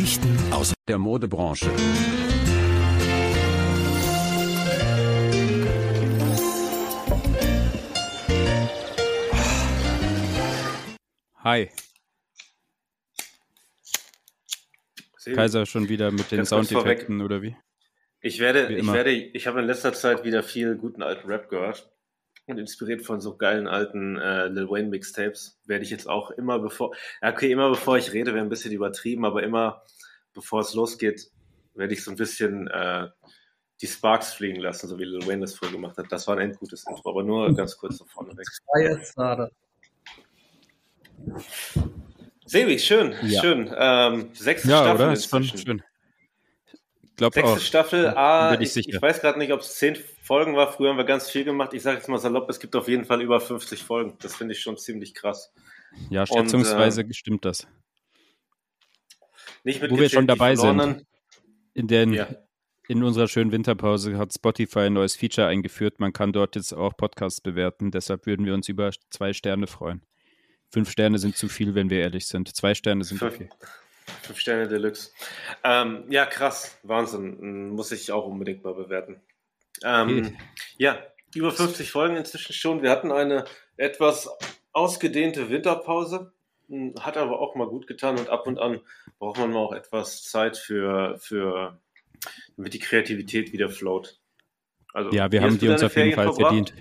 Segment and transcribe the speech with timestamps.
[0.00, 1.70] Geschichten aus der Modebranche.
[11.44, 11.68] Hi.
[15.34, 17.54] Kaiser schon wieder mit den Soundeffekten oder wie?
[18.22, 21.92] Ich werde, ich werde, ich habe in letzter Zeit wieder viel guten alten Rap gehört
[22.52, 26.58] und inspiriert von so geilen alten äh, Lil Wayne Mixtapes werde ich jetzt auch immer
[26.58, 29.82] bevor, okay, immer bevor ich rede, wäre ein bisschen übertrieben, aber immer
[30.32, 31.30] bevor es losgeht,
[31.74, 33.08] werde ich so ein bisschen äh,
[33.80, 36.06] die Sparks fliegen lassen, so wie Lil Wayne das früher gemacht hat.
[36.10, 38.46] Das war ein endgutes Intro, aber nur ganz kurz so vorneweg.
[42.46, 43.40] Sebi, schön, ja.
[43.40, 43.72] schön.
[43.76, 45.12] Ähm, sechste ja, Staffel oder?
[45.12, 45.82] Ist schon schön.
[47.20, 47.58] Glaub Sechste auch.
[47.58, 50.72] Staffel, ah, ich, ich, ich, weiß gerade nicht, ob es zehn Folgen war.
[50.72, 51.74] Früher haben wir ganz viel gemacht.
[51.74, 54.16] Ich sage jetzt mal salopp, es gibt auf jeden Fall über 50 Folgen.
[54.22, 55.52] Das finde ich schon ziemlich krass.
[56.08, 57.68] Ja, schätzungsweise Und, äh, stimmt das.
[59.64, 61.04] Nicht mit Wo wir schon dabei sind.
[61.74, 62.26] In, den, ja.
[62.88, 66.00] in unserer schönen Winterpause hat Spotify ein neues Feature eingeführt.
[66.00, 67.90] Man kann dort jetzt auch Podcasts bewerten.
[67.90, 70.00] Deshalb würden wir uns über zwei Sterne freuen.
[70.70, 72.56] Fünf Sterne sind zu viel, wenn wir ehrlich sind.
[72.56, 73.50] Zwei Sterne sind Fünf, okay.
[74.22, 75.10] Fünf Sterne Deluxe.
[75.64, 76.78] Ähm, ja, krass.
[76.82, 77.70] Wahnsinn.
[77.70, 79.20] Muss ich auch unbedingt mal bewerten.
[79.84, 80.38] Ähm, okay.
[80.78, 80.98] Ja,
[81.34, 82.82] über 50 Folgen inzwischen schon.
[82.82, 83.44] Wir hatten eine
[83.76, 84.28] etwas
[84.72, 86.32] ausgedehnte Winterpause.
[86.68, 88.80] Hm, hat aber auch mal gut getan und ab und an
[89.18, 91.78] braucht man mal auch etwas Zeit für, für
[92.56, 94.18] damit die Kreativität wieder float.
[94.92, 96.40] Also, ja, wir haben die uns auf jeden Fall verbracht?
[96.40, 96.74] verdient.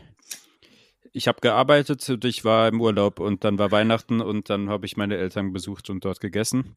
[1.11, 4.85] Ich habe gearbeitet und ich war im Urlaub und dann war Weihnachten und dann habe
[4.85, 6.75] ich meine Eltern besucht und dort gegessen.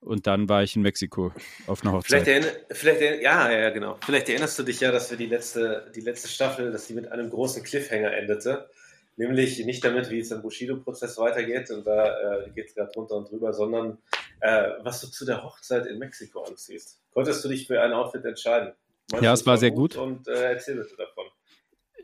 [0.00, 1.32] Und dann war ich in Mexiko
[1.66, 2.24] auf einer Hochzeit.
[2.24, 3.98] Vielleicht, vielleicht ja, ja, genau.
[4.04, 7.10] Vielleicht erinnerst du dich ja, dass wir die letzte, die letzte Staffel, dass sie mit
[7.10, 8.68] einem großen Cliffhanger endete.
[9.16, 13.16] Nämlich nicht damit, wie es im Bushido-Prozess weitergeht, und da äh, geht es gerade drunter
[13.16, 13.96] und drüber, sondern
[14.40, 17.00] äh, was du zu der Hochzeit in Mexiko anziehst.
[17.12, 18.74] Konntest du dich für ein Outfit entscheiden?
[19.10, 19.96] Meinst ja, es war sehr gut.
[19.96, 21.24] Und äh, erzähl bitte davon.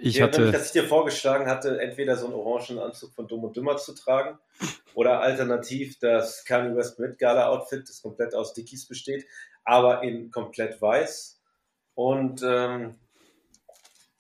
[0.03, 3.29] Ich, ich hatte, nämlich, dass ich dir vorgeschlagen hatte, entweder so einen orangen Anzug von
[3.29, 4.37] Dumm und Dümmer zu tragen
[4.95, 9.25] oder alternativ das Kanye West Met Gala Outfit, das komplett aus Dickies besteht,
[9.65, 11.41] aber in komplett weiß.
[11.95, 12.97] Und ähm,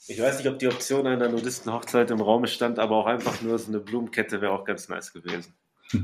[0.06, 3.58] ich weiß nicht, ob die Option einer Nudistenhochzeit im Raum stand, aber auch einfach nur
[3.58, 5.52] so eine Blumenkette wäre auch ganz nice gewesen.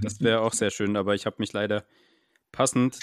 [0.03, 1.85] Das wäre auch sehr schön, aber ich habe mich leider
[2.51, 2.99] passend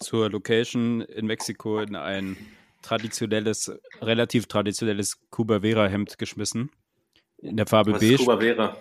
[0.00, 2.36] zur Location in Mexiko in ein
[2.84, 6.70] traditionelles, relativ traditionelles Cuba Vera Hemd geschmissen.
[7.38, 8.14] In der Farbe Was beige.
[8.14, 8.76] Ist Cuba Vera?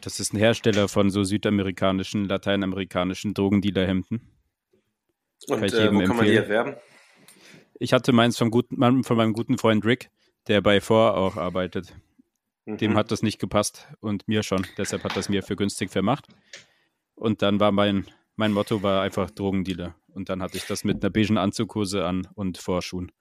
[0.00, 4.20] Das ist ein Hersteller von so südamerikanischen, lateinamerikanischen Drogendealer-Hemden.
[5.48, 6.74] Und kann äh, wo kann man die erwerben?
[7.78, 10.10] Ich hatte meins vom guten, von meinem guten Freund Rick,
[10.48, 11.94] der bei Vor auch arbeitet.
[12.64, 12.78] Mhm.
[12.78, 14.66] Dem hat das nicht gepasst und mir schon.
[14.76, 16.26] Deshalb hat das mir für günstig vermacht.
[17.14, 19.94] Und dann war mein, mein Motto war einfach Drogendealer.
[20.08, 23.12] Und dann hatte ich das mit einer beigen Anzughose an und Vorschuhen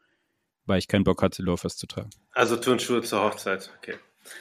[0.66, 2.09] weil ich keinen Bock hatte, Loafers zu tragen.
[2.34, 3.96] Also Turnschuhe zur Hochzeit, okay.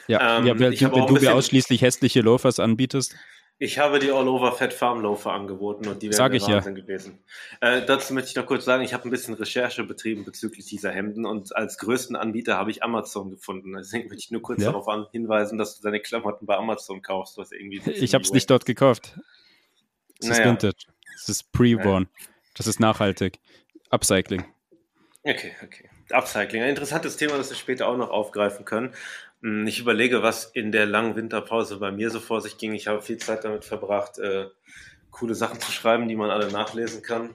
[0.09, 3.15] Ja, ähm, ja wenn, wenn du mir ausschließlich hässliche Loafers anbietest.
[3.59, 6.83] Ich habe die All-Over Fat Farm Loafer angeboten und die wären Sag ich Wahnsinn ja.
[6.83, 7.25] gewesen.
[7.61, 10.91] Äh, dazu möchte ich noch kurz sagen, ich habe ein bisschen Recherche betrieben bezüglich dieser
[10.91, 13.75] Hemden und als größten Anbieter habe ich Amazon gefunden.
[13.75, 14.73] Deswegen möchte ich nur kurz ja?
[14.73, 17.81] darauf hinweisen, dass du deine Klamotten bei Amazon kaufst, was irgendwie.
[17.93, 19.21] Ich habe es nicht dort gekauft.
[20.19, 20.41] Es naja.
[20.41, 20.87] ist Vintage.
[21.15, 22.09] Es ist Pre-Born.
[22.11, 22.27] Ja.
[22.57, 23.39] Das ist nachhaltig.
[23.91, 24.45] Upcycling.
[25.23, 25.89] Okay, okay.
[26.10, 28.94] Upcycling, ein interessantes Thema, das wir später auch noch aufgreifen können.
[29.42, 32.75] Hm, ich überlege, was in der langen Winterpause bei mir so vor sich ging.
[32.75, 34.47] Ich habe viel Zeit damit verbracht, äh,
[35.10, 37.31] coole Sachen zu schreiben, die man alle nachlesen kann.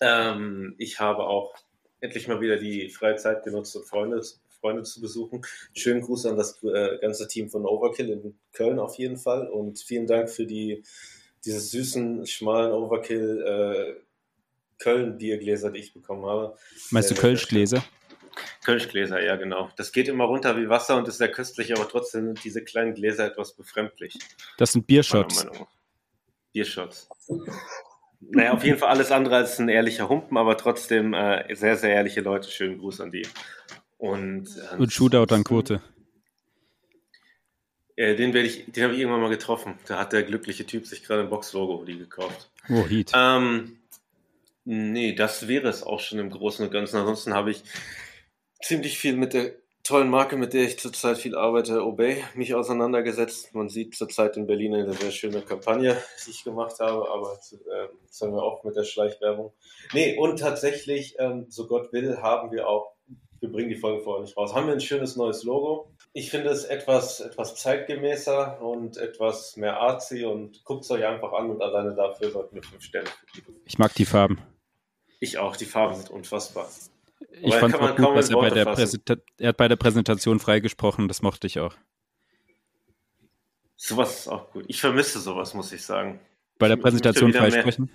[0.00, 1.54] Ähm, ich habe auch
[2.00, 4.22] endlich mal wieder die freie Zeit genutzt, um Freunde,
[4.60, 5.42] Freunde zu besuchen.
[5.74, 9.78] Schönen Gruß an das äh, ganze Team von Overkill in Köln auf jeden Fall und
[9.78, 10.82] vielen Dank für die,
[11.44, 14.02] diese süßen, schmalen Overkill äh,
[14.82, 16.56] Köln-Biergläser, die ich bekommen habe.
[16.90, 17.84] Meinst du Kölschgläser?
[18.64, 19.70] Kölschgläser, ja, genau.
[19.76, 22.94] Das geht immer runter wie Wasser und ist sehr köstlich, aber trotzdem sind diese kleinen
[22.94, 24.18] Gläser etwas befremdlich.
[24.56, 25.46] Das sind Biershots.
[26.52, 27.08] Biershots.
[28.20, 31.90] Naja, auf jeden Fall alles andere als ein ehrlicher Humpen, aber trotzdem äh, sehr, sehr
[31.94, 32.50] ehrliche Leute.
[32.50, 33.26] Schönen Gruß an die.
[33.98, 35.82] Und, äh, und Shootout an Quote.
[37.96, 39.78] Äh, den ich, den habe ich irgendwann mal getroffen.
[39.86, 42.50] Da hat der glückliche Typ sich gerade ein Box-Logo gekauft.
[42.68, 43.12] Oh, Heat.
[43.14, 43.78] Ähm,
[44.64, 46.96] Nee, das wäre es auch schon im Großen und Ganzen.
[46.96, 47.62] Ansonsten habe ich
[48.60, 53.54] ziemlich viel mit der tollen Marke, mit der ich zurzeit viel arbeite, Obey, mich auseinandergesetzt.
[53.54, 57.88] Man sieht zurzeit in Berlin eine sehr schöne Kampagne, die ich gemacht habe, aber äh,
[58.06, 59.52] das haben wir auch mit der Schleichwerbung.
[59.92, 62.92] Nee, und tatsächlich, ähm, so Gott will, haben wir auch,
[63.40, 65.90] wir bringen die Folge vorher nicht raus, haben wir ein schönes neues Logo.
[66.12, 71.32] Ich finde es etwas, etwas zeitgemäßer und etwas mehr artsy und guckt es euch einfach
[71.32, 73.08] an und alleine dafür sollten wir fünf Sterne
[73.64, 74.38] Ich mag die Farben.
[75.22, 76.68] Ich auch, die Farben sind unfassbar.
[77.30, 78.66] Ich fand auch gut, dass er bei, der
[79.38, 81.76] er hat bei der Präsentation freigesprochen, das mochte ich auch.
[83.76, 84.64] Sowas ist auch gut.
[84.66, 86.18] Ich vermisse sowas, muss ich sagen.
[86.58, 87.88] Bei der Präsentation freisprechen?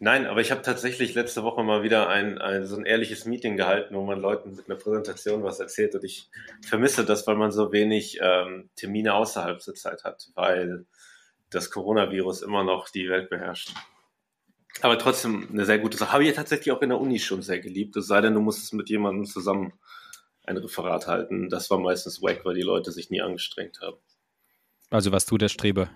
[0.00, 3.56] Nein, aber ich habe tatsächlich letzte Woche mal wieder ein, ein, so ein ehrliches Meeting
[3.56, 6.28] gehalten, wo man Leuten mit einer Präsentation was erzählt und ich
[6.66, 10.86] vermisse das, weil man so wenig ähm, Termine außerhalb der Zeit hat, weil
[11.50, 13.72] das Coronavirus immer noch die Welt beherrscht.
[14.80, 16.12] Aber trotzdem eine sehr gute Sache.
[16.12, 17.96] Habe ich tatsächlich auch in der Uni schon sehr geliebt.
[17.96, 19.72] Es sei denn, du musstest mit jemandem zusammen
[20.44, 21.48] ein Referat halten.
[21.48, 23.98] Das war meistens wack, weil die Leute sich nie angestrengt haben.
[24.90, 25.90] Also was du der Streber?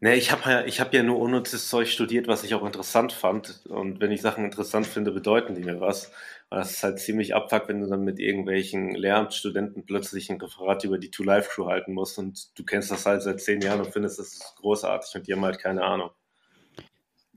[0.00, 3.12] Nee, ich habe ja, ich hab ja nur unnützes Zeug studiert, was ich auch interessant
[3.12, 3.66] fand.
[3.66, 6.12] Und wenn ich Sachen interessant finde, bedeuten die mir was.
[6.50, 10.84] Und das ist halt ziemlich abfuck, wenn du dann mit irgendwelchen Lehramtsstudenten plötzlich ein Referat
[10.84, 14.20] über die Two-Life-Crew halten musst und du kennst das halt seit zehn Jahren und findest,
[14.20, 16.10] das großartig und die haben halt keine Ahnung.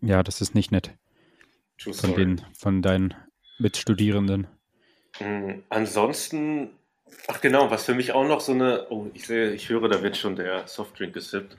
[0.02, 0.92] Ja, das ist nicht nett.
[1.78, 3.14] True von, den, von deinen
[3.60, 4.48] Mitstudierenden.
[5.20, 5.64] Mhm.
[5.70, 6.72] Ansonsten,
[7.28, 10.02] ach genau, was für mich auch noch so eine, oh, ich sehe, ich höre, da
[10.02, 11.58] wird schon der Softdrink gesippt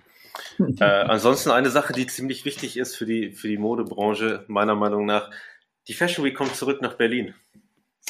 [0.80, 5.06] äh, ansonsten eine Sache, die ziemlich wichtig ist für die, für die Modebranche, meiner Meinung
[5.06, 5.30] nach.
[5.88, 7.34] Die Fashion Week kommt zurück nach Berlin.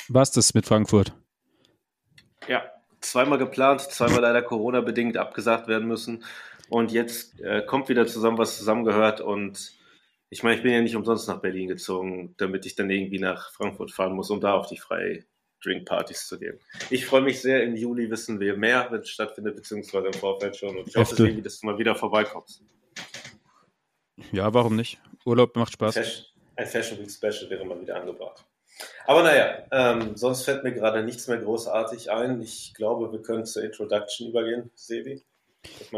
[0.09, 1.13] Was das mit Frankfurt?
[2.49, 2.63] Ja,
[3.01, 6.25] zweimal geplant, zweimal leider Corona-bedingt abgesagt werden müssen.
[6.69, 9.21] Und jetzt äh, kommt wieder zusammen, was zusammengehört.
[9.21, 9.73] Und
[10.33, 13.53] ich meine, ich bin ja nicht umsonst nach Berlin gezogen, damit ich dann irgendwie nach
[13.53, 15.27] Frankfurt fahren muss, um da auf die freie
[15.63, 16.59] Drinkpartys zu gehen.
[16.89, 20.57] Ich freue mich sehr, im Juli wissen wir mehr, wenn es stattfindet, beziehungsweise im Vorfeld
[20.57, 20.75] schon.
[20.75, 22.63] Und ich hoffe, Sevi, dass du mal wieder vorbeikommst.
[24.33, 25.03] Ja, warum nicht?
[25.27, 25.99] Urlaub macht Spaß.
[26.57, 28.43] ein Fashion Week Special wäre mal wieder angebracht.
[29.05, 32.41] Aber naja, ähm, sonst fällt mir gerade nichts mehr großartig ein.
[32.41, 35.23] Ich glaube, wir können zur Introduction übergehen, Sebi.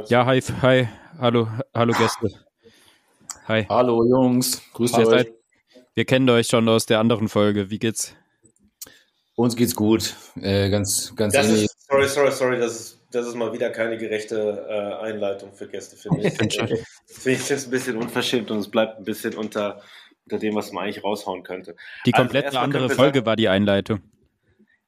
[0.09, 0.89] Ja, hi, hi,
[1.21, 2.45] hallo, hallo Gäste.
[3.47, 3.67] Hi.
[3.69, 5.27] Hallo Jungs, grüßt euch.
[5.95, 7.69] Wir kennen euch schon aus der anderen Folge.
[7.69, 8.17] Wie geht's?
[9.35, 10.17] Uns geht's gut.
[10.41, 11.65] Äh, ganz, ganz das ähnlich.
[11.65, 15.69] Ist, sorry, sorry, sorry, das ist, das ist mal wieder keine gerechte äh, Einleitung für
[15.69, 16.41] Gäste, finde ich.
[16.41, 19.83] ich finde es ein bisschen unverschämt und es bleibt ein bisschen unter,
[20.25, 21.77] unter dem, was man eigentlich raushauen könnte.
[22.07, 24.01] Die also komplett also andere Folge sagen, war die Einleitung.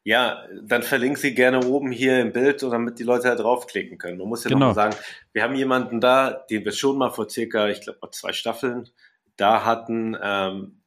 [0.06, 4.18] Ja, dann verlinke sie gerne oben hier im Bild, damit die Leute da draufklicken können.
[4.18, 4.68] Man muss ja genau.
[4.68, 4.96] noch mal sagen,
[5.32, 8.88] wir haben jemanden da, den wir schon mal vor circa, ich glaube mal zwei Staffeln
[9.36, 10.80] da hatten, ähm,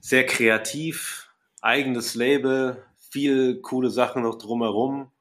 [0.00, 1.30] sehr kreativ,
[1.62, 2.82] eigenes Label,
[3.12, 5.12] viel coole Sachen noch drumherum.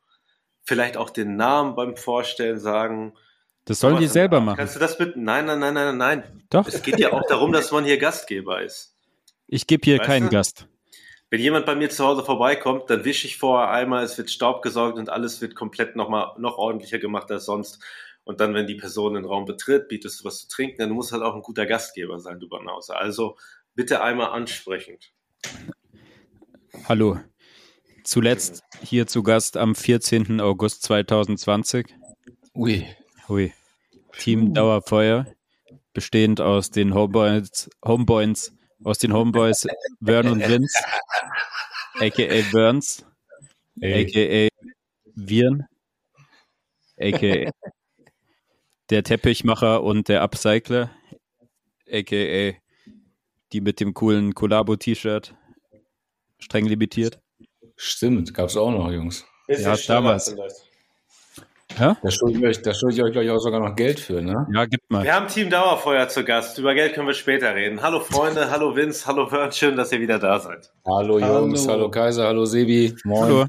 [0.64, 3.14] Vielleicht auch den Namen beim Vorstellen sagen.
[3.66, 4.58] Das sollen die selber machen.
[4.58, 5.20] Kannst du das bitte?
[5.20, 6.44] Nein, nein, nein, nein, nein.
[6.50, 6.68] Doch.
[6.68, 8.96] Es geht ja auch darum, dass man hier Gastgeber ist.
[9.46, 10.32] Ich gebe hier weißt keinen du?
[10.32, 10.68] Gast.
[11.34, 14.62] Wenn jemand bei mir zu Hause vorbeikommt, dann wische ich vorher einmal, es wird Staub
[14.62, 17.80] gesaugt und alles wird komplett noch mal noch ordentlicher gemacht als sonst.
[18.24, 21.12] Und dann, wenn die Person den Raum betritt, bietest du was zu trinken, dann muss
[21.12, 22.96] halt auch ein guter Gastgeber sein, du Banause.
[22.96, 23.36] Also
[23.74, 25.12] bitte einmal ansprechend.
[26.88, 27.20] Hallo.
[28.04, 30.40] Zuletzt hier zu Gast am 14.
[30.40, 31.96] August 2020.
[32.54, 32.86] Ui.
[33.28, 33.52] Ui.
[34.20, 35.26] Team Dauerfeuer,
[35.94, 38.54] bestehend aus den Homeboys, Homeboys
[38.84, 39.68] aus den Homeboys
[40.02, 40.84] Vern und Vince,
[42.00, 43.06] aka Burns,
[43.82, 44.48] aka
[45.16, 45.66] Viren,
[47.00, 47.52] aka
[48.90, 50.92] der Teppichmacher und der Upcycler,
[51.92, 52.54] aka
[53.54, 55.36] die mit dem coolen Collabo-T-Shirt,
[56.40, 57.20] streng limitiert.
[57.76, 59.26] Stimmt, gab es auch noch, Jungs.
[59.48, 60.36] Ist ja, damals.
[61.80, 61.98] Ja?
[62.02, 64.22] Da schulde ich, euch, da schulde ich euch, glaube ich, auch sogar noch Geld für,
[64.22, 64.48] ne?
[64.54, 65.04] Ja, gibt mal.
[65.04, 66.58] Wir haben Team Dauerfeuer zu Gast.
[66.58, 67.82] Über Geld können wir später reden.
[67.82, 70.72] Hallo Freunde, hallo Vince, hallo Vern, schön, dass ihr wieder da seid.
[70.86, 72.96] Hallo Jungs, hallo, hallo Kaiser, hallo Sebi.
[73.04, 73.24] Moin.
[73.24, 73.46] Hallo.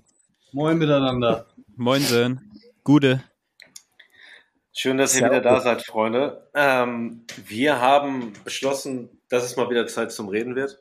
[0.52, 1.46] Moin miteinander.
[1.76, 2.40] Moinsen.
[2.82, 3.22] Gute.
[4.72, 6.48] Schön, dass ihr wieder da seid, Freunde.
[6.54, 10.80] Ähm, wir haben beschlossen, dass es mal wieder Zeit zum Reden wird.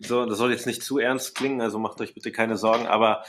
[0.00, 3.24] So, das soll jetzt nicht zu ernst klingen, also macht euch bitte keine Sorgen, aber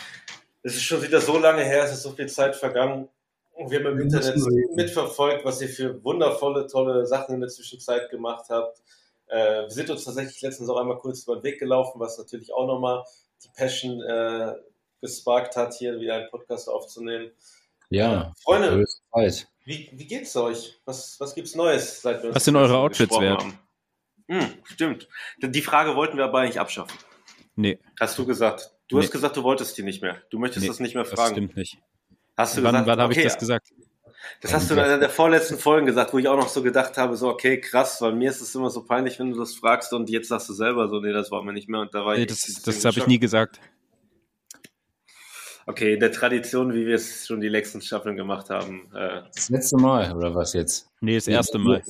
[0.70, 3.10] es ist schon wieder so lange her, es ist so viel Zeit vergangen.
[3.54, 4.38] Und wir haben im Internet
[4.76, 8.82] mitverfolgt, was ihr für wundervolle, tolle Sachen in der Zwischenzeit gemacht habt.
[9.28, 12.54] Äh, wir sind uns tatsächlich letztens auch einmal kurz über den Weg gelaufen, was natürlich
[12.54, 13.04] auch nochmal
[13.44, 14.54] die Passion äh,
[15.02, 17.32] gesparkt hat, hier wieder einen Podcast aufzunehmen.
[17.90, 18.86] Ja, Freunde,
[19.66, 20.80] wie, wie geht's euch?
[20.86, 23.42] Was, was gibt's Neues, seit wir Was sind eure Outfits wert?
[23.42, 23.60] Haben?
[24.28, 25.08] Hm, stimmt.
[25.42, 26.98] Die Frage wollten wir aber eigentlich abschaffen.
[27.56, 27.80] Nee.
[28.00, 28.72] Hast du gesagt.
[28.90, 29.04] Du nee.
[29.04, 30.18] hast gesagt, du wolltest die nicht mehr.
[30.30, 31.22] Du möchtest nee, das nicht mehr fragen.
[31.22, 31.78] Das stimmt nicht.
[32.36, 33.70] Hast du wann, gesagt, wann habe ich das gesagt?
[34.42, 36.98] Das hast du in einer der vorletzten Folgen gesagt, wo ich auch noch so gedacht
[36.98, 39.94] habe, so, okay, krass, weil mir ist es immer so peinlich, wenn du das fragst
[39.94, 42.16] und jetzt sagst du selber so, nee, das war mir nicht mehr und da war
[42.16, 42.28] nee, ich.
[42.28, 43.60] Das, das habe ich nie gesagt.
[45.66, 48.90] Okay, in der Tradition, wie wir es schon die letzten Staffeln gemacht haben.
[48.94, 50.90] Äh, das letzte Mal, oder was jetzt?
[51.00, 51.84] Nee, das erste Mal.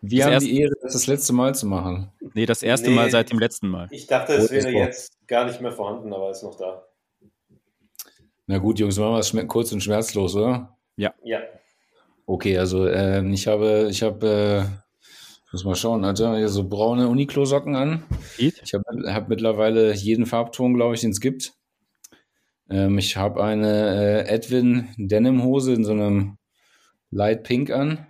[0.00, 2.12] Wir haben die Ehre, das das letzte Mal zu machen.
[2.34, 2.96] Nee, das erste Nee.
[2.96, 3.88] Mal seit dem letzten Mal.
[3.90, 6.86] Ich dachte, es wäre jetzt gar nicht mehr vorhanden, aber ist noch da.
[8.46, 10.76] Na gut, Jungs, machen wir es kurz und schmerzlos, oder?
[10.96, 11.14] Ja.
[12.26, 14.60] Okay, also ähm, ich habe, ich habe, äh,
[15.46, 18.04] ich muss mal schauen, Alter, hier so braune Uniqlo-Socken an.
[18.36, 18.60] Pete?
[18.64, 21.52] Ich habe hab mittlerweile jeden Farbton, glaube ich, den es gibt.
[22.70, 26.38] Ähm, ich habe eine äh, Edwin Denim-Hose in so einem
[27.10, 28.06] Light Pink an.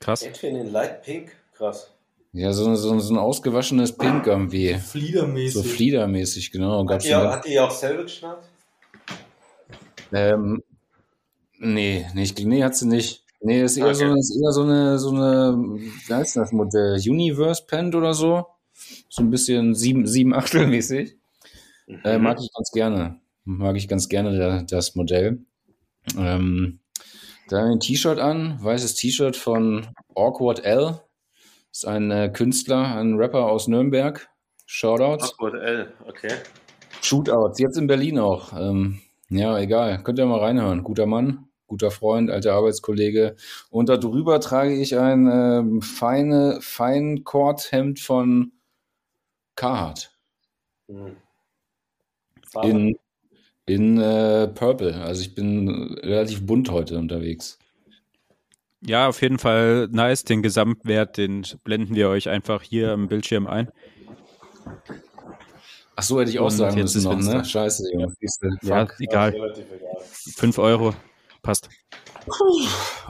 [0.00, 0.22] Krass.
[0.22, 1.32] Edwin in Light Pink?
[1.54, 1.94] Krass.
[2.32, 4.74] Ja, so, so, so ein ausgewaschenes Pink irgendwie.
[4.74, 5.52] Fliedermäßig.
[5.54, 6.80] So fliedermäßig, genau.
[6.82, 8.48] Hat Gab's die, eine- auch, hat die auch selber geschnappt?
[10.12, 10.62] Ähm,
[11.58, 13.24] nee, nicht, nee, hat sie nicht.
[13.42, 13.94] Nee, ist eher, Okay.
[13.94, 15.56] so, eine- ist eher so eine, so eine,
[16.06, 16.94] wie heißt das Modell?
[17.04, 18.46] Universe Pant oder so?
[19.08, 21.16] So ein bisschen sieben, sieben Achtel mäßig.
[22.04, 22.24] Äh, Mhm.
[22.24, 23.20] mag ich ganz gerne.
[23.44, 25.40] Mag ich ganz gerne da, das Modell.
[26.16, 26.78] Ähm,
[27.48, 31.00] da ein T-Shirt an, weißes T-Shirt von Awkward L.
[31.72, 34.28] Ist ein äh, Künstler, ein Rapper aus Nürnberg.
[34.66, 35.32] Shoutouts.
[35.34, 36.32] Awkward L, okay.
[37.02, 38.52] Shootouts, jetzt in Berlin auch.
[38.52, 40.02] Ähm, ja, egal.
[40.02, 40.82] Könnt ihr mal reinhören.
[40.82, 43.36] Guter Mann, guter Freund, alter Arbeitskollege.
[43.70, 48.52] Und darüber trage ich ein ähm, feine, fein Kordhemd von
[49.54, 50.10] Carhartt
[50.88, 51.16] Hm.
[52.44, 52.68] Farbe?
[52.68, 52.98] in,
[53.66, 54.94] in äh, Purple.
[54.96, 57.59] Also ich bin relativ bunt heute unterwegs.
[58.82, 60.24] Ja, auf jeden Fall nice.
[60.24, 63.70] Den Gesamtwert, den blenden wir euch einfach hier am Bildschirm ein.
[65.96, 67.44] Ach so, hätte ich auch Und sagen jetzt müssen ist noch, ne?
[67.44, 67.84] Scheiße,
[68.62, 68.96] Ja, fuck.
[69.00, 69.30] egal.
[69.30, 69.96] Relativ egal.
[70.36, 70.94] 5 Euro.
[71.42, 71.68] Passt.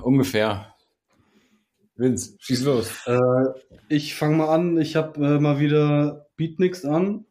[0.03, 0.75] Ungefähr.
[1.97, 2.91] Vince, schieß los.
[3.07, 3.19] Äh,
[3.89, 4.81] ich fange mal an.
[4.81, 7.27] Ich habe äh, mal wieder Beatniks an.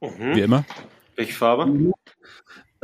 [0.00, 0.38] Wie Mhm.
[0.38, 0.64] immer.
[1.16, 1.92] Welche Farbe?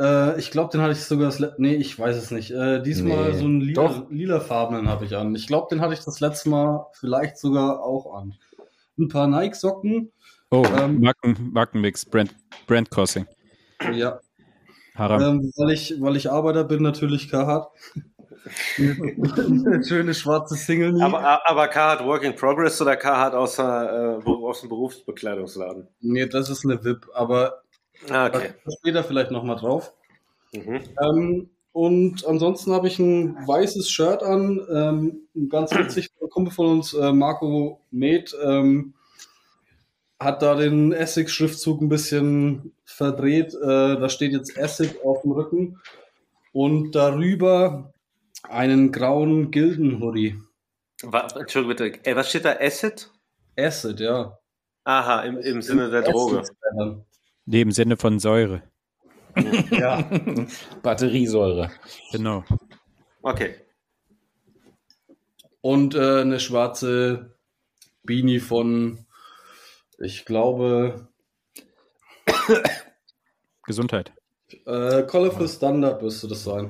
[0.01, 1.61] Äh, ich glaube, den hatte ich sogar das letzte.
[1.61, 2.49] Nee, ich weiß es nicht.
[2.51, 5.35] Äh, diesmal Nee, so einen lila, lilafarbenen habe ich an.
[5.35, 8.33] Ich glaube, den hatte ich das letzte Mal vielleicht sogar auch an.
[8.97, 10.11] Ein paar Nike-Socken.
[10.49, 12.35] Oh, Ähm, Marken, Markenmix, Brand,
[12.67, 13.27] Brand Crossing.
[13.93, 14.19] Ja.
[14.95, 15.21] Haram.
[15.21, 17.31] Ähm, weil, ich, weil ich Arbeiter bin, natürlich.
[17.33, 17.67] Eine
[19.87, 20.93] schöne schwarze Single.
[20.93, 21.01] nie.
[21.01, 25.87] Aber, aber Carhartt Work in Progress oder Carhartt aus, äh, aus dem Berufsbekleidungsladen?
[26.01, 27.60] Nee, das ist eine VIP, aber
[28.09, 28.53] Ah, da okay.
[28.79, 29.93] später vielleicht nochmal drauf.
[30.53, 30.81] Mhm.
[31.01, 34.61] Ähm, und ansonsten habe ich ein weißes Shirt an.
[34.71, 38.93] Ähm, ganz witzig, ein Kumpel von uns, äh, Marco Med, ähm,
[40.19, 43.53] hat da den Essex-Schriftzug ein bisschen verdreht.
[43.55, 45.79] Äh, da steht jetzt Essex auf dem Rücken.
[46.53, 47.93] Und darüber
[48.43, 50.37] einen grauen Gilden-Hoodie.
[51.01, 51.99] Entschuldigung bitte.
[52.03, 52.57] Ey, was steht da?
[52.59, 53.09] Acid?
[53.57, 54.37] Acid, ja.
[54.83, 56.39] Aha, im, im Sinne der Droge.
[56.39, 56.55] Acid,
[57.45, 58.63] Nee, im Sinne von Säure.
[59.71, 60.09] Ja.
[60.83, 61.71] Batteriesäure.
[62.11, 62.43] Genau.
[63.21, 63.55] Okay.
[65.61, 67.35] Und äh, eine schwarze
[68.03, 69.05] Beanie von,
[69.99, 71.07] ich glaube,
[73.63, 74.11] Gesundheit.
[74.65, 76.69] äh, Colorful Standard müsste das sein.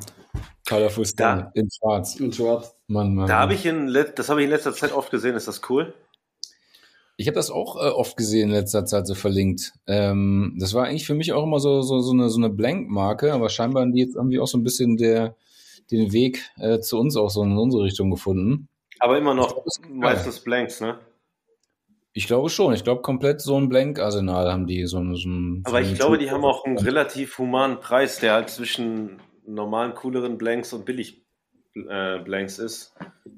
[0.68, 1.08] Colorful Da.
[1.10, 2.16] Star in schwarz.
[2.20, 2.75] In schwarz.
[2.88, 3.28] Mann, Mann.
[3.28, 5.36] Da habe ich in, let- das habe ich in letzter Zeit oft gesehen.
[5.36, 5.94] Ist das cool?
[7.22, 9.74] Ich habe das auch äh, oft gesehen in letzter Zeit so verlinkt.
[9.86, 13.32] Ähm, das war eigentlich für mich auch immer so, so, so eine, so eine Blank-Marke,
[13.32, 15.36] aber scheinbar haben die jetzt irgendwie auch so ein bisschen der,
[15.92, 18.68] den Weg äh, zu uns auch so in unsere Richtung gefunden.
[19.00, 20.98] Aber immer noch meistens Blanks, ne?
[22.13, 22.74] Ich glaube schon.
[22.74, 24.86] Ich glaube, komplett so ein Blank-Arsenal haben die.
[24.88, 28.20] So, ein- so ein, Aber so ich glaube, die haben auch einen relativ humanen Preis,
[28.20, 31.22] der halt zwischen normalen, cooleren Blanks und billig
[31.75, 32.94] äh, Blanks ist.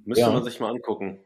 [0.05, 0.31] Müsste Ja.
[0.31, 1.19] man sich mal angucken.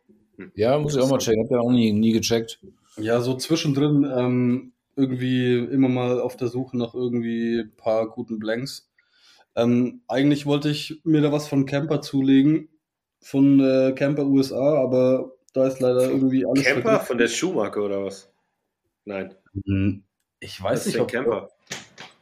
[0.56, 1.44] Ja, muss ich auch mal checken.
[1.44, 2.60] Hab ja auch nie, nie gecheckt.
[2.98, 8.40] Ja, so zwischendrin ähm, irgendwie immer mal auf der Suche nach irgendwie ein paar guten
[8.40, 8.90] Blanks.
[9.56, 12.70] Ähm, eigentlich wollte ich mir da was von Camper zulegen,
[13.22, 17.08] von äh, Camper USA, aber da ist leider irgendwie alles Camper vergriffen.
[17.08, 18.32] von der Schuhmarke oder was?
[19.06, 19.34] Nein,
[19.66, 20.04] Hm,
[20.40, 21.50] Ich was weiß ist nicht, ob Camper?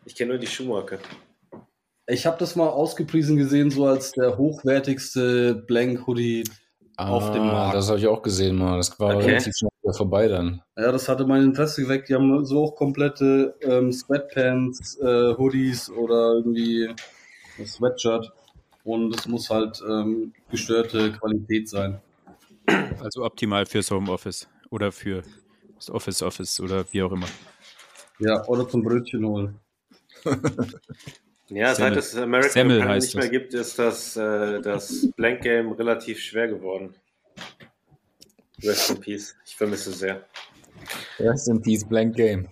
[0.06, 1.00] Ich kenne nur die Schuhmarke.
[2.08, 6.06] Ich habe das mal ausgepriesen gesehen, so als der hochwertigste Blank
[6.98, 7.12] Hoodie.
[7.12, 7.74] Auf dem Markt.
[7.74, 8.78] Ah, Das habe ich auch gesehen mal.
[8.78, 9.26] Das war Okay.
[9.26, 10.62] relativ schnell wieder vorbei dann.
[10.78, 12.10] Ja, das hatte mein Interesse geweckt.
[12.10, 16.90] Die haben so auch komplette ähm, Sweatpants, äh, Hoodies oder irgendwie
[17.58, 18.32] ein Sweatshirt.
[18.84, 22.00] Und es muss halt ähm, gestörte Qualität sein.
[23.02, 25.24] Also optimal fürs Homeoffice oder für
[25.76, 27.28] das Office Office oder wie auch immer.
[28.20, 29.60] Ja, oder zum Brötchen holen.
[31.50, 31.94] Ja, Semmel.
[31.94, 33.32] seit es American Semmel Apparel heißt nicht mehr das.
[33.32, 36.96] gibt, ist das, äh, das Blank Game relativ schwer geworden.
[38.64, 39.36] Rest in Peace.
[39.46, 40.26] Ich vermisse es sehr.
[41.20, 42.48] Rest in Peace, Blank Game.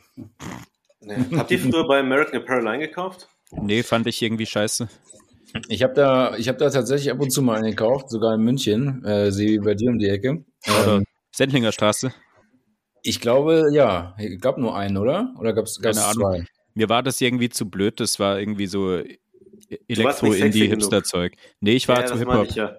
[1.01, 1.15] Nee.
[1.35, 3.27] Habt ihr früher bei American Apparel eingekauft?
[3.51, 4.87] Nee, fand ich irgendwie scheiße.
[5.67, 8.41] Ich habe da, ich habe da tatsächlich ab und zu mal einen gekauft, sogar in
[8.41, 10.43] München, äh, Sebi bei dir um die Ecke.
[10.67, 12.13] Oder Ähm, Sendlinger Straße.
[13.01, 14.15] Ich glaube, ja.
[14.17, 15.33] Es gab nur einen, oder?
[15.39, 16.45] Oder gab es Keine Ahnung.
[16.75, 18.99] Mir war das irgendwie zu blöd, das war irgendwie so
[19.87, 21.33] Elektro-Indie-Hipster-Zeug.
[21.59, 22.45] Nee, ich war Ja, zu Hip-Hop.
[22.49, 22.75] ich ja.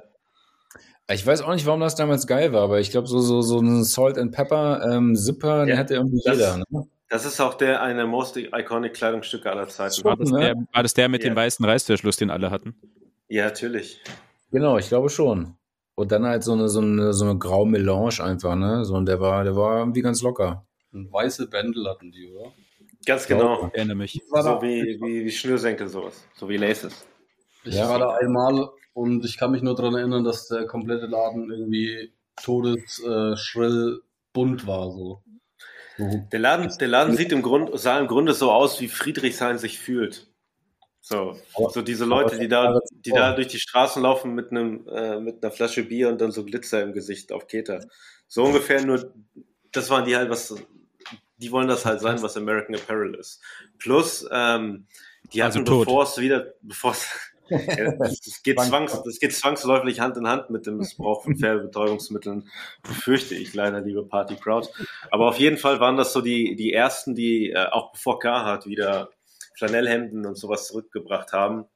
[1.11, 3.59] Ich weiß auch nicht, warum das damals geil war, aber ich glaube, so, so, so
[3.61, 6.57] ein Salt and Pepper ähm, Zipper, Ja, hatte irgendwie das- jeder.
[6.71, 6.87] Ne?
[7.11, 10.03] Das ist auch der eine most iconic Kleidungsstücke aller Zeiten.
[10.03, 10.41] War das, Ne?
[10.41, 11.31] der, war das der mit Ja.
[11.31, 12.75] dem weißen Reißverschluss, den alle hatten?
[13.29, 14.01] Ja, natürlich.
[14.51, 15.55] Genau, ich glaube schon.
[15.95, 18.85] Und dann halt so eine, so eine, so eine graue Melange einfach, ne?
[18.85, 20.67] So, und der war, der war irgendwie ganz locker.
[20.93, 22.53] Und weiße Bändel hatten die, oder?
[23.07, 23.69] Ganz genau.
[23.69, 24.21] Ich erinnere mich.
[24.31, 26.27] War So da, wie, wie, wie Schnürsenkel sowas.
[26.37, 27.07] So wie Laces.
[27.65, 27.89] ich Ja.
[27.89, 32.13] war da einmal und ich kann mich nur daran erinnern, dass der komplette Laden irgendwie
[32.43, 34.91] todesschrill äh, schrill bunt war.
[34.91, 35.23] So.
[35.99, 36.27] so.
[36.33, 39.79] Der Laden, der Laden sieht im Grund, sah im Grunde so aus, wie Friedrichshain sich
[39.79, 40.29] fühlt.
[41.01, 41.37] So,
[41.71, 45.43] so diese Leute, die da, die da durch die Straßen laufen mit einem, äh, mit
[45.45, 47.85] einer Flasche Bier und dann so Glitzer im Gesicht auf Keter.
[48.27, 49.13] So ungefähr nur,
[49.71, 50.55] das waren die halt, was,
[51.37, 53.43] die wollen das halt sein, was American Apparel ist.
[53.79, 54.87] Plus, ähm,
[55.33, 55.87] die Also hatten, tot.
[55.87, 57.09] bevor es wieder, bevor es,
[57.49, 61.37] ja, das, das geht zwangs, das geht zwangsläufig Hand in Hand mit dem Missbrauch von
[61.39, 62.49] Pferdebetäubungsmitteln,
[62.83, 64.69] befürchte ich leider, liebe Party Crowd.
[65.11, 68.67] Aber auf jeden Fall waren das so die, die ersten, die äh, auch bevor Carhartt
[68.67, 69.11] wieder
[69.57, 71.67] Flanellhemden und sowas zurückgebracht haben,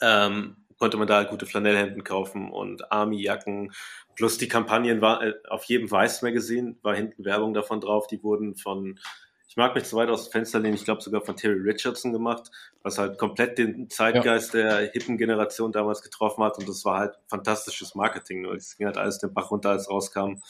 [0.00, 3.72] ähm, konnte man da gute Flanellhemden kaufen und Army-Jacken.
[4.16, 8.08] Plus die Kampagnen war äh, auf jedem Weiß-Magazin, war hinten Werbung davon drauf.
[8.08, 8.98] Die wurden von,
[9.46, 12.12] ich mag mich zu weit aus dem Fenster lehnen, ich glaube sogar von Terry Richardson
[12.12, 12.50] gemacht,
[12.82, 16.58] was halt komplett den Zeitgeist der hippen Generation damals getroffen hat.
[16.58, 18.44] Und das war halt fantastisches Marketing.
[18.46, 20.42] Es ging halt alles den Bach runter, als rauskam,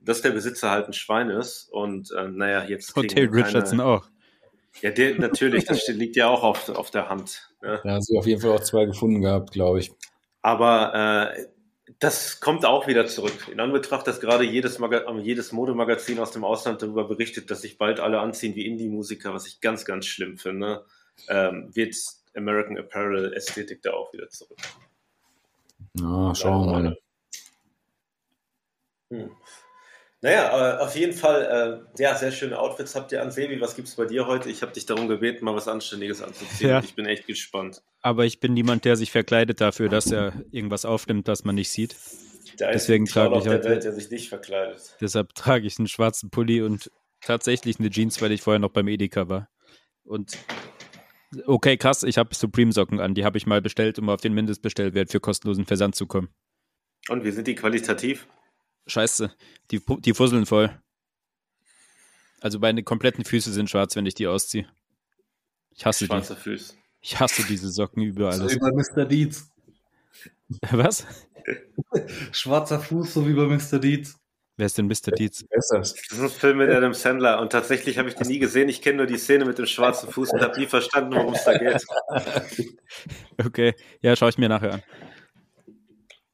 [0.00, 1.68] dass der Besitzer halt ein Schwein ist.
[1.70, 4.08] Und äh, naja, jetzt Und Terry Richardson auch.
[4.82, 7.49] ja, der, natürlich, das liegt ja auch auf, auf der Hand.
[7.62, 7.80] Ne?
[7.82, 9.92] Da haben sie auf jeden Fall auch zwei gefunden gehabt, glaube ich.
[10.42, 11.46] Aber äh,
[11.98, 13.48] das kommt auch wieder zurück.
[13.50, 17.78] In Anbetracht, dass gerade jedes, Maga jedes Modemagazin aus dem Ausland darüber berichtet, dass sich
[17.78, 20.84] bald alle anziehen wie Indie-Musiker, was ich ganz, ganz schlimm finde,
[21.28, 21.94] ähm, wird
[22.34, 24.58] American Apparel Ästhetik da auch wieder zurück.
[25.98, 26.98] Ja, schauen wir mal.
[29.10, 29.30] Hm.
[30.22, 33.30] Naja, auf jeden Fall, äh, ja, sehr schöne Outfits habt ihr an.
[33.30, 34.50] Sebi, was gibt's bei dir heute?
[34.50, 36.68] Ich habe dich darum gebeten, mal was Anständiges anzuziehen.
[36.70, 36.80] Ja.
[36.80, 37.82] Ich bin echt gespannt.
[38.02, 41.70] Aber ich bin niemand, der sich verkleidet dafür, dass er irgendwas aufnimmt, das man nicht
[41.70, 41.96] sieht.
[42.58, 44.94] Der Deswegen trage ich der heute- Welt, der sich nicht verkleidet.
[45.00, 46.90] Deshalb trage ich einen schwarzen Pulli und
[47.22, 49.48] tatsächlich eine Jeans, weil ich vorher noch beim Edeka war.
[50.04, 50.36] Und
[51.46, 53.14] okay, krass, ich habe Supreme-Socken an.
[53.14, 56.28] Die habe ich mal bestellt, um auf den Mindestbestellwert für kostenlosen Versand zu kommen.
[57.08, 58.26] Und wie sind die qualitativ?
[58.86, 59.32] Scheiße,
[59.70, 60.70] die, die fusseln voll.
[62.40, 64.66] Also meine kompletten Füße sind schwarz, wenn ich die ausziehe.
[65.70, 66.08] Ich hasse die.
[66.08, 66.74] Schwarze Füße.
[67.02, 69.06] Ich hasse diese Socken über So wie bei Mr.
[69.06, 69.50] Deeds.
[70.70, 71.06] Was?
[72.32, 73.78] Schwarzer Fuß, so wie bei Mr.
[73.78, 74.16] Deeds.
[74.56, 75.12] Wer ist denn Mr.
[75.12, 75.44] Das?
[75.48, 78.68] Das ist ein Film mit Adam Sandler und tatsächlich habe ich den nie gesehen.
[78.68, 81.44] Ich kenne nur die Szene mit dem schwarzen Fuß und habe nie verstanden, worum es
[81.44, 81.82] da geht.
[83.42, 84.82] Okay, ja, schaue ich mir nachher an.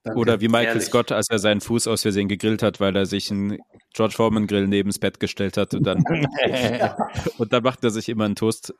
[0.07, 0.21] Danke.
[0.21, 0.85] Oder wie Michael Ehrlich.
[0.85, 3.59] Scott, als er seinen Fuß aus Versehen gegrillt hat, weil er sich einen
[3.93, 6.05] George Foreman Grill neben das Bett gestellt hat und dann,
[7.39, 8.73] und dann macht er sich immer einen Toast,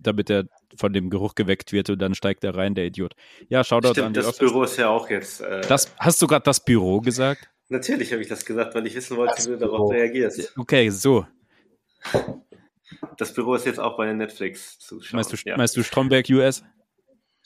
[0.00, 0.44] damit er
[0.76, 3.14] von dem Geruch geweckt wird und dann steigt er rein, der Idiot.
[3.48, 4.38] Ja, Shoutout an Stimmt, die das Office.
[4.40, 5.40] Büro ist ja auch jetzt.
[5.42, 7.48] Äh, Das, hast du gerade das Büro gesagt?
[7.68, 9.70] natürlich habe ich das gesagt, weil ich wissen wollte, Das wie du Büro.
[9.72, 10.52] darauf reagierst.
[10.58, 11.24] Okay, so.
[13.16, 15.16] Das Büro ist jetzt auch bei Netflix zu schauen.
[15.16, 15.56] Meinst du, ja.
[15.56, 16.62] meinst du Stromberg US?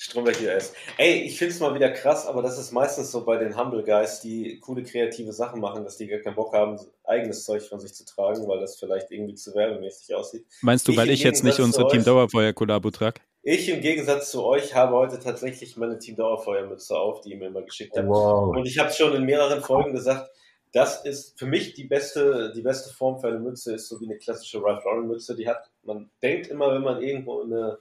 [0.03, 0.73] Stromberg US.
[0.97, 3.83] Ey, ich finde es mal wieder krass, aber das ist meistens so bei den Humble
[3.85, 7.79] Guys, die coole kreative Sachen machen, dass die gar keinen Bock haben, eigenes Zeug von
[7.81, 10.47] sich zu tragen, weil das vielleicht irgendwie zu werbemäßig aussieht.
[10.63, 13.21] Meinst du, Ich weil ich jetzt nicht Gegensatz zu unser Team euch- Dauerfeuer-Kollabo trage?
[13.43, 17.49] Ich im Gegensatz zu euch habe heute tatsächlich meine Team Dauerfeuermütze auf, die ihr mir
[17.49, 18.09] immer geschickt habt.
[18.09, 18.57] Wow.
[18.57, 20.31] Und ich habe schon in mehreren Folgen gesagt,
[20.73, 24.07] das ist für mich die beste, die beste Form für eine Mütze, ist so wie
[24.07, 25.37] eine klassische Ralph Lauren Mütze.
[25.37, 27.79] Die hat, man denkt immer, wenn man irgendwo eine,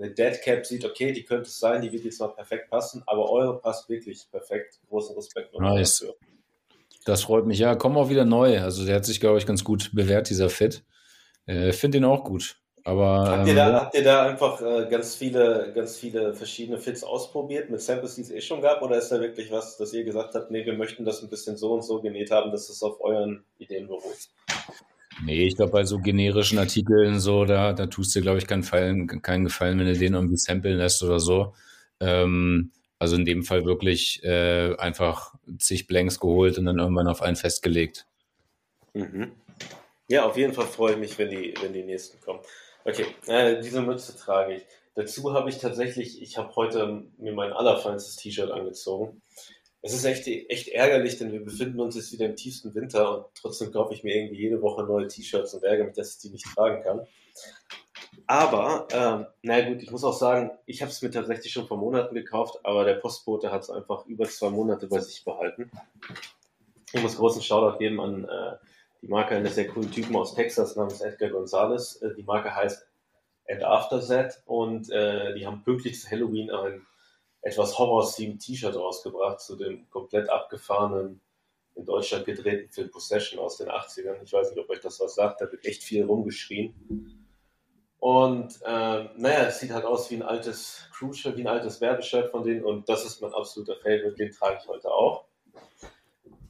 [0.00, 3.02] eine Dead Cap sieht, okay, die könnte es sein, die wird jetzt mal perfekt passen,
[3.06, 4.80] aber eure passt wirklich perfekt.
[4.88, 5.98] Großen Respekt Nice.
[5.98, 6.14] dafür.
[7.04, 7.58] Das freut mich.
[7.58, 8.60] Ja, kommen auch wieder neu.
[8.60, 10.84] Also der hat sich, glaube ich, ganz gut bewährt, dieser Fit.
[11.46, 12.58] Äh, Finde ihn auch gut.
[12.84, 16.32] Aber Habt ähm, ihr, da, ja, habt ihr da einfach äh, ganz viele, ganz viele
[16.32, 19.76] verschiedene Fits ausprobiert mit Samples, die es eh schon gab, oder ist da wirklich was,
[19.76, 22.50] dass ihr gesagt habt, nee, wir möchten das ein bisschen so und so genäht haben,
[22.50, 24.30] dass es auf euren Ideen beruht?
[25.24, 28.62] Nee, ich glaube, bei so generischen Artikeln so, da, da tust du, glaube ich, keinen,
[28.62, 31.54] Gefallen, keinen Gefallen, wenn du den irgendwie samplen lässt oder so.
[32.00, 37.22] Ähm, also in dem Fall wirklich äh, einfach zig Blanks geholt und dann irgendwann auf
[37.22, 38.06] einen festgelegt.
[38.94, 39.32] Mhm.
[40.08, 42.40] Ja, auf jeden Fall freue ich mich, wenn die, wenn die nächsten kommen.
[42.84, 44.62] Okay, äh, diese Mütze trage ich.
[44.94, 49.22] Dazu habe ich tatsächlich, ich habe heute mir mein allerfeinstes T-Shirt angezogen.
[49.82, 53.26] Es ist echt, echt ärgerlich, denn wir befinden uns jetzt wieder im tiefsten Winter und
[53.34, 56.30] trotzdem kaufe ich mir irgendwie jede Woche neue T-Shirts und ärgere mich, dass ich die
[56.30, 57.06] nicht tragen kann.
[58.26, 61.78] Aber, ähm, naja gut, ich muss auch sagen, ich habe es mir tatsächlich schon vor
[61.78, 65.70] Monaten gekauft, aber der Postbote hat es einfach über zwei Monate bei sich behalten.
[66.92, 68.56] Ich muss großen Shoutout geben an äh,
[69.00, 72.02] die Marke eines sehr coolen Typen aus Texas namens Edgar Gonzalez.
[72.02, 72.86] Äh, die Marke heißt
[73.48, 76.86] And After Set und äh, die haben pünktlich zu Halloween ein
[77.42, 81.20] etwas Horror-themed T-Shirt rausgebracht zu dem komplett abgefahrenen,
[81.74, 84.22] in Deutschland gedrehten Film Possession aus den 80ern.
[84.24, 86.74] Ich weiß nicht, ob euch das was sagt, da wird echt viel rumgeschrien.
[88.00, 92.30] Und ähm, naja, es sieht halt aus wie ein altes Crew-Shirt, wie ein altes Werbeshirt
[92.30, 95.24] von denen und das ist mein absoluter Favorite, den trage ich heute auch.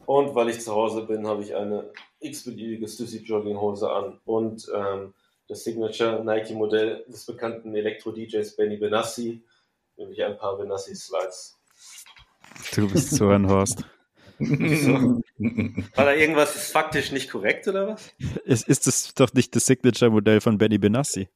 [0.04, 5.14] Und weil ich zu Hause bin, habe ich eine x-beliebige Stussy Jogginghose an und ähm,
[5.48, 9.42] das Signature Nike-Modell des bekannten Elektro-DJs Benny Benassi
[9.98, 11.58] nämlich ein paar Benassi-Slides.
[12.74, 13.84] Du bist so ein Horst.
[14.38, 14.44] so.
[14.46, 18.14] War da irgendwas faktisch nicht korrekt oder was?
[18.44, 21.28] Ist, ist das doch nicht das Signature-Modell von Benny Benassi?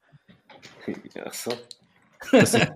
[1.14, 1.52] Ja, so.
[2.30, 2.70] Das ist,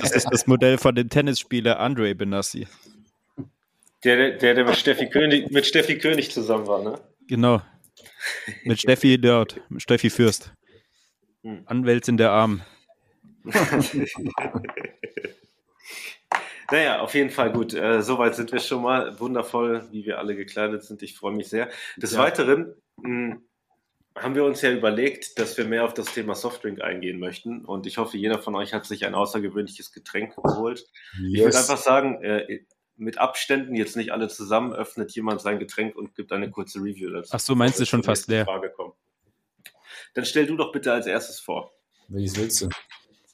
[0.00, 2.68] das ist das Modell von dem Tennisspieler Andre Benassi.
[4.04, 7.00] Der, der, der mit Steffi König, mit Steffi König zusammen war, ne?
[7.26, 7.60] Genau.
[8.64, 10.52] Mit Steffi dort, mit Steffi Fürst.
[11.42, 11.62] Hm.
[11.66, 12.62] Anwältin der Armen.
[16.70, 17.72] naja, auf jeden Fall gut.
[17.74, 19.18] Äh, soweit sind wir schon mal.
[19.20, 21.02] Wundervoll, wie wir alle gekleidet sind.
[21.02, 21.70] Ich freue mich sehr.
[21.96, 22.18] Des ja.
[22.18, 23.42] Weiteren mh, hm,
[24.16, 27.64] haben wir uns ja überlegt, dass wir mehr auf das Thema Softdrink eingehen möchten.
[27.64, 30.86] Und ich hoffe, jeder von euch hat sich ein außergewöhnliches Getränk geholt.
[31.18, 31.32] Yes.
[31.32, 32.60] Ich würde einfach sagen, äh,
[32.96, 37.10] mit Abständen, jetzt nicht alle zusammen, öffnet jemand sein Getränk und gibt eine kurze Review
[37.10, 37.30] dazu.
[37.32, 38.46] Ach so, meinst du schon fast leer?
[38.46, 38.94] Frage kommen.
[40.14, 41.72] Dann stell du doch bitte als erstes vor.
[42.08, 42.68] Welches willst du?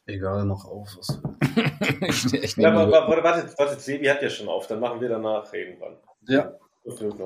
[0.06, 0.88] Egal, mach auf.
[2.00, 5.08] ich, ich ja, aber, warte, warte, warte, Sebi hat ja schon auf, dann machen wir
[5.08, 5.96] danach irgendwann.
[6.28, 6.52] Ja.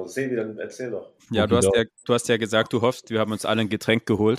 [0.06, 1.12] Sebi, dann erzähl doch.
[1.30, 3.70] Ja, du hast ja, du hast ja gesagt, du hoffst, wir haben uns alle ein
[3.70, 4.38] Getränk geholt.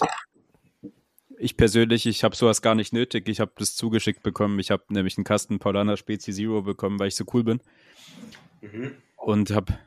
[1.40, 3.28] Ich persönlich, ich habe sowas gar nicht nötig.
[3.28, 4.60] Ich habe das zugeschickt bekommen.
[4.60, 7.62] Ich habe nämlich einen Kasten Paulaner Spezi Zero bekommen, weil ich so cool bin.
[8.62, 8.96] Mhm.
[9.18, 9.78] Und habe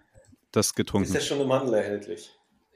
[0.53, 1.09] das getrunken.
[1.09, 2.31] Ist das schon im Handel erhältlich?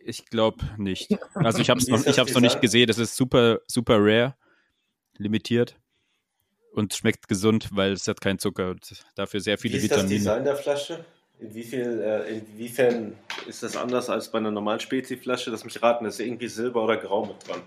[0.04, 1.16] Ich glaube nicht.
[1.34, 2.86] Also ich habe es noch, noch nicht gesehen.
[2.86, 4.34] Das ist super, super rare
[5.18, 5.76] limitiert
[6.72, 10.08] und schmeckt gesund, weil es hat keinen Zucker und dafür sehr viele Wie ist Vitamine.
[10.08, 11.04] das Design der Flasche?
[11.40, 13.14] In wie viel, äh, inwiefern
[13.48, 15.50] ist das anders als bei einer normalen Spezi-Flasche?
[15.50, 17.62] Lass mich raten, ist irgendwie Silber oder Grau mit dran.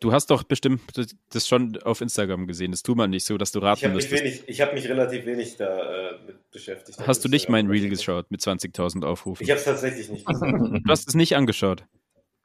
[0.00, 0.82] Du hast doch bestimmt
[1.30, 2.72] das schon auf Instagram gesehen.
[2.72, 4.22] Das tut man nicht so, dass du raten ich müsstest.
[4.24, 6.98] Wenig, ich habe mich relativ wenig da äh, mit beschäftigt.
[7.06, 9.44] Hast du nicht mein Reel geschaut mit 20.000 Aufrufen?
[9.44, 10.82] Ich habe es tatsächlich nicht gesehen.
[10.84, 11.84] du hast es nicht angeschaut?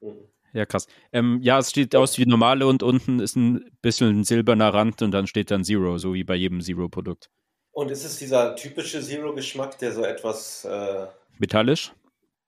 [0.01, 0.29] Mhm.
[0.53, 0.87] Ja, krass.
[1.11, 5.01] Ähm, ja, es steht aus wie normale und unten ist ein bisschen ein silberner Rand
[5.01, 7.29] und dann steht dann Zero, so wie bei jedem Zero-Produkt.
[7.71, 10.65] Und ist es dieser typische Zero-Geschmack, der so etwas.
[10.65, 11.07] Äh...
[11.37, 11.93] Metallisch?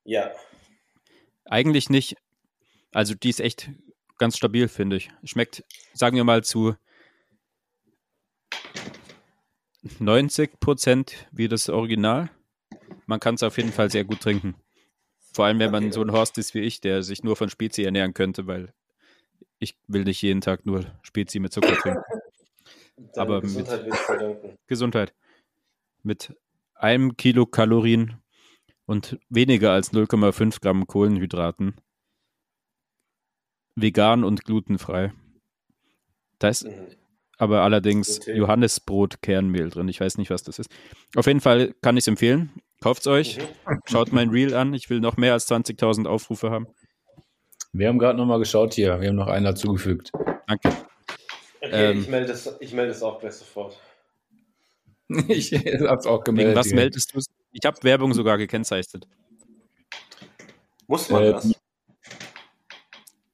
[0.04, 0.32] Ja.
[1.46, 2.16] Eigentlich nicht.
[2.92, 3.70] Also, die ist echt
[4.18, 5.10] ganz stabil, finde ich.
[5.24, 6.76] Schmeckt, sagen wir mal, zu
[10.00, 12.30] 90 Prozent wie das Original.
[13.06, 14.56] Man kann es auf jeden Fall sehr gut trinken.
[15.34, 17.84] Vor allem, wenn man so ein Horst ist wie ich, der sich nur von Spezi
[17.84, 18.74] ernähren könnte, weil
[19.60, 22.04] ich will nicht jeden Tag nur Spezi mit Zucker trinken.
[23.15, 25.13] Aber Gesundheit mit Gesundheit.
[26.04, 26.36] Mit
[26.76, 28.22] einem Kilo Kalorien
[28.86, 31.76] und weniger als 0,5 Gramm Kohlenhydraten.
[33.76, 35.13] Vegan und glutenfrei.
[36.39, 36.88] Da ist mhm.
[37.38, 38.36] aber allerdings okay.
[38.38, 39.88] Johannesbrot-Kernmehl drin.
[39.88, 40.70] Ich weiß nicht, was das ist.
[41.15, 42.52] Auf jeden Fall kann ich es empfehlen.
[42.82, 43.38] Kauft's euch.
[43.86, 44.74] Schaut mein Reel an.
[44.74, 46.67] Ich will noch mehr als 20.000 Aufrufe haben.
[47.74, 49.00] Wir haben gerade nochmal geschaut hier.
[49.00, 50.12] Wir haben noch einen dazugefügt.
[50.48, 50.70] Danke.
[51.62, 53.80] Okay, ähm, ich melde es ich melde es auch gleich sofort.
[55.28, 56.56] ich hab's auch gemeldet.
[56.56, 57.20] was meldest du?
[57.52, 59.08] Ich habe Werbung sogar gekennzeichnet.
[60.88, 61.52] Muss man äh, das?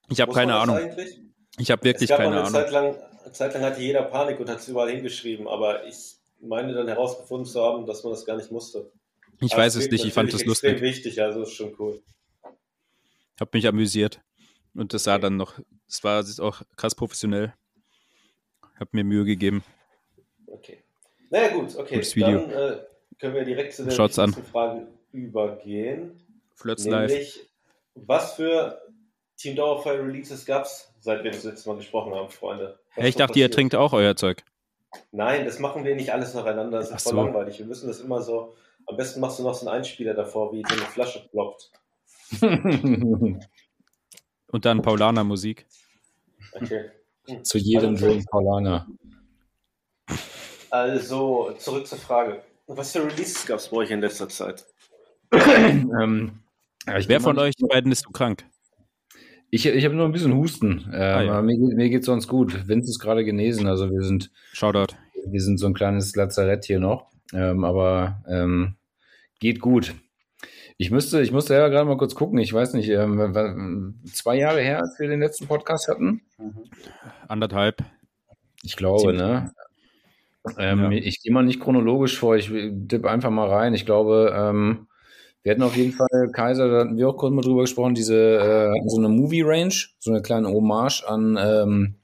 [0.09, 0.75] Ich habe keine Ahnung.
[0.75, 1.21] Eigentlich?
[1.57, 2.51] Ich habe wirklich keine eine Ahnung.
[2.51, 6.17] Zeit lang, eine Zeit lang hatte jeder Panik und hat es überall hingeschrieben, aber ich
[6.41, 8.91] meine dann herausgefunden zu haben, dass man das gar nicht musste.
[9.39, 10.73] Ich weiß es nicht, ich fand das lustig.
[10.73, 12.01] Das wichtig, also ist schon cool.
[13.39, 14.21] Hab mich amüsiert.
[14.73, 15.21] Und das sah okay.
[15.21, 17.53] dann noch, das war auch krass professionell.
[18.79, 19.63] Hab mir Mühe gegeben.
[20.45, 20.83] Okay.
[21.29, 21.95] Naja, gut, okay.
[21.95, 22.47] Gutes Video.
[22.47, 22.77] Dann äh,
[23.19, 24.45] können wir direkt zu der Schaut's nächsten an.
[24.45, 26.19] Frage übergehen.
[26.53, 27.45] Flirts Nämlich, live.
[27.95, 28.81] was für
[29.35, 32.79] Team Dauerfire Releases gab es, seit wir das letzte Mal gesprochen haben, Freunde?
[32.91, 33.51] Hey, ich dachte, passiert?
[33.51, 34.43] ihr trinkt auch euer Zeug.
[35.11, 36.79] Nein, das machen wir nicht alles nacheinander.
[36.79, 37.23] Das ist voll so.
[37.23, 37.59] langweilig.
[37.59, 38.55] Wir müssen das immer so
[38.87, 41.71] am besten machst du noch so einen Einspieler davor, wie so eine Flasche ploppt.
[44.49, 45.65] Und dann Paulaner Musik.
[46.53, 46.91] Okay.
[47.43, 48.87] Zu jedem also, Drink Paulaner.
[50.69, 52.41] Also, zurück zur Frage.
[52.67, 54.65] Was für Releases gab es bei euch in letzter Zeit?
[55.31, 56.39] ähm,
[56.85, 58.45] ja, Wer von euch beiden ist so krank?
[59.49, 60.89] Ich, ich habe nur ein bisschen Husten.
[60.91, 61.31] Äh, Ah, ja.
[61.33, 62.67] aber mir, mir geht sonst gut.
[62.67, 64.95] Vince ist gerade genesen, also wir sind, Shoutout.
[65.25, 67.07] wir sind so ein kleines Lazarett hier noch.
[67.33, 68.76] Ähm, aber ähm,
[69.39, 69.95] geht gut.
[70.77, 72.37] Ich müsste, ich musste ja gerade mal kurz gucken.
[72.37, 76.21] Ich weiß nicht, ähm, zwei Jahre her, als wir den letzten Podcast hatten.
[77.27, 77.83] Anderthalb.
[78.63, 79.21] Ich glaube, Ziemlich.
[79.21, 79.51] ne?
[80.57, 80.91] Ähm, Ja.
[80.91, 82.47] Ich gehe mal nicht chronologisch vor, ich
[82.87, 83.73] tippe einfach mal rein.
[83.73, 84.87] Ich glaube, ähm,
[85.43, 88.15] wir hatten auf jeden Fall Kaiser, da hatten wir auch kurz mal drüber gesprochen, diese
[88.15, 91.95] äh, so eine Movie Range, so eine kleine Hommage an, ähm,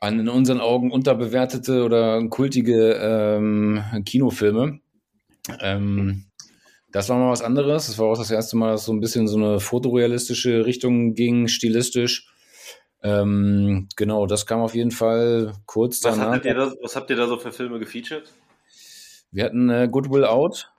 [0.00, 4.80] an in unseren Augen unterbewertete oder kultige ähm, Kinofilme.
[5.60, 6.24] Ähm,
[6.92, 7.86] das war mal was anderes.
[7.86, 11.48] Das war auch das erste Mal, dass so ein bisschen so eine fotorealistische Richtung ging,
[11.48, 12.28] stilistisch.
[13.02, 16.44] Ähm, genau, das kam auf jeden Fall kurz Was, danach.
[16.44, 18.32] ihr da, was habt ihr da so für Filme gefeatured?
[19.30, 20.72] Wir hatten äh, Goodwill Out.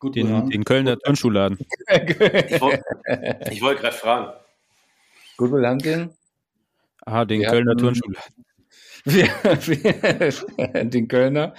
[0.00, 0.50] Gut, Den, Mann.
[0.50, 1.58] den Kölner Turnschuhladen.
[1.88, 4.32] Ich wollte wollt gerade fragen.
[5.36, 6.10] Goodwill Hunting.
[7.06, 8.32] Ah, den Wir Kölner hatten- Turnschuhladen.
[9.06, 11.54] Wir, wir, den Kölner.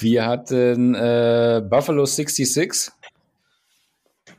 [0.00, 2.92] Wir hatten äh, Buffalo 66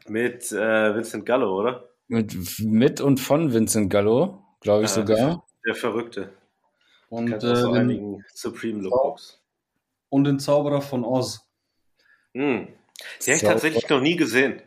[0.08, 1.91] Mit äh, Vincent Gallo, oder?
[2.12, 5.45] mit, mit und von Vincent Gallo, glaube ich Ja, sogar.
[5.65, 6.34] Der Verrückte.
[7.10, 9.41] Und, äh, den, einigen Supreme Lookbooks.
[10.10, 11.47] und den Zauberer von Oz.
[12.34, 12.67] Hm.
[12.67, 14.62] Den habe ich tatsächlich noch nie gesehen.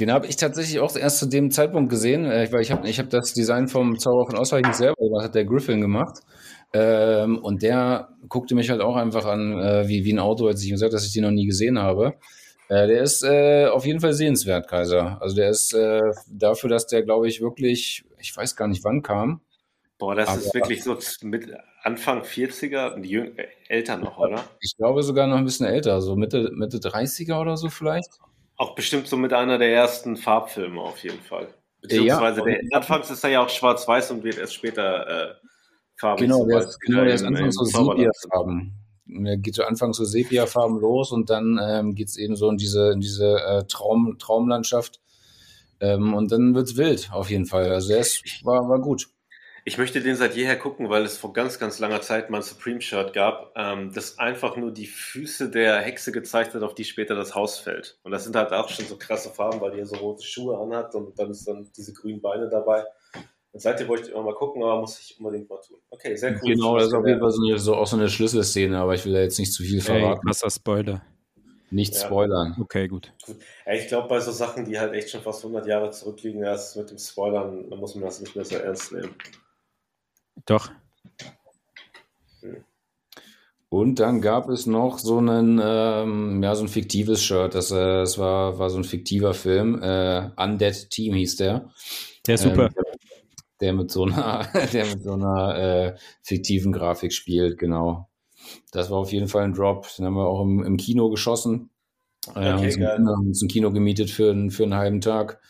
[0.00, 2.98] Den habe ich tatsächlich auch erst zu dem Zeitpunkt gesehen, äh, weil ich habe ich
[2.98, 6.20] hab das Design vom Zauber von nicht selber gemacht, hat der Griffin gemacht.
[6.74, 10.62] Ähm, und der guckte mich halt auch einfach an, äh, wie, wie ein Auto, als
[10.62, 12.14] ich ihm gesagt dass ich den noch nie gesehen habe.
[12.68, 15.18] Äh, der ist äh, auf jeden Fall sehenswert, Kaiser.
[15.20, 19.02] Also der ist äh, dafür, dass der, glaube ich, wirklich, ich weiß gar nicht wann
[19.02, 19.42] kam.
[19.98, 21.50] Boah, das ist Aber- wirklich so mit
[21.82, 24.42] Anfang 40er, die Jüng äh, älter noch, oder?
[24.60, 28.08] Ich glaube sogar noch ein bisschen älter, so Mitte, Mitte 30er oder so vielleicht.
[28.56, 31.48] Auch bestimmt so mit einer der ersten Farbfilme auf jeden Fall.
[31.82, 32.46] Beziehungsweise Ja.
[32.46, 35.34] der, anfangs ist er ja auch schwarz-weiß und wird erst später äh,
[36.02, 36.28] farbig.
[36.28, 37.64] Genau, der ist, genau, der ist anfangs so.
[37.64, 38.72] Sepia-Farben.
[39.06, 42.56] Der geht so anfangs so Sepia-Farben los und dann ähm, geht es eben so in
[42.56, 45.00] diese, in diese äh, Traum, Traumlandschaft.
[45.80, 47.70] Ähm, und dann wird's wild, auf jeden Fall.
[47.70, 49.08] Also der ist, war, war gut.
[49.64, 52.42] Ich möchte den seit jeher gucken, weil es vor ganz, ganz langer Zeit mal ein
[52.42, 57.14] Supreme-Shirt gab, ähm, das einfach nur die Füße der Hexe gezeigt hat, auf die später
[57.14, 57.98] das Haus fällt.
[58.02, 60.58] Und das sind halt auch schon so krasse Farben, weil die ja so rote Schuhe
[60.58, 62.84] anhat und dann ist dann diese grünen Beine dabei.
[63.52, 65.76] Und seitdem wollte ich immer mal gucken, aber muss ich unbedingt mal tun.
[65.90, 66.54] Okay, sehr cool.
[66.54, 69.04] Genau, das ist auf jeden Fall so, eine, so auch so eine Schlüsselszene, aber ich
[69.04, 70.26] will da jetzt nicht zu viel Ey, verraten.
[70.26, 71.02] krasser Spoiler.
[71.70, 72.00] Nicht Ja.
[72.00, 72.56] spoilern.
[72.60, 73.12] Okay, gut.
[73.66, 76.76] Ja, ich glaube, bei so Sachen, die halt echt schon fast 100 Jahre zurückliegen, erst
[76.76, 79.14] mit dem Spoilern, da muss man das nicht mehr so ernst nehmen.
[80.46, 80.70] Doch.
[83.68, 87.54] Und dann gab es noch so einen, ähm, ja, so ein fiktives Shirt.
[87.54, 89.80] Das, äh, das war, war so ein fiktiver Film.
[89.82, 91.70] Äh, Undead Team hieß der.
[92.26, 92.66] Der ist super.
[92.66, 92.91] Ähm,
[93.62, 98.10] der mit so einer, der mit so einer äh, fiktiven Grafik spielt, genau.
[98.72, 99.86] Das war auf jeden Fall ein Drop.
[99.96, 101.70] Den haben wir auch im, im Kino geschossen.
[102.34, 102.98] Äh, Okay, geil.
[102.98, 105.40] haben uns ein Kino gemietet für, einen- für einen halben Tag.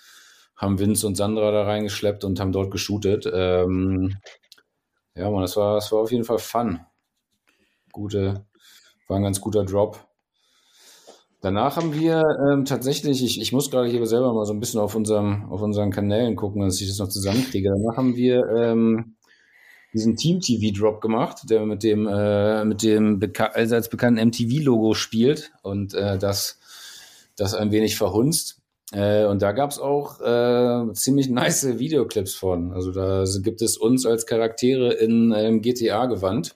[0.57, 3.29] Haben Vince und Sandra da reingeschleppt und haben dort geshootet.
[3.33, 4.16] Ähm,
[5.14, 6.81] ja, man, das war, das war auf jeden Fall fun.
[7.92, 8.46] Gute,
[9.09, 10.07] war ein ganz guter Drop.
[11.42, 14.78] Danach haben wir ähm, tatsächlich, ich, ich muss gerade hier selber mal so ein bisschen
[14.78, 17.68] auf, unserem, auf unseren Kanälen gucken, dass ich das noch zusammenkriege.
[17.68, 19.16] Danach haben wir ähm,
[19.92, 25.94] diesen Team-TV-Drop gemacht, der mit dem, äh, mit dem beka allseits bekannten MTV-Logo spielt und
[25.94, 26.61] äh, das,
[27.37, 28.61] das ein wenig verhunzt.
[28.92, 32.72] Äh, und da gab es auch äh, ziemlich nice Videoclips von.
[32.72, 36.55] Also da gibt es uns als Charaktere in ähm, GTA-Gewand.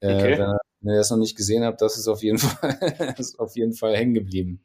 [0.00, 0.38] Äh, Okay.
[0.38, 0.52] wenn,
[0.84, 2.78] wenn ihr das noch nicht gesehen habt, das ist auf jeden Fall,
[3.16, 4.60] das ist auf jeden Fall hängen geblieben.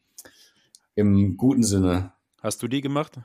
[0.96, 2.12] Im guten Sinne.
[2.42, 3.20] Hast du die gemacht?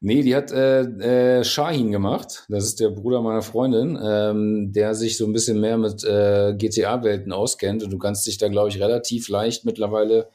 [0.00, 2.46] Nee, die hat äh, äh, Shahin gemacht.
[2.48, 6.54] Das ist der Bruder meiner Freundin, ähm, der sich so ein bisschen mehr mit äh,
[6.56, 7.82] GTA-Welten auskennt.
[7.82, 10.28] Und du kannst dich da, glaube ich, relativ leicht mittlerweile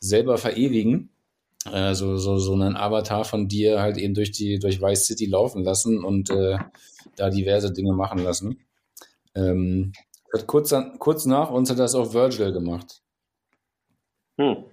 [0.00, 1.10] selber verewigen.
[1.70, 5.26] Äh, so, so, so einen Avatar von dir halt eben durch die durch Vice City
[5.26, 6.56] laufen lassen und äh,
[7.16, 8.58] da diverse Dinge machen lassen.
[9.34, 9.92] Ähm,
[10.32, 13.02] hat kurz, an, kurz nach uns hat das auch Virgil gemacht.
[14.38, 14.64] Hm.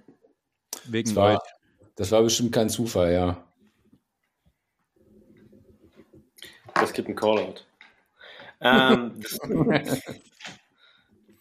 [0.84, 1.42] Wegen Das war,
[1.96, 3.44] das war bestimmt kein Zufall, ja.
[6.74, 7.64] Das gibt einen Callout.
[8.60, 9.20] Ähm,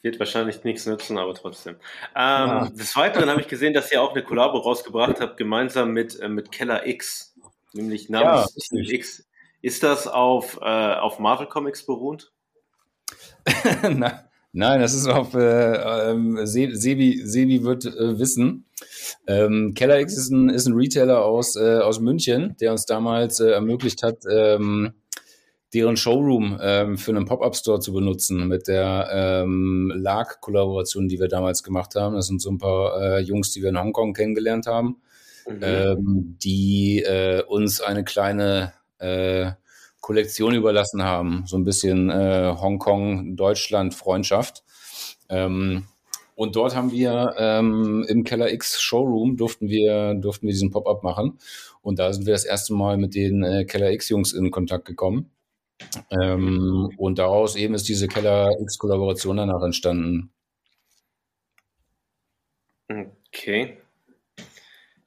[0.01, 1.75] wird wahrscheinlich nichts nützen, aber trotzdem.
[2.15, 2.69] Ähm, Ja.
[2.69, 6.29] Des Weiteren habe ich gesehen, dass ihr auch eine Kollabo rausgebracht habt, gemeinsam mit, äh,
[6.29, 7.35] mit Keller X,
[7.73, 9.27] nämlich namens Ja, X.
[9.61, 12.31] Ist das auf, äh, auf Marvel Comics beruht?
[14.53, 18.65] Nein, das ist auf äh, ähm, Sebi, Sebi wird äh, wissen.
[19.27, 23.39] Ähm, Keller X ist ein, ist ein Retailer aus, äh, aus München, der uns damals
[23.39, 24.93] äh, ermöglicht hat, ähm,
[25.73, 31.61] deren Showroom ähm, für einen Pop-Up-Store zu benutzen mit der ähm, LARC-Kollaboration, die wir damals
[31.61, 32.15] gemacht haben.
[32.15, 35.01] Das sind so ein paar äh, Jungs, die wir in Hongkong kennengelernt haben,
[35.47, 35.59] mhm.
[35.61, 39.51] ähm, die äh, uns eine kleine äh,
[40.07, 41.43] Kollektion überlassen haben.
[41.47, 44.63] So ein bisschen äh, Hongkong-Deutschland-Freundschaft.
[45.27, 45.83] Ähm,
[46.33, 51.03] und dort haben wir ähm, im Keller X Showroom durften wir, durften wir diesen Pop-up
[51.03, 51.39] machen.
[51.81, 54.85] Und da sind wir das erste Mal mit den äh, Keller X Jungs in Kontakt
[54.85, 55.29] gekommen.
[56.09, 60.31] Ähm, und daraus eben ist diese Keller X-Kollaboration danach entstanden.
[63.27, 63.77] Okay.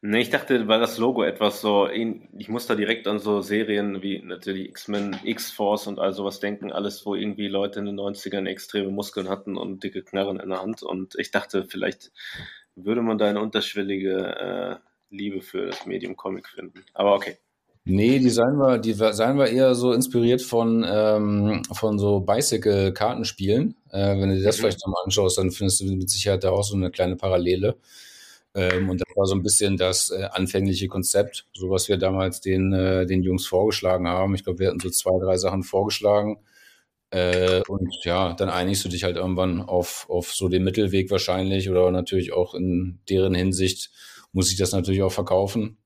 [0.03, 4.03] Ne, ich dachte, weil das Logo etwas so, ich muss da direkt an so Serien
[4.03, 8.47] wie natürlich X-Men, X-Force und all sowas denken, alles, wo irgendwie Leute in den 90ern
[8.47, 10.83] extreme Muskeln hatten und dicke Knarren in der Hand.
[10.83, 12.13] Und ich dachte, vielleicht
[12.77, 16.83] würde man da eine unterschwellige äh, Liebe für das Medium Comic finden.
[16.95, 17.37] Aber okay.
[17.85, 23.75] Nee, die seien wir, die seien wir eher so inspiriert von, ähm, von so Bicycle-Kartenspielen.
[23.91, 24.61] Äh, wenn du dir das mhm.
[24.63, 27.77] vielleicht nochmal anschaust, dann findest du mit Sicherheit da auch so eine kleine Parallele.
[28.55, 32.41] Ähm, und das war so ein bisschen das äh, anfängliche Konzept, so was wir damals
[32.41, 34.35] den, äh, den Jungs vorgeschlagen haben.
[34.35, 36.39] Ich glaube, wir hatten so zwei, drei Sachen vorgeschlagen.
[37.11, 41.69] Äh, und ja, dann einigst du dich halt irgendwann auf, auf so den Mittelweg wahrscheinlich
[41.71, 43.91] oder natürlich auch in deren Hinsicht
[44.33, 45.77] muss ich das natürlich auch verkaufen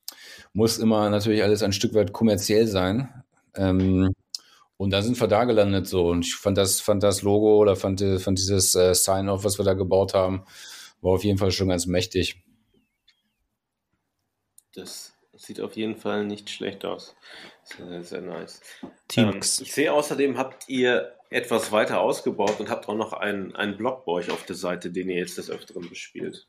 [0.55, 3.09] muss immer natürlich alles ein Stück weit kommerziell sein.
[3.57, 4.15] Ähm,
[4.77, 6.09] und da sind wir da gelandet so.
[6.09, 9.65] Und ich fand das, fand das Logo oder fand, fand dieses äh, Sign-off, was wir
[9.65, 10.45] da gebaut haben,
[11.03, 12.43] war auf jeden Fall schon ganz mächtig.
[14.75, 17.17] Das sieht auf jeden Fall nicht schlecht aus.
[17.65, 18.61] Sehr, sehr nice.
[19.17, 23.77] Ähm, ich sehe außerdem, habt ihr etwas weiter ausgebaut und habt auch noch einen, einen
[23.77, 26.47] Blog bei euch auf der Seite, den ihr jetzt des Öfteren bespielt.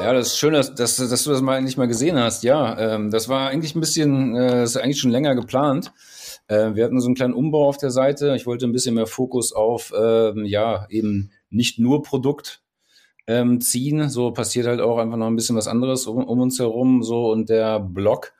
[0.00, 2.44] Ja, das ist schön, dass, dass, dass du das mal endlich mal gesehen hast.
[2.44, 5.92] Ja, ähm, das war eigentlich ein bisschen, äh, das ist eigentlich schon länger geplant.
[6.48, 8.36] Äh, wir hatten so einen kleinen Umbau auf der Seite.
[8.36, 12.62] Ich wollte ein bisschen mehr Fokus auf, ähm, ja, eben nicht nur Produkt
[13.26, 14.08] ähm, ziehen.
[14.08, 17.02] So passiert halt auch einfach noch ein bisschen was anderes um, um uns herum.
[17.02, 18.32] So und der Blog,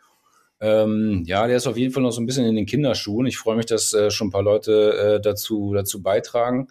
[0.60, 3.26] ähm, ja, der ist auf jeden Fall noch so ein bisschen in den Kinderschuhen.
[3.26, 6.68] Ich freue mich, dass äh, schon ein paar Leute äh, dazu, dazu beitragen.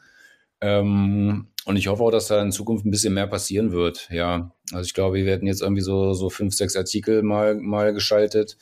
[0.62, 4.08] Ähm, und ich hoffe auch, dass da in Zukunft ein bisschen mehr passieren wird.
[4.12, 7.93] Ja, also ich glaube, wir werden jetzt irgendwie so, so fünf, sechs Artikel mal, mal
[7.93, 8.58] geschaltet.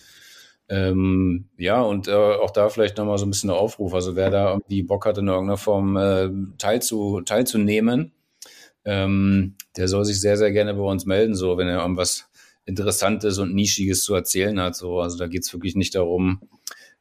[0.70, 3.94] Ähm, ja, und äh, auch da vielleicht nochmal so ein bisschen der Aufruf.
[3.94, 8.14] Also wer da irgendwie Bock hat, in irgendeiner Form äh, teilzu, teilzunehmen,
[8.86, 12.30] ähm, der soll sich sehr, sehr gerne bei uns melden, so wenn er irgendwas
[12.66, 14.76] Interessantes und Nischiges zu erzählen hat.
[14.76, 15.00] So.
[15.00, 16.42] Also da geht es wirklich nicht darum,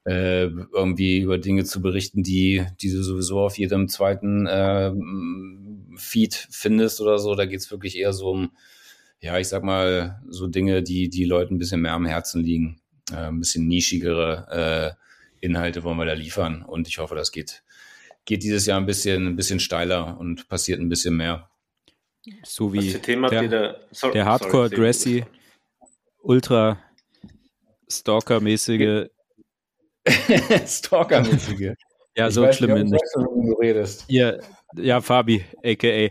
[0.05, 4.93] äh, irgendwie über Dinge zu berichten, die, die du sowieso auf jedem zweiten äh,
[5.97, 7.35] Feed findest oder so.
[7.35, 8.53] Da geht es wirklich eher so um,
[9.21, 12.81] ja, ich sag mal, so Dinge, die die Leuten ein bisschen mehr am Herzen liegen.
[13.13, 16.63] Äh, ein bisschen nischigere äh, Inhalte wollen wir da liefern.
[16.63, 17.63] Und ich hoffe, das geht,
[18.25, 21.49] geht dieses Jahr ein bisschen, ein bisschen steiler und passiert ein bisschen mehr.
[22.45, 23.77] So wie der,
[24.13, 25.25] der Hardcore-Dressy
[26.23, 26.79] ultra
[27.89, 29.09] Stalker-mäßige.
[30.67, 31.75] Stalker-mäßige.
[32.17, 33.05] ja, ich so weiß, schlimm nicht.
[33.15, 34.05] Du redest.
[34.09, 34.35] Ja,
[34.77, 36.11] ja, Fabi, a.k.a.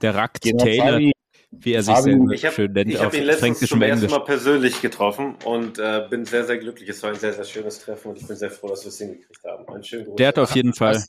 [0.00, 1.12] der Rakt genau, Taylor, Fabi,
[1.50, 2.90] wie er sich Fabi, sehr schön nennt.
[2.90, 6.88] Ich habe ihn letztens zum ersten Mal persönlich getroffen und äh, bin sehr, sehr glücklich.
[6.88, 8.98] Es war ein sehr, sehr schönes Treffen und ich bin sehr froh, dass wir es
[8.98, 9.68] hingekriegt haben.
[9.68, 10.16] Einen schönen Gruß.
[10.16, 11.02] Der hat auf jeden Fall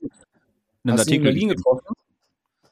[0.83, 1.86] einen Artikel in Berlin getroffen.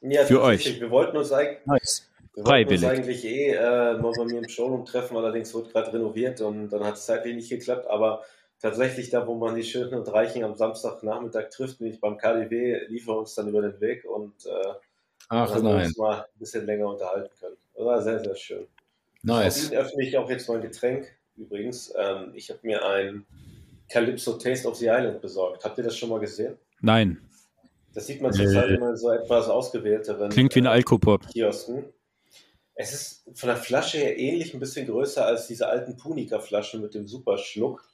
[0.08, 0.80] Ja, für euch.
[0.80, 2.08] Wir wollten uns eigentlich, nice.
[2.34, 2.82] Wir Freiwillig.
[2.82, 6.68] uns eigentlich eh äh, mal bei mir im Showroom treffen, allerdings wird gerade renoviert und
[6.68, 8.22] dann hat es zeitlich nicht geklappt, aber
[8.60, 13.14] tatsächlich da, wo man die Schönen und Reichen am Samstagnachmittag trifft, nämlich beim KDW, liefern
[13.14, 14.74] wir uns dann über den Weg und äh,
[15.28, 15.86] Ach, dann nein.
[15.86, 17.56] uns mal ein bisschen länger unterhalten können.
[17.74, 18.66] Das war sehr, sehr schön.
[19.22, 19.70] Nice.
[19.70, 21.92] Ihnen öffne ich auch jetzt mein Getränk übrigens.
[21.98, 23.26] Ähm, ich habe mir ein
[23.88, 25.64] Calypso Taste of the Island besorgt.
[25.64, 26.56] Habt ihr das schon mal gesehen?
[26.80, 27.25] Nein.
[27.96, 31.26] Das sieht man zurzeit äh, immer so etwas ausgewählteren Klingt wie ein Alkopop.
[31.28, 31.86] Kiosken.
[32.74, 36.92] Es ist von der Flasche her ähnlich, ein bisschen größer als diese alten Punica-Flaschen mit
[36.92, 37.88] dem Superschluck.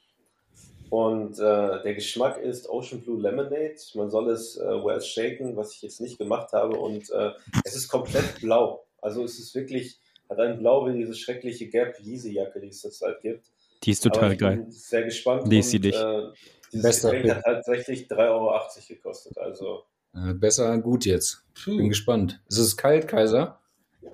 [0.89, 3.77] Und äh, der Geschmack ist Ocean Blue Lemonade.
[3.93, 6.77] Man soll es äh, well shaken, was ich jetzt nicht gemacht habe.
[6.77, 7.31] Und äh,
[7.63, 8.85] es ist komplett blau.
[9.01, 12.81] Also es ist wirklich, hat ein Blau wie diese schreckliche Gap Yeezy Jacke, die es
[12.81, 13.47] zurzeit gibt.
[13.83, 14.55] Die ist total geil.
[14.55, 15.47] Ich bin sehr gespannt.
[15.47, 15.95] Lies sie dich.
[15.95, 16.27] Äh,
[16.73, 19.37] dieses Bester Getränk hat tatsächlich 3,80 Euro gekostet.
[19.37, 21.43] Also äh, besser gut jetzt.
[21.63, 21.77] Puh.
[21.77, 22.41] Bin gespannt.
[22.49, 23.59] Ist es kalt, Kaiser?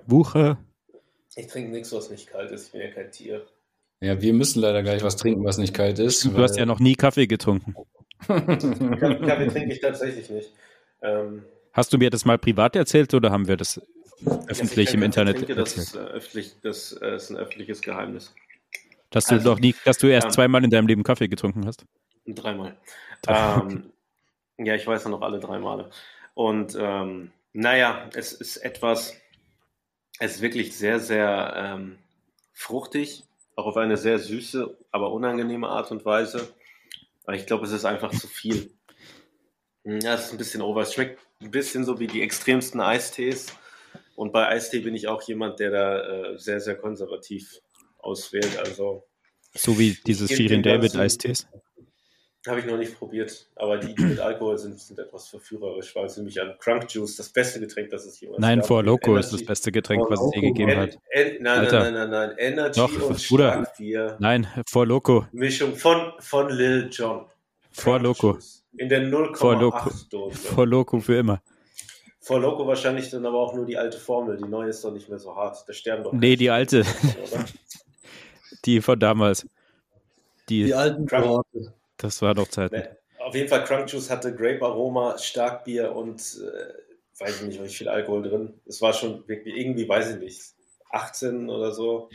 [0.07, 0.57] Buche.
[1.35, 2.67] Ich trinke nichts, was nicht kalt ist.
[2.67, 3.45] Ich bin ja kein Tier.
[4.01, 6.23] Ja, wir müssen leider gleich was trinken, was nicht kalt ist.
[6.25, 7.75] Du hast ja noch nie Kaffee getrunken.
[8.27, 10.53] Kaffee, trinke ich tatsächlich nicht.
[11.01, 11.43] Ähm,
[11.73, 13.81] Hast du mir das mal privat erzählt oder haben wir das
[14.47, 15.87] öffentlich im Internet trinke, das erzählt?
[15.87, 18.33] ist, äh, öffentlich, das äh, ist ein öffentliches Geheimnis.
[19.11, 21.65] Dass du also, doch nie, dass du erst ähm, zweimal in deinem Leben Kaffee getrunken
[21.65, 21.85] hast?
[22.27, 22.75] Dreimal.
[23.21, 23.83] Drei- Ähm,
[24.59, 25.89] ja, ich weiß ja noch alle drei Male.
[26.33, 29.15] Und ähm, naja, es ist etwas,
[30.19, 31.97] es ist wirklich sehr, sehr ähm,
[32.53, 33.23] fruchtig,
[33.55, 36.53] auch auf eine sehr süße, aber unangenehme Art und Weise.
[37.23, 38.71] Aber ich glaube, es ist einfach zu viel.
[39.83, 40.81] Ja, es ist ein bisschen over.
[40.81, 43.47] Es schmeckt ein bisschen so wie die extremsten Eistees.
[44.15, 47.59] Und bei Eistee bin ich auch jemand, der da äh, sehr, sehr konservativ
[47.97, 48.57] auswählt.
[48.59, 49.07] Also
[49.53, 51.47] So wie dieses Shirin David Eistees?
[52.47, 56.09] Habe ich noch nicht probiert, aber die, die mit Alkohol sind, sind etwas verführerisch, weil
[56.09, 58.67] sie mich an Crunk Juice, das beste Getränk, das es jemals Nein, gab.
[58.67, 60.97] Four Loco ist das Energy- beste Getränk, Four was es je gegeben En, hat.
[61.09, 61.79] en, nein, Alter.
[61.79, 63.51] nein, nein, nein, nein, Energy Doch, und Bruder.
[63.51, 64.15] Starkbier.
[64.19, 65.25] Nein, Four Loco.
[65.33, 67.25] Mischung von, von Lil Jon.
[67.71, 68.31] Four Crunk Loco.
[68.33, 68.65] Juice.
[68.77, 69.01] In der
[69.35, 69.77] Four Loco.
[69.89, 70.37] 0,8 Dose.
[70.37, 71.41] Four Loco für immer.
[72.21, 74.37] Four Loco wahrscheinlich dann aber auch nur die alte Formel.
[74.37, 75.63] Die neue ist doch nicht mehr so hart.
[75.67, 76.81] Da sterben doch Nee, die alte.
[77.31, 77.45] Oder?
[78.65, 79.45] Die von damals.
[80.47, 81.45] Die, Die alten Crunk.
[81.99, 82.75] Das war doch Zeiten.
[82.77, 82.87] Nee,
[83.19, 87.67] auf jeden Fall Crunk Juice hatte Grape Aroma, Starkbier und äh, weiß ich nicht, wie
[87.67, 88.53] viel Alkohol drin.
[88.65, 90.41] Es war schon irgendwie, weiß ich nicht,
[90.91, 92.09] 18 oder so.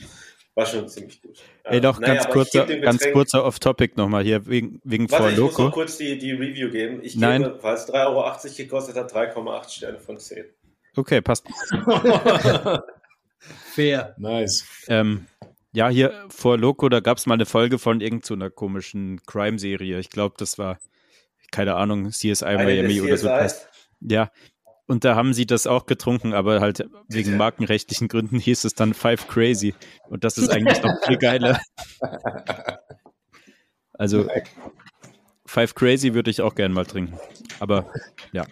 [0.55, 1.43] War schon ziemlich gut.
[1.65, 5.39] Ey, Ähm, doch, naja, ganz kurzer, ganz kurzer Off-Topic nochmal hier, wegen, wegen Warte, ich
[5.39, 5.71] muss noch Loco.
[5.73, 7.01] kurz die, die Review geben.
[7.03, 7.43] Ich Nein.
[7.43, 10.47] gebe, weil es 3,80 Euro gekostet hat, 3,8 Sterne von 10.
[10.97, 11.45] Okay, passt.
[13.75, 14.15] Fair.
[14.17, 14.65] Nice.
[14.89, 15.27] Ähm,
[15.75, 19.99] ja, hier vor Loco, da gab es mal eine Folge von irgendeiner komischen Crime-Serie.
[19.99, 20.79] Ich glaube, das war,
[21.51, 23.57] keine Ahnung, CSI Eine Miami der oder so.
[24.01, 24.31] Ja.
[24.87, 28.95] Und da haben sie das auch getrunken, aber halt wegen markenrechtlichen Gründen hieß es dann
[28.95, 29.75] Five Crazy.
[30.09, 31.61] Und das ist eigentlich noch viel geiler.
[33.97, 34.29] Also
[35.47, 37.17] Five Crazy würde ich auch gerne mal trinken.
[37.61, 37.93] Aber
[38.33, 38.45] ja.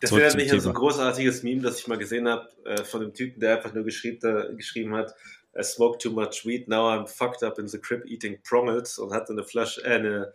[0.00, 3.12] Das mich an so ein großartiges Meme, das ich mal gesehen habe, äh, von dem
[3.12, 5.12] Typen, der einfach nur geschrieben, da, geschrieben hat,
[5.58, 9.12] I smoked too much weed, now I'm fucked up in the crib eating Prongles und
[9.12, 10.32] hatte eine Flasche, äh, eine,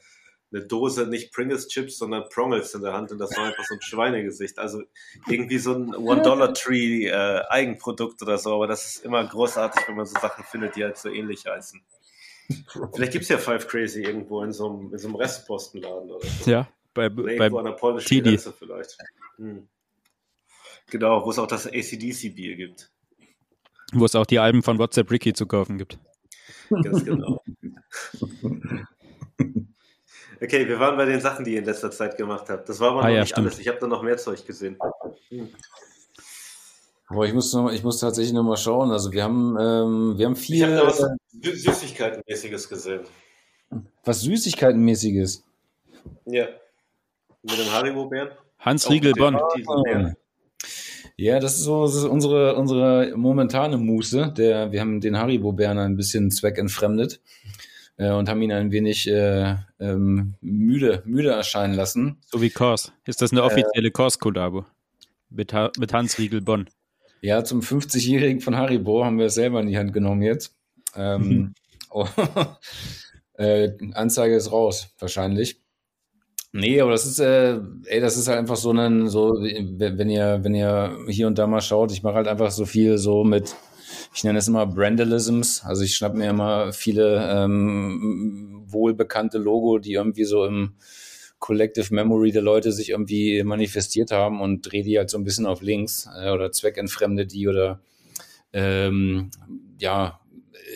[0.51, 3.75] eine Dose, nicht Pringles Chips, sondern Prongles in der Hand und das war einfach so
[3.75, 4.59] ein Schweinegesicht.
[4.59, 4.83] Also
[5.27, 10.05] irgendwie so ein One-Dollar-Tree äh, Eigenprodukt oder so, aber das ist immer großartig, wenn man
[10.05, 11.81] so Sachen findet, die halt so ähnlich heißen.
[12.93, 16.27] Vielleicht gibt es ja Five Crazy irgendwo in so einem, in so einem Restpostenladen oder
[16.27, 16.49] so.
[16.49, 18.23] Ja, bei, bei irgendwo an der polnischen.
[18.23, 18.97] Grenze vielleicht.
[19.37, 19.67] Hm.
[20.89, 22.91] Genau, wo es auch das ACDC-Bier gibt.
[23.91, 25.97] Wo es auch die Alben von WhatsApp Ricky zu kaufen gibt.
[26.69, 27.41] Ganz genau.
[30.41, 32.67] Okay, wir waren bei den Sachen, die ihr in letzter Zeit gemacht habt.
[32.67, 33.47] Das war aber Ah, noch ja, nicht stimmt.
[33.47, 33.59] alles.
[33.59, 34.77] Ich habe da noch mehr Zeug gesehen.
[37.07, 38.89] Aber ich muss, noch, ich muss tatsächlich noch mal schauen.
[38.91, 43.01] Also wir haben, ähm, wir haben Ich viel, habe da was Sü Süßigkeitenmäßiges gesehen.
[44.03, 45.43] was Süßigkeitenmäßiges.
[46.25, 46.47] Ja.
[47.43, 48.29] Mit dem Haribo-Bären.
[48.59, 49.33] Hans Oh, Riegel Bonn.
[49.35, 50.15] definitiv ein Bär.
[51.21, 54.33] Ja, das ist so das ist unsere, unsere momentane Muße.
[54.35, 57.21] Der, wir haben den Haribo-Bären ein bisschen zweckentfremdet
[57.97, 62.17] äh, und haben ihn ein wenig äh, ähm, müde, müde erscheinen lassen.
[62.25, 62.91] So wie Kors.
[63.05, 63.43] Ist das eine Äh.
[63.43, 64.65] offizielle Kors-Kollabo?
[65.29, 66.67] Mit, Ha- mit Hans Riegel Bonn.
[67.21, 70.55] Ja, zum 50-Jährigen von Haribo haben wir es selber in die Hand genommen jetzt.
[70.95, 71.53] Ähm,
[71.91, 72.07] oh,
[73.37, 75.60] äh, Anzeige ist raus, wahrscheinlich.
[76.53, 80.39] Nee, aber das ist, äh, ey, das ist halt einfach so ein, so, wenn ihr,
[80.43, 83.55] wenn ihr hier und da mal schaut, ich mache halt einfach so viel so mit,
[84.13, 89.93] ich nenne es immer Brandalisms, also ich schnapp mir immer viele ähm, wohlbekannte Logo, die
[89.93, 90.73] irgendwie so im
[91.39, 95.45] Collective Memory der Leute sich irgendwie manifestiert haben und drehe die halt so ein bisschen
[95.45, 97.79] auf links äh, oder zweckentfremde die oder
[98.51, 99.31] ähm,
[99.79, 100.19] ja,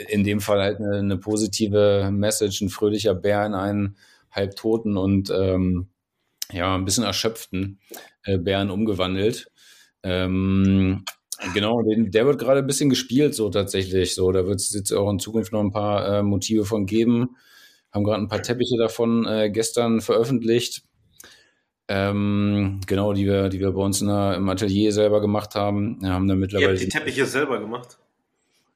[0.07, 3.95] in dem Fall halt eine, eine positive Message, ein fröhlicher Bär in einen
[4.36, 5.89] halbtoten und ähm,
[6.51, 7.79] ja, ein bisschen erschöpften
[8.23, 9.47] äh, Bären umgewandelt.
[10.03, 11.03] Ähm,
[11.53, 14.13] genau, den, der wird gerade ein bisschen gespielt, so tatsächlich.
[14.13, 17.36] So, da wird es jetzt auch in Zukunft noch ein paar äh, Motive von geben.
[17.91, 20.83] Haben gerade ein paar Teppiche davon äh, gestern veröffentlicht.
[21.88, 26.01] Ähm, genau, die wir, die wir bei uns in der, im Atelier selber gemacht haben.
[26.01, 27.97] Wir haben da Ihr mittlerweile habt die Teppiche selber gemacht.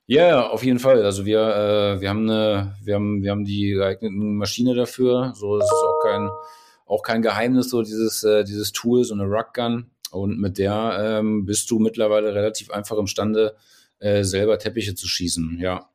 [0.09, 1.03] Ja, ja, auf jeden Fall.
[1.03, 5.33] Also wir, äh, wir haben eine, wir haben, wir haben die geeignete Maschine dafür.
[5.35, 6.29] So, das ist auch kein,
[6.87, 9.91] auch kein Geheimnis, so dieses, äh, dieses Tool, so eine Rug Gun.
[10.09, 13.55] Und mit der ähm, bist du mittlerweile relativ einfach imstande,
[13.99, 15.59] äh, selber Teppiche zu schießen.
[15.59, 15.89] Ja.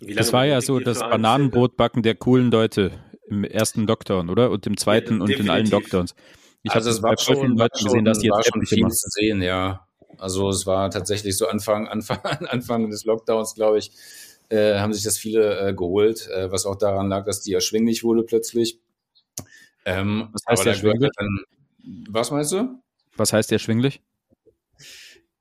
[0.00, 2.90] Das war ja so das Bananenbrotbacken der coolen Leute
[3.28, 4.50] im ersten Lockdown, oder?
[4.50, 5.70] Und im zweiten Ja, und in allen.
[5.70, 6.16] Lockdowns.
[6.64, 8.60] Ich also habe es war bei vielen schon, Leuten gesehen, dass die war jetzt schon
[8.60, 8.94] Teppiche viel machen.
[8.94, 9.86] zu sehen, ja.
[10.18, 13.92] Also es war tatsächlich so Anfang, Anfang, Anfang des Lockdowns, glaube ich,
[14.48, 18.04] äh, haben sich das viele äh, geholt, äh, was auch daran lag, dass die erschwinglich
[18.04, 18.78] wurde plötzlich.
[19.84, 21.10] Ähm, Was heißt erschwinglich?
[21.16, 21.40] dann,
[22.08, 22.80] was meinst du?
[23.16, 24.00] Was heißt erschwinglich?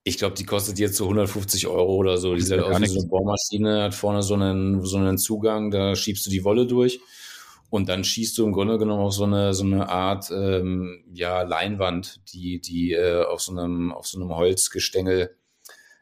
[0.04, 2.34] Ich glaube, die kostet jetzt so 150 Euro oder so.
[2.34, 5.96] Die halt aus wie so eine Bohrmaschine, hat vorne so einen, so einen Zugang, da
[5.96, 7.00] schiebst du die Wolle durch
[7.72, 11.44] und dann schießt du im Grunde genommen auf so eine, so eine Art ähm, ja,
[11.44, 15.32] Leinwand, die, die äh, auf, so einem, auf so einem Holzgestänge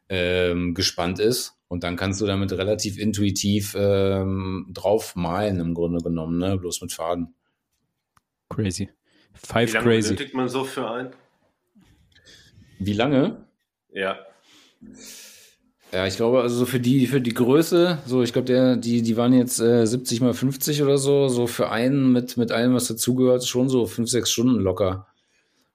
[0.09, 1.59] ähm, gespannt ist.
[1.67, 6.57] Und dann kannst du damit relativ intuitiv ähm, drauf malen, im Grunde genommen, ne?
[6.57, 7.35] bloß mit Faden.
[8.49, 8.89] Crazy.
[9.35, 10.07] Five Wie lange crazy.
[10.15, 11.11] benötigt man so für ein?
[12.79, 13.45] Wie lange?
[13.91, 14.17] Ja.
[15.91, 19.01] Ja, ich glaube, also so für die, für die Größe, so, ich glaube, der, die,
[19.01, 22.75] die waren jetzt äh, 70 mal 50 oder so, so für einen mit, mit allem,
[22.75, 25.07] was dazugehört, schon so fünf, sechs Stunden locker.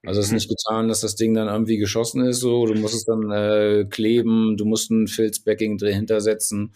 [0.06, 2.94] Also es ist nicht getan, dass das Ding dann irgendwie geschossen ist, so, du musst
[2.94, 6.74] es dann äh, kleben, du musst ein Filzbacking dahinter setzen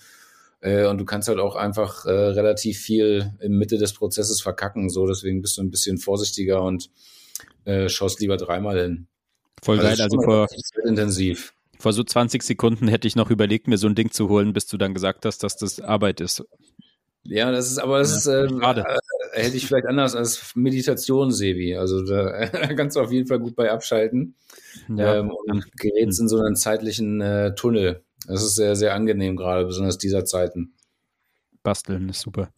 [0.60, 4.88] äh, und du kannst halt auch einfach äh, relativ viel in Mitte des Prozesses verkacken,
[4.88, 6.90] so, deswegen bist du ein bisschen vorsichtiger und
[7.66, 9.06] äh, schaust lieber dreimal hin.
[9.62, 9.92] Voll geil.
[9.92, 10.48] es ist Also vor,
[10.86, 11.52] intensiv.
[11.78, 14.66] Vor so 20 Sekunden hätte ich noch überlegt, mir so ein Ding zu holen, bis
[14.66, 16.44] du dann gesagt hast, dass das Arbeit ist.
[17.24, 18.84] Ja, das ist, aber das ist, äh, schade.
[19.34, 21.76] äh, hätte ich vielleicht anders als Meditation, Sebi.
[21.76, 24.34] Also da, da kannst du auf jeden Fall gut bei abschalten
[24.88, 28.02] ähm, und gerätst in so einen zeitlichen äh, Tunnel.
[28.26, 30.74] Das ist sehr, sehr angenehm gerade, besonders dieser Zeiten.
[31.62, 32.50] Basteln ist super.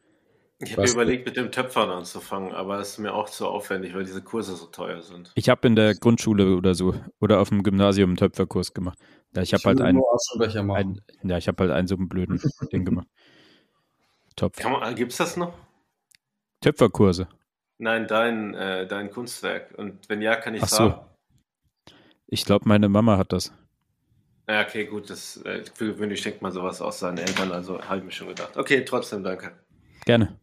[0.62, 4.04] Ich habe überlegt, mit dem Töpfern anzufangen, aber es ist mir auch zu aufwendig, weil
[4.04, 5.32] diese Kurse so teuer sind.
[5.34, 8.98] Ich habe in der Grundschule oder so oder auf dem Gymnasium einen Töpferkurs gemacht.
[9.34, 11.00] Ja, ich habe halt einen, nur Aschenbecher machen.
[11.22, 12.38] ein, ja, ich habe halt einen so einen blöden
[12.72, 13.06] Ding gemacht.
[14.36, 14.62] Topf.
[14.62, 15.54] Man, gibt's das noch?
[16.60, 17.28] Töpferkurse.
[17.78, 19.72] Nein, dein, äh, dein Kunstwerk.
[19.78, 20.78] Und wenn ja, kann ich Ach so.
[20.92, 21.06] haben.
[22.26, 23.50] Ich glaube, meine Mama hat das.
[24.46, 25.08] Ja, okay, gut.
[25.08, 28.28] Das, äh, für gewöhnlich denkt man sowas aus seinen Eltern, also habe ich mir schon
[28.28, 28.58] gedacht.
[28.58, 29.52] Okay, trotzdem danke.
[30.04, 30.39] Gerne.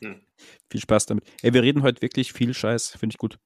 [0.00, 0.20] Hm.
[0.70, 1.24] viel Spaß damit.
[1.42, 2.96] Ey, wir reden heute wirklich viel Scheiß.
[2.98, 3.38] Finde ich gut.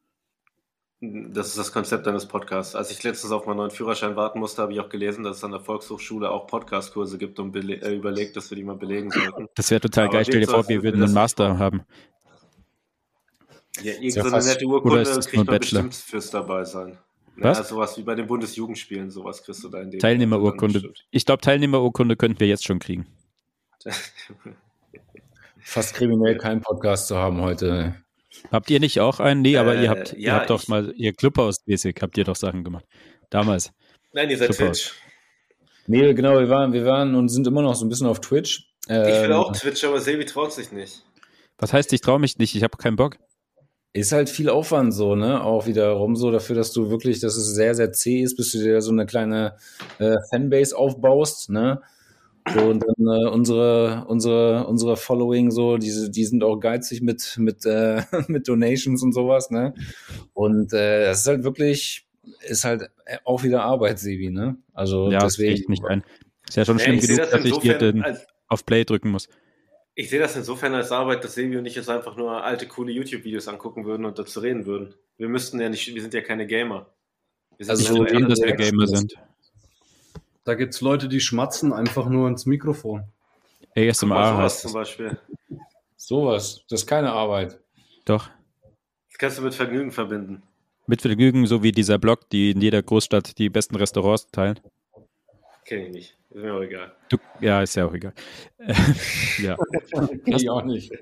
[1.03, 2.75] Das ist das Konzept deines Podcasts.
[2.75, 5.45] Als ich letztens auf meinen neuen Führerschein warten musste, habe ich auch gelesen, dass es
[5.45, 9.49] an der Volkshochschule auch Podcast-Kurse gibt und äh, überlegt, dass wir die mal belegen sollten.
[9.55, 10.25] Das wäre total Aber geil.
[10.27, 11.85] Stell dir vor, wir würden einen Master haben.
[13.83, 15.85] Ja, irgendeine nette Urkunde kriegt man Bachelor?
[15.85, 16.99] bestimmt fürs dabei sein.
[17.37, 17.57] Was?
[17.57, 20.93] Ja, sowas wie bei den Bundesjugendspielen, sowas kriegst du da in dem Teilnehmerurkunde.
[21.11, 23.07] Ich glaube, Teilnehmerurkunde könnten wir jetzt schon kriegen.
[25.73, 27.95] Fast kriminell, keinen Podcast zu haben heute.
[28.51, 29.41] Habt ihr nicht auch einen?
[29.43, 32.25] Nee, aber Äh, ihr habt, ihr ja, habt doch ich- mal, ihr Clubhaus-mäßig habt ihr
[32.25, 32.85] doch Sachen gemacht.
[33.31, 33.71] Damals.
[34.13, 34.73] Nein, ihr seid Super.
[34.73, 34.95] Twitch.
[35.87, 38.69] Nee, genau, wir waren, wir waren und sind immer noch so ein bisschen auf Twitch.
[38.87, 41.05] Ich will Ähm, auch Twitch, aber Sebi traut sich nicht.
[41.59, 43.19] Was heißt, ich traue mich nicht, ich habe keinen Bock.
[43.93, 45.41] Ist halt viel Aufwand so, ne?
[45.45, 48.59] Auch wiederum so dafür, dass du wirklich, dass es sehr, sehr zäh ist, bis du
[48.59, 49.57] dir so eine kleine
[50.01, 51.81] äh, Fanbase aufbaust, ne?
[52.49, 57.37] So, und dann äh, unsere, unsere, unsere Following so, diese, die sind auch geizig mit,
[57.39, 59.75] mit, äh, mit Donations und sowas, ne?
[60.33, 62.07] Und äh, das ist halt wirklich,
[62.43, 62.91] ist halt
[63.25, 64.57] auch wieder Arbeit, Sebi, ne?
[64.73, 65.61] Also ja, das deswegen.
[65.61, 66.03] ich nicht ein.
[66.49, 68.65] Ist ja schon Ja, schlimm ich genug, das dass ich hier insofern den als, auf
[68.67, 69.29] Play drücken muss.
[69.95, 72.91] ich sehe das insofern als Arbeit, dass Sebi und ich jetzt einfach nur alte, coole
[72.91, 74.95] YouTube-Videos angucken würden und dazu reden würden.
[75.19, 76.87] Wir müssten ja nicht, wir sind ja keine Gamer.
[77.59, 79.15] Wir sind Also nicht so dass wir Gamer ist- sind.
[80.45, 83.05] Da gibt es Leute, die schmatzen einfach nur ins Mikrofon.
[83.77, 84.73] ASMR sowas heißt zum.
[84.73, 85.19] Beispiel.
[85.97, 87.61] Sowas, das ist keine Arbeit.
[88.05, 88.31] Doch.
[89.09, 90.43] Das kannst du mit Vergnügen verbinden.
[90.87, 94.59] Mit Vergnügen, so wie dieser Blog, die in jeder Großstadt die besten Restaurants teilen.
[95.65, 96.17] Kenne ich nicht.
[96.31, 96.93] Ist mir auch egal.
[97.09, 98.13] Du, ja, ist ja auch egal.
[99.39, 99.57] ja.
[100.25, 100.93] Ich auch nicht.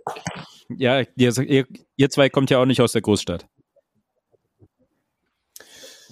[0.68, 1.66] Ja, ihr,
[1.96, 3.46] ihr, zwei kommt ja auch nicht aus der Großstadt.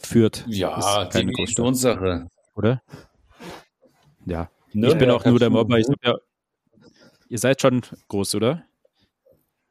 [0.03, 2.83] Fürth Ja, ist keine Großstadt, oder?
[4.27, 4.51] Ja.
[4.73, 4.89] Ne?
[4.89, 5.79] Ich bin auch nur der Mobber.
[5.79, 6.15] Ich hab ja,
[7.29, 8.65] ihr seid schon groß, oder?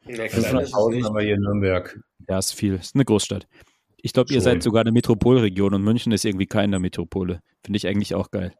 [0.05, 1.05] Ja, klein ist es 500.000 nicht.
[1.05, 1.99] haben wir hier in Nürnberg.
[2.27, 2.75] Ja, ist viel.
[2.75, 3.47] Ist eine Großstadt.
[4.01, 7.41] Ich glaube, ihr seid sogar eine Metropolregion und München ist irgendwie keine Metropole.
[7.63, 8.53] Finde ich eigentlich auch geil.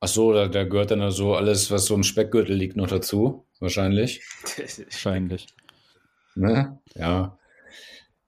[0.00, 3.44] Ach so, da, da gehört dann so alles, was so im Speckgürtel liegt, noch dazu.
[3.58, 4.22] Wahrscheinlich.
[4.56, 5.48] Wahrscheinlich.
[6.36, 6.78] Ne?
[6.94, 7.36] Ja.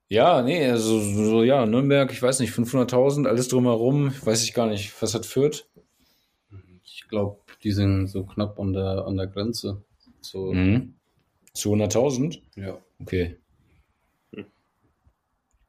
[0.08, 4.66] Ja, nee, also so, ja, Nürnberg, ich weiß nicht, 500.000, alles drumherum, weiß ich gar
[4.66, 5.68] nicht, was hat Fürth?
[7.10, 9.82] Ich glaube, die sind so knapp an der, an der Grenze.
[10.20, 10.94] So, Mhm.
[11.56, 12.40] 200.000?
[12.54, 12.78] ja.
[13.00, 13.36] Okay.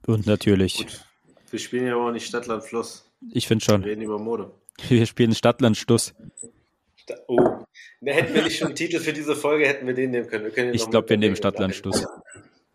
[0.06, 1.06] Und natürlich, Gut.
[1.50, 3.12] Wir spielen ja aber auch nicht Stadtland Fluss.
[3.32, 4.52] ich finde Wir schon, reden über Mode.
[4.88, 6.14] wir spielen Stadtland Stuss.
[7.28, 7.40] Oh.
[8.02, 10.44] Da hätten wir nicht schon einen Titel für diese Folge, hätten wir den nehmen können.
[10.46, 11.36] Wir können Ich glaube, wir nehmen.
[11.36, 12.06] Stadtland Stuss.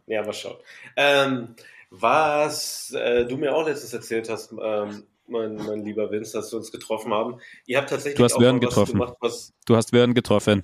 [0.06, 0.56] Ja, mal schauen.
[0.96, 1.54] Ähm,
[1.90, 6.58] was äh, du mir auch letztens erzählt hast, ähm, mein, mein lieber Vince, dass wir
[6.58, 7.38] uns getroffen haben.
[7.66, 8.92] Ihr habt tatsächlich du hast auch Wern was getroffen.
[8.92, 9.52] gemacht, was.
[9.66, 10.62] Du hast Wern getroffen.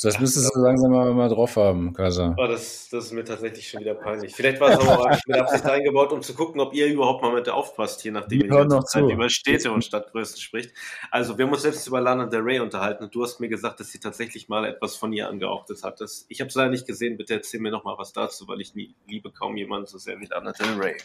[0.00, 2.34] Das müsstest du langsam mal, mal drauf haben, Kaiser.
[2.38, 4.34] Oh, das, das ist mir tatsächlich schon wieder peinlich.
[4.34, 7.32] Vielleicht war es aber auch mit Absicht eingebaut, um zu gucken, ob ihr überhaupt mal
[7.32, 9.10] mit aufpasst, hier nachdem Wir ihr die hören ganze noch Zeit zu.
[9.10, 10.72] über Städte und Stadtgrößen spricht.
[11.10, 13.80] Also, wir haben uns letztens über Lana Del Rey unterhalten und du hast mir gesagt,
[13.80, 16.00] dass sie tatsächlich mal etwas von ihr angehauchtet hat.
[16.00, 17.16] Das, ich habe es leider nicht gesehen.
[17.16, 20.20] Bitte erzähl mir noch mal was dazu, weil ich nie, liebe kaum jemanden so sehr
[20.20, 20.96] wie Lana Del Rey.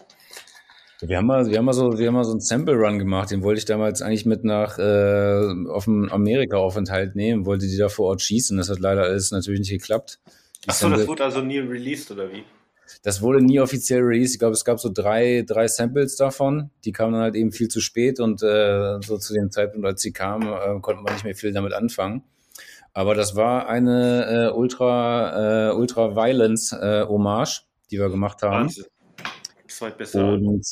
[1.01, 3.29] Wir haben mal, wir haben mal so, wir haben mal so einen Sample Run gemacht.
[3.29, 7.87] Den wollte ich damals eigentlich mit nach äh, auf dem Amerika-Aufenthalt nehmen, wollte die da
[7.87, 8.57] vor Ort schießen.
[8.57, 10.19] Das hat leider alles natürlich nicht geklappt.
[10.65, 12.43] Achso, das wurde also nie released, oder wie?
[13.03, 14.35] Das wurde nie offiziell released.
[14.35, 16.71] Ich glaube, es gab so drei, drei Samples davon.
[16.83, 20.01] Die kamen dann halt eben viel zu spät und äh, so zu dem Zeitpunkt, als
[20.01, 22.23] sie kamen, äh, konnte man nicht mehr viel damit anfangen.
[22.93, 28.63] Aber das war eine äh, Ultra, äh, Ultra Violence äh, Hommage, die wir gemacht haben.
[28.63, 28.85] Wahnsinn.
[29.67, 30.33] Zweitbester.
[30.33, 30.65] Und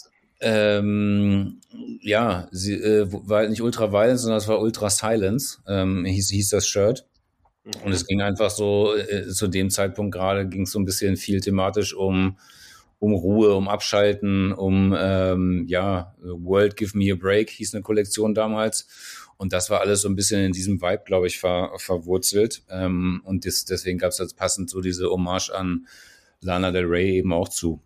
[0.46, 1.60] ähm,
[2.02, 6.30] ja, sie äh, war halt nicht Ultra Violence, sondern es war Ultra Silence, ähm, hieß,
[6.30, 7.08] hieß das Shirt.
[7.84, 11.18] Und es ging einfach so, äh, zu dem Zeitpunkt gerade ging es so ein bisschen
[11.18, 12.38] viel thematisch um,
[13.00, 18.36] um Ruhe, um Abschalten, um, ähm, ja, World Give Me a Break hieß eine Kollektion
[18.36, 18.88] damals.
[19.38, 22.62] Und das war alles so ein bisschen in diesem Vibe, glaube ich, ver, verwurzelt.
[22.70, 25.88] Ähm, und das, deswegen gab es als passend so diese Hommage an
[26.42, 27.82] Lana Del Rey eben auch zu.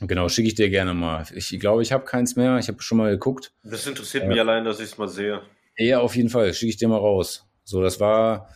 [0.00, 1.24] Genau, schicke ich dir gerne mal.
[1.34, 2.58] Ich glaube, ich habe keins mehr.
[2.58, 3.52] Ich habe schon mal geguckt.
[3.62, 5.42] Das interessiert mich allein, dass ich es mal sehe.
[5.76, 6.52] Ja, auf jeden Fall.
[6.54, 7.46] Schicke ich dir mal raus.
[7.64, 8.48] So, das war.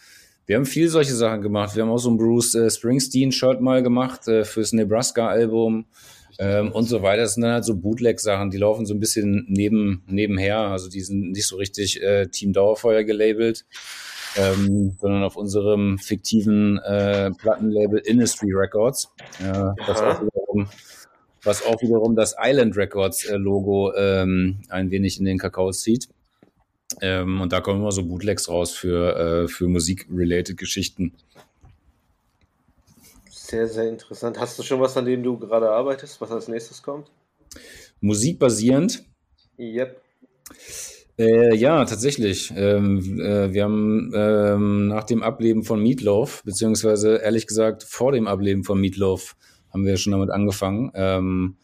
[0.47, 1.75] Wir haben viel solche Sachen gemacht.
[1.75, 5.87] Wir haben auch so ein Bruce äh, Springsteen-Shirt mal gemacht äh, fürs Nebraska-Album
[6.39, 7.23] ähm, und so weiter.
[7.23, 10.59] Das sind dann halt so Bootleg-Sachen, die laufen so ein bisschen neben, nebenher.
[10.59, 13.65] Also die sind nicht so richtig äh, Team Dauerfeuer gelabelt,
[14.37, 19.13] ähm, sondern auf unserem fiktiven äh, Plattenlabel Industry Records.
[19.41, 20.69] Äh, das auch wiederum
[21.45, 26.09] was auch wiederum das Island Records äh, Logo ähm, ein wenig in den Kakao zieht.
[27.01, 31.15] Ähm, und da kommen immer so Bootlegs raus für, äh, für Musik-related Geschichten.
[33.31, 34.39] Sehr, sehr interessant.
[34.39, 37.11] Hast du schon was, an dem du gerade arbeitest, was als nächstes kommt?
[38.01, 39.05] Musikbasierend,
[39.59, 40.01] Yep.
[41.17, 42.53] Äh, ja, tatsächlich.
[42.57, 48.27] Ähm, äh, wir haben ähm, nach dem Ableben von Meatloaf, beziehungsweise ehrlich gesagt vor dem
[48.27, 49.37] Ableben von Meatloaf,
[49.75, 50.91] haben wir schon damit angefangen.
[50.95, 51.57] Ähm,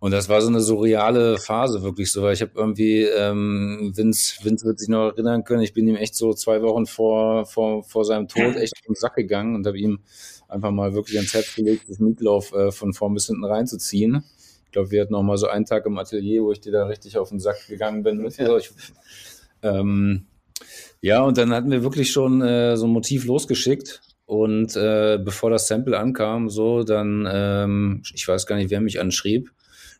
[0.00, 4.42] und das war so eine surreale Phase, wirklich so, weil ich habe irgendwie, ähm, Vince,
[4.42, 7.84] Vince wird sich noch erinnern können, ich bin ihm echt so zwei Wochen vor, vor,
[7.84, 10.00] vor seinem Tod echt auf den Sack gegangen und habe ihm
[10.48, 14.24] einfach mal wirklich ans Herz gelegt, das Meatloaf äh, von vorn bis hinten reinzuziehen.
[14.64, 16.86] Ich glaube, wir hatten noch mal so einen Tag im Atelier, wo ich dir da
[16.86, 18.24] richtig auf den Sack gegangen bin.
[18.24, 18.70] Ich,
[19.62, 20.24] ähm,
[21.02, 24.00] ja, und dann hatten wir wirklich schon äh, so ein Motiv losgeschickt.
[24.30, 29.00] Und äh, bevor das Sample ankam, so, dann, ähm, ich weiß gar nicht, wer mich
[29.00, 29.50] anschrieb.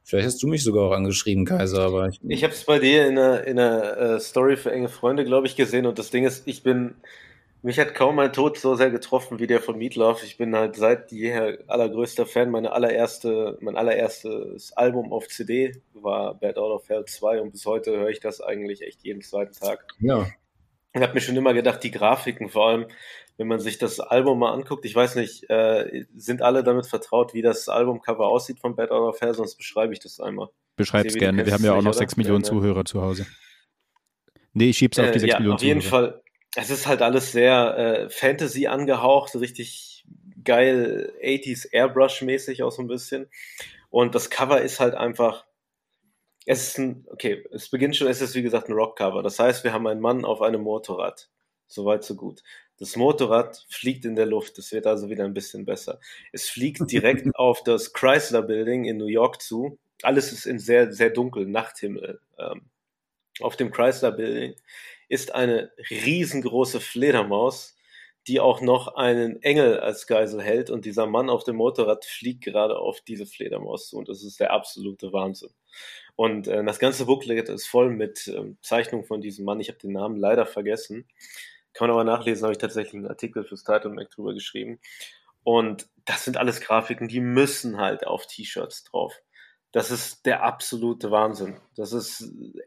[0.05, 3.09] Vielleicht hast du mich sogar auch angeschrieben, Kaiser, aber ich, Ich habe es bei dir
[3.09, 5.85] in einer, in einer äh, Story für enge Freunde, glaube ich, gesehen.
[5.85, 6.95] Und das Ding ist, ich bin,
[7.63, 10.23] mich hat kaum mein Tod so sehr getroffen wie der von Meatloaf.
[10.23, 12.53] Ich bin halt seit jeher allergrößter Fan.
[12.53, 17.67] Meine allererste, mein allererstes Album auf CD war Bad Out of Hell 2 und bis
[17.67, 19.87] heute höre ich das eigentlich echt jeden zweiten Tag.
[19.99, 20.29] ja,
[20.95, 22.87] Ich habe mir schon immer gedacht, die Grafiken, vor allem,
[23.37, 27.35] wenn man sich das Album mal anguckt, ich weiß nicht, äh, sind alle damit vertraut,
[27.35, 30.49] wie das Albumcover aussieht von Bad Out of Hell, sonst beschreibe ich das einmal.
[30.77, 31.45] Beschreib's gerne.
[31.45, 32.23] Wir haben ja auch noch nicht, sechs oder?
[32.23, 32.61] Millionen Ja, ne?
[32.61, 33.27] Zuhörer zu Hause.
[34.53, 36.13] Nee, ich schieb's auf die Äh, sechs ja, Millionen auf jeden Zuhörer.
[36.13, 36.23] Fall.
[36.57, 40.05] Es ist halt alles sehr äh, Fantasy angehaucht, richtig
[40.45, 43.29] geil 80s Airbrush-mäßig auch so ein bisschen.
[43.91, 45.47] Und das Cover ist halt einfach.
[46.47, 49.23] Es ist ein, okay, es beginnt schon, es ist wie gesagt ein Rockcover.
[49.23, 51.29] Das heißt, wir haben einen Mann auf einem Motorrad.
[51.67, 52.43] Soweit, so gut.
[52.81, 54.59] Das Motorrad fliegt in der Luft.
[54.59, 56.01] Es wird also wieder ein bisschen besser.
[56.33, 59.79] Es fliegt direkt auf das Chrysler Building in New York zu.
[60.03, 62.21] Alles ist in sehr, sehr dunkel, Nachthimmel.
[62.39, 62.63] Ähm,
[63.41, 64.55] auf dem Chrysler Building
[65.11, 67.77] ist eine riesengroße Fledermaus,
[68.27, 72.45] die auch noch einen Engel als Geisel hält und dieser Mann auf dem Motorrad fliegt
[72.45, 75.51] gerade auf diese Fledermaus zu und das ist der absolute Wahnsinn.
[76.17, 79.61] Und äh, das ganze Booklet ist voll mit ähm, Zeichnungen von diesem Mann.
[79.61, 81.07] Ich habe den Namen leider vergessen.
[81.75, 84.81] Kann man aber nachlesen, habe ich tatsächlich einen Artikel fürs Title Mac drüber geschrieben.
[85.43, 89.15] Und das sind alles Grafiken, die müssen halt auf T-Shirts drauf.
[89.73, 91.61] Das ist der absolute Wahnsinn.
[91.77, 92.23] Das ist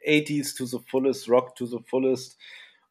[0.06, 2.40] 80s to the fullest, Rock to the fullest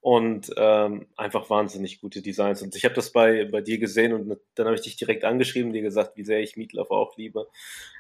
[0.03, 2.61] und ähm, einfach wahnsinnig gute Designs.
[2.61, 5.73] Und ich habe das bei, bei dir gesehen und dann habe ich dich direkt angeschrieben,
[5.73, 7.49] dir gesagt, wie sehr ich Meatloaf auch liebe.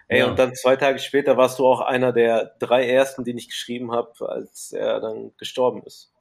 [0.08, 0.26] Ey, Ja.
[0.28, 3.92] und dann zwei Tage später warst du auch einer der drei ersten, den ich geschrieben
[3.92, 6.11] habe, als er dann gestorben ist.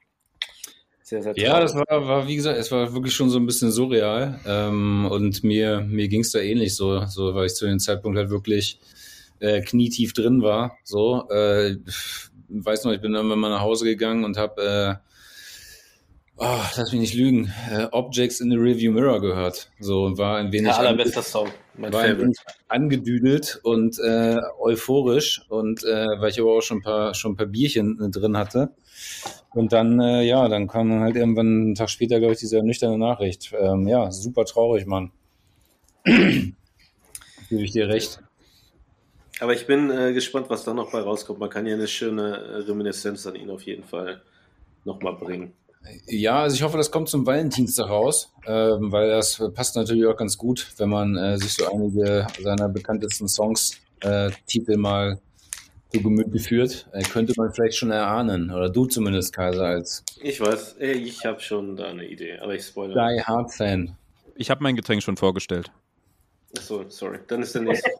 [1.11, 3.69] Sehr, sehr Ja, das war, war, wie gesagt, es war wirklich schon so ein bisschen
[3.69, 4.39] surreal.
[4.47, 8.17] Ähm, und mir, mir ging es da ähnlich so, so, weil ich zu dem Zeitpunkt
[8.17, 8.79] halt wirklich
[9.41, 10.77] äh, knietief drin war.
[10.85, 11.75] So, äh,
[12.47, 14.95] weiß noch, ich bin dann mal nach Hause gegangen und habe, äh,
[16.37, 19.69] oh, lass mich nicht lügen, äh, Objects in the Review Mirror gehört.
[19.81, 21.49] So und war ein wenig, Der allerbeste Song.
[21.75, 22.33] Mein war Favorite.
[22.67, 27.37] angedüdelt und äh, euphorisch und äh, weil ich aber auch schon ein paar schon ein
[27.37, 28.71] paar Bierchen äh, drin hatte.
[29.53, 32.97] Und dann, äh, ja, dann kam halt irgendwann einen Tag später, glaube ich, diese ernüchternde
[32.97, 33.51] Nachricht.
[33.59, 35.11] Ähm, ja, super traurig, Mann.
[36.05, 36.53] Gebe
[37.49, 38.21] ich dir recht.
[39.41, 41.39] Aber ich bin äh, gespannt, was da noch bei rauskommt.
[41.39, 44.21] Man kann ja eine schöne äh, Reminiszenz an ihn auf jeden Fall
[44.85, 45.53] nochmal bringen.
[46.05, 50.15] Ja, also ich hoffe, das kommt zum Valentinstag raus, ähm, weil das passt natürlich auch
[50.15, 55.19] ganz gut, wenn man äh, sich so einige seiner bekanntesten Songs, äh, Titel mal
[55.91, 56.87] zu Gemüte führt.
[56.93, 61.25] Äh, könnte man vielleicht schon erahnen, oder du zumindest, Kaiser, als Ich weiß, äh, ich
[61.25, 63.15] habe schon da eine Idee, aber ich spoilere.
[63.15, 63.97] Die Hard Fan.
[64.35, 65.71] Ich habe mein Getränk schon vorgestellt.
[66.57, 67.19] Achso, sorry.
[67.27, 67.89] Dann ist der nächste.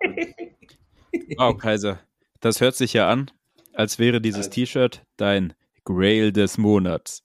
[1.38, 1.99] Wow, Kaiser.
[2.39, 3.29] Das hört sich ja an,
[3.73, 4.55] als wäre dieses Alter.
[4.55, 5.53] T-Shirt dein
[5.84, 7.23] Grail des Monats.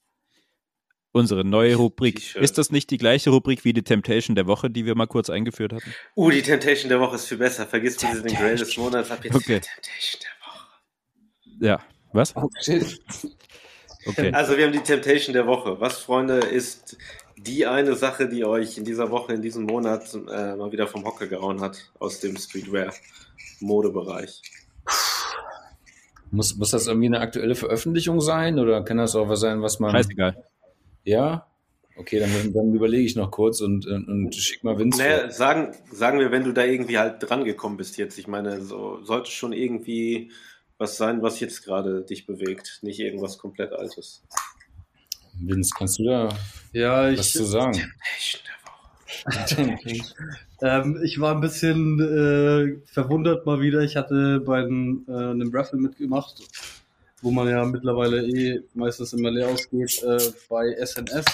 [1.17, 2.17] Unsere neue Rubrik.
[2.17, 2.43] T-Shirt.
[2.43, 5.31] Ist das nicht die gleiche Rubrik wie die Temptation der Woche, die wir mal kurz
[5.31, 5.91] eingeführt hatten?
[6.15, 7.65] uh, die Temptation der Woche ist viel besser.
[7.67, 9.11] Vergiss bitte den Grail des Monats.
[9.11, 9.61] Ab jetzt Okay.
[9.61, 10.67] die Temptation der Woche.
[11.65, 11.81] Ja.
[12.13, 12.37] Was?
[12.37, 13.01] Oh, shit.
[14.05, 14.31] Okay.
[14.33, 15.81] Also wir haben die Temptation der Woche.
[15.81, 16.99] Was, Freunde, ist
[17.39, 21.03] die eine Sache, die euch in dieser Woche, in diesem Monat äh, mal wieder vom
[21.07, 24.43] Hocker gehauen hat aus dem Streetwear-Modebereich?
[26.31, 29.81] Muss, muss das irgendwie eine aktuelle Veröffentlichung sein oder kann das auch was sein, was
[29.81, 29.93] man.
[29.93, 30.45] Scheißegal.
[31.07, 31.47] Ja?
[31.97, 34.99] Okay, dann, dann überlege ich noch kurz und, und, und schick mal Vince.
[34.99, 38.19] Naja, sagen, sagen wir, wenn du da irgendwie halt dran gekommen bist jetzt.
[38.19, 40.31] Ich meine, so sollte schon irgendwie
[40.77, 44.23] was sein, was jetzt gerade dich bewegt, nicht irgendwas komplett Altes.
[45.41, 46.29] Vince, kannst du da
[46.73, 47.73] Ja, was ich, zu sagen?
[47.73, 50.89] Temptation der Woche.
[50.89, 53.81] ähm, ich war ein bisschen äh, verwundert mal wieder.
[53.81, 56.43] Ich hatte bei einem, äh, einem Raffle mitgemacht,
[57.27, 60.17] wo man ja mittlerweile eh meistens immer leer ausgeht, äh,
[60.49, 61.25] bei SNS,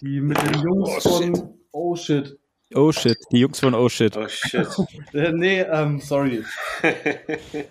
[0.00, 2.38] die mit den Jungs von Oh shit.
[2.74, 4.16] Oh shit, die Jungs von Oh shit.
[4.16, 4.66] Oh shit.
[5.12, 6.42] Äh, nee, ähm, sorry.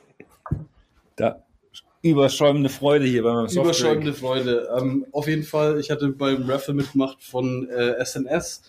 [1.15, 1.43] Da
[2.03, 3.65] überschäumende Freude hier beim Softdrink.
[3.65, 4.69] Überschäumende Freude.
[4.77, 8.61] Ähm, auf jeden Fall, ich hatte beim Raffle mitgemacht von äh, SNS,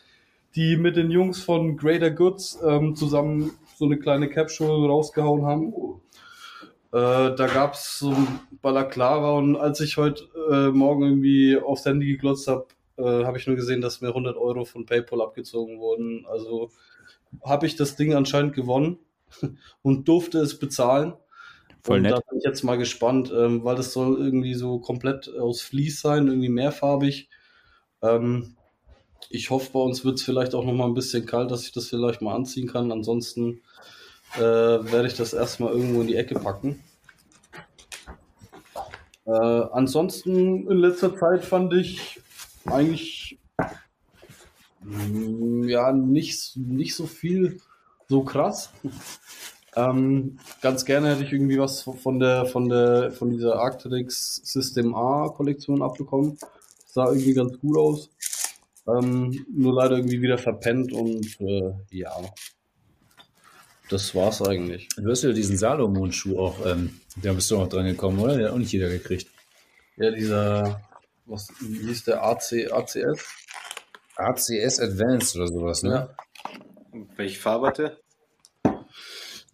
[0.56, 5.74] die mit den Jungs von Greater Goods ähm, zusammen so eine kleine Capsule rausgehauen haben.
[6.92, 11.84] Äh, da gab es so ein Balaclava und als ich heute äh, Morgen irgendwie aufs
[11.84, 12.66] Handy geglotzt habe,
[12.96, 16.26] äh, habe ich nur gesehen, dass mir 100 Euro von PayPal abgezogen wurden.
[16.26, 16.70] Also
[17.44, 18.98] habe ich das Ding anscheinend gewonnen
[19.82, 21.14] und durfte es bezahlen.
[21.82, 22.12] Voll und nett.
[22.12, 26.00] da bin ich jetzt mal gespannt, ähm, weil das soll irgendwie so komplett aus Vlies
[26.00, 27.30] sein, irgendwie mehrfarbig.
[28.02, 28.56] Ähm,
[29.28, 31.72] ich hoffe, bei uns wird es vielleicht auch noch mal ein bisschen kalt, dass ich
[31.72, 32.90] das vielleicht mal anziehen kann.
[32.90, 33.62] Ansonsten
[34.36, 36.82] äh, werde ich das erstmal irgendwo in die Ecke packen.
[39.26, 42.20] Äh, ansonsten in letzter Zeit fand ich
[42.66, 43.38] eigentlich
[44.82, 47.60] mm, ja nicht, nicht so viel
[48.08, 48.70] so krass.
[49.76, 54.96] Ähm, ganz gerne hätte ich irgendwie was von der von der von dieser Arcteryx System
[54.96, 56.38] A Kollektion abbekommen.
[56.86, 58.10] Sah irgendwie ganz gut aus.
[58.88, 62.10] Ähm, nur leider irgendwie wieder verpennt und äh, ja.
[63.90, 64.88] Das war's eigentlich.
[64.96, 68.36] Du hast ja diesen Salomon-Schuh auch, ähm, da bist du auch dran gekommen, oder?
[68.36, 69.28] Der hat auch nicht jeder gekriegt.
[69.96, 70.80] Ja, dieser,
[71.26, 73.24] was wie hieß der AC, ACS?
[74.14, 76.08] ACS Advanced oder sowas, ne?
[77.16, 77.96] Welche Farbe hat der?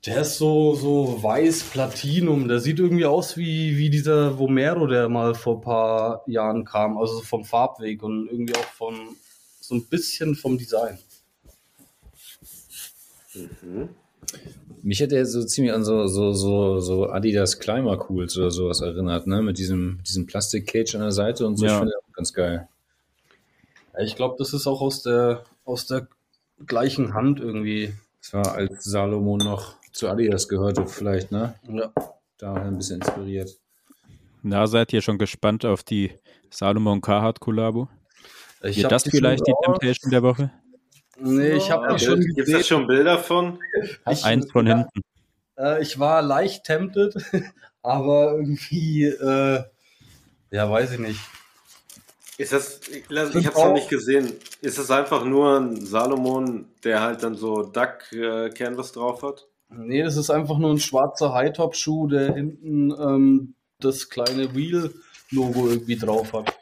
[0.04, 2.46] Der ist so, so weiß Platinum.
[2.46, 6.98] Der sieht irgendwie aus wie, wie dieser Vomero, der mal vor ein paar Jahren kam.
[6.98, 9.16] Also vom Farbweg und irgendwie auch von
[9.60, 10.98] so ein bisschen vom Design.
[14.82, 18.80] Mich hat er so ziemlich an so, so, so, so Adidas Climber Cools oder sowas
[18.80, 19.42] erinnert, ne?
[19.42, 21.66] Mit diesem, diesem Plastik-Cage an der Seite und so.
[21.66, 21.72] Ja.
[21.72, 22.68] Ich finde das auch ganz geil.
[23.94, 26.06] Ja, Ich glaube, das ist auch aus der, aus der
[26.64, 27.94] gleichen Hand irgendwie.
[28.20, 31.54] Das war, als Salomon noch zu Adidas gehörte, vielleicht, ne?
[31.68, 31.92] Ja.
[32.38, 33.58] Da ein bisschen inspiriert.
[34.42, 36.12] Na, seid ihr schon gespannt auf die
[36.50, 37.88] Salomon Carhartt Kollabo?
[38.62, 40.52] Ich Wird das die vielleicht die Temptation der Woche?
[41.18, 43.58] Nee, ich habe die schon Gibt es schon Bilder von?
[44.10, 45.00] Ich, Eins von ja, hinten.
[45.58, 47.14] Äh, ich war leicht tempted,
[47.82, 49.62] aber irgendwie, äh,
[50.50, 51.20] ja, weiß ich nicht.
[52.38, 54.30] Ist das, ich, ich habe es noch nicht gesehen.
[54.60, 59.46] Ist das einfach nur ein Salomon, der halt dann so Duck äh, Canvas drauf hat?
[59.70, 65.96] Nee, das ist einfach nur ein schwarzer High-Top-Schuh, der hinten ähm, das kleine Wheel-Logo irgendwie
[65.96, 66.54] drauf hat.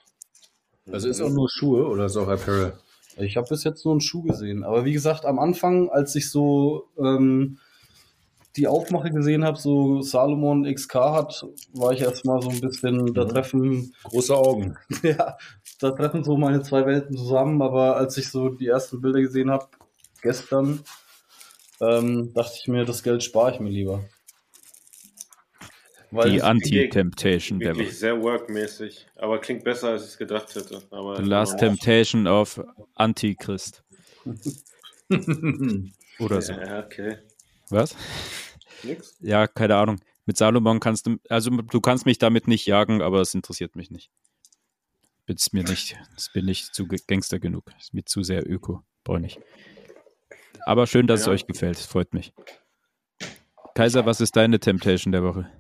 [0.91, 2.75] Also ist auch nur Schuhe oder ist auch Apparel?
[3.17, 4.65] Ich habe bis jetzt nur einen Schuh gesehen.
[4.65, 7.59] Aber wie gesagt, am Anfang, als ich so ähm,
[8.57, 13.25] die Aufmache gesehen habe, so Salomon XK hat, war ich erstmal so ein bisschen, da
[13.25, 14.77] treffen, Große Augen.
[15.03, 15.37] ja,
[15.81, 19.51] da treffen so meine zwei Welten zusammen, aber als ich so die ersten Bilder gesehen
[19.51, 19.67] habe,
[20.23, 20.81] gestern,
[21.81, 24.05] ähm, dachte ich mir, das Geld spare ich mir lieber.
[26.15, 27.95] Weil Die es- Anti-Temptation der Wirklich Woche.
[27.97, 30.83] sehr workmäßig, aber klingt besser, als ich es gedacht hätte.
[30.91, 32.61] Aber The Last Temptation of
[32.95, 33.83] Antichrist.
[36.19, 36.53] Oder so.
[36.53, 37.19] Ja, okay.
[37.71, 37.97] Was?
[38.83, 39.17] Nix.
[39.21, 40.01] Ja, keine Ahnung.
[40.27, 43.91] Mit Salomon kannst du, also du kannst mich damit nicht jagen, aber es interessiert mich
[43.91, 44.11] nicht.
[45.27, 47.65] Ist mir nicht, das bin ich zu Gangster genug.
[47.79, 48.83] Ist mir zu sehr öko.
[49.05, 49.41] Brauche ich nicht.
[50.67, 51.33] Aber schön, dass es Ja.
[51.33, 51.79] euch gefällt.
[51.79, 52.33] Es freut mich.
[53.75, 55.51] Kaiser, was ist deine Temptation der Woche?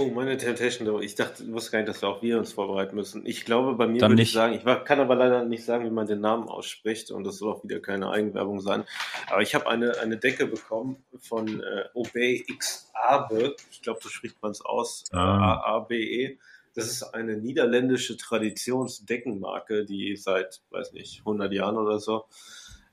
[0.00, 1.02] Oh, meine Temptation, Door.
[1.02, 3.26] ich dachte, ich wusste gar nicht, dass wir auch wir uns vorbereiten müssen.
[3.26, 4.28] Ich glaube, bei mir Dann würde nicht.
[4.28, 7.38] ich sagen, ich kann aber leider nicht sagen, wie man den Namen ausspricht und das
[7.38, 8.84] soll auch wieder keine Eigenwerbung sein.
[9.28, 13.56] Aber ich habe eine, eine Decke bekommen von äh, Obey X Abe.
[13.72, 15.02] Ich glaube, so spricht man es aus.
[15.10, 15.54] Ah.
[15.54, 16.38] A-A-B-E.
[16.76, 22.26] Das ist eine niederländische Traditionsdeckenmarke, die seit, weiß nicht, 100 Jahren oder so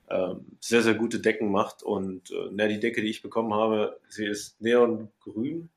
[0.08, 1.84] ähm, sehr, sehr gute Decken macht.
[1.84, 5.70] Und äh, na, die Decke, die ich bekommen habe, sie ist neongrün.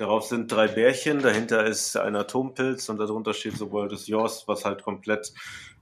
[0.00, 4.44] Darauf sind drei Bärchen, dahinter ist ein Atompilz und darunter steht so World is Yours,
[4.48, 5.30] was halt komplett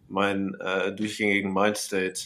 [0.09, 2.21] meinen äh, durchgängigen Mindstate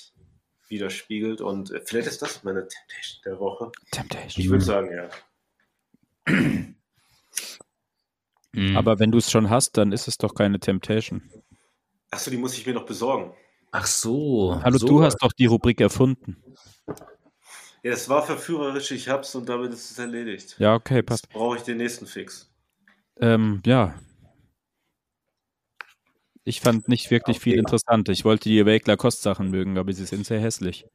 [0.68, 1.42] widerspiegelt.
[1.42, 3.72] Und äh, vielleicht ist das meine Temptation der Woche.
[3.90, 4.42] Temptation.
[4.42, 5.10] Ich würde sagen, ja.
[8.54, 8.76] Mhm.
[8.76, 11.30] Aber wenn du es schon hast, dann ist es doch keine Temptation.
[12.10, 13.34] Achso, die muss ich mir noch besorgen.
[13.70, 14.58] Ach so.
[14.62, 14.86] Hallo, so.
[14.86, 16.42] du hast doch die Rubrik erfunden.
[17.82, 20.54] Ja, es war verführerisch, ich hab's und damit ist es erledigt.
[20.58, 21.24] Ja, okay, passt.
[21.26, 22.48] Jetzt brauche ich den nächsten Fix.
[23.20, 23.98] Ähm, ja.
[26.44, 27.60] Ich fand nicht wirklich viel Okay.
[27.60, 28.08] interessant.
[28.08, 30.86] Ich wollte die Awake Lacoste Sachen mögen, aber sie sind sehr hässlich.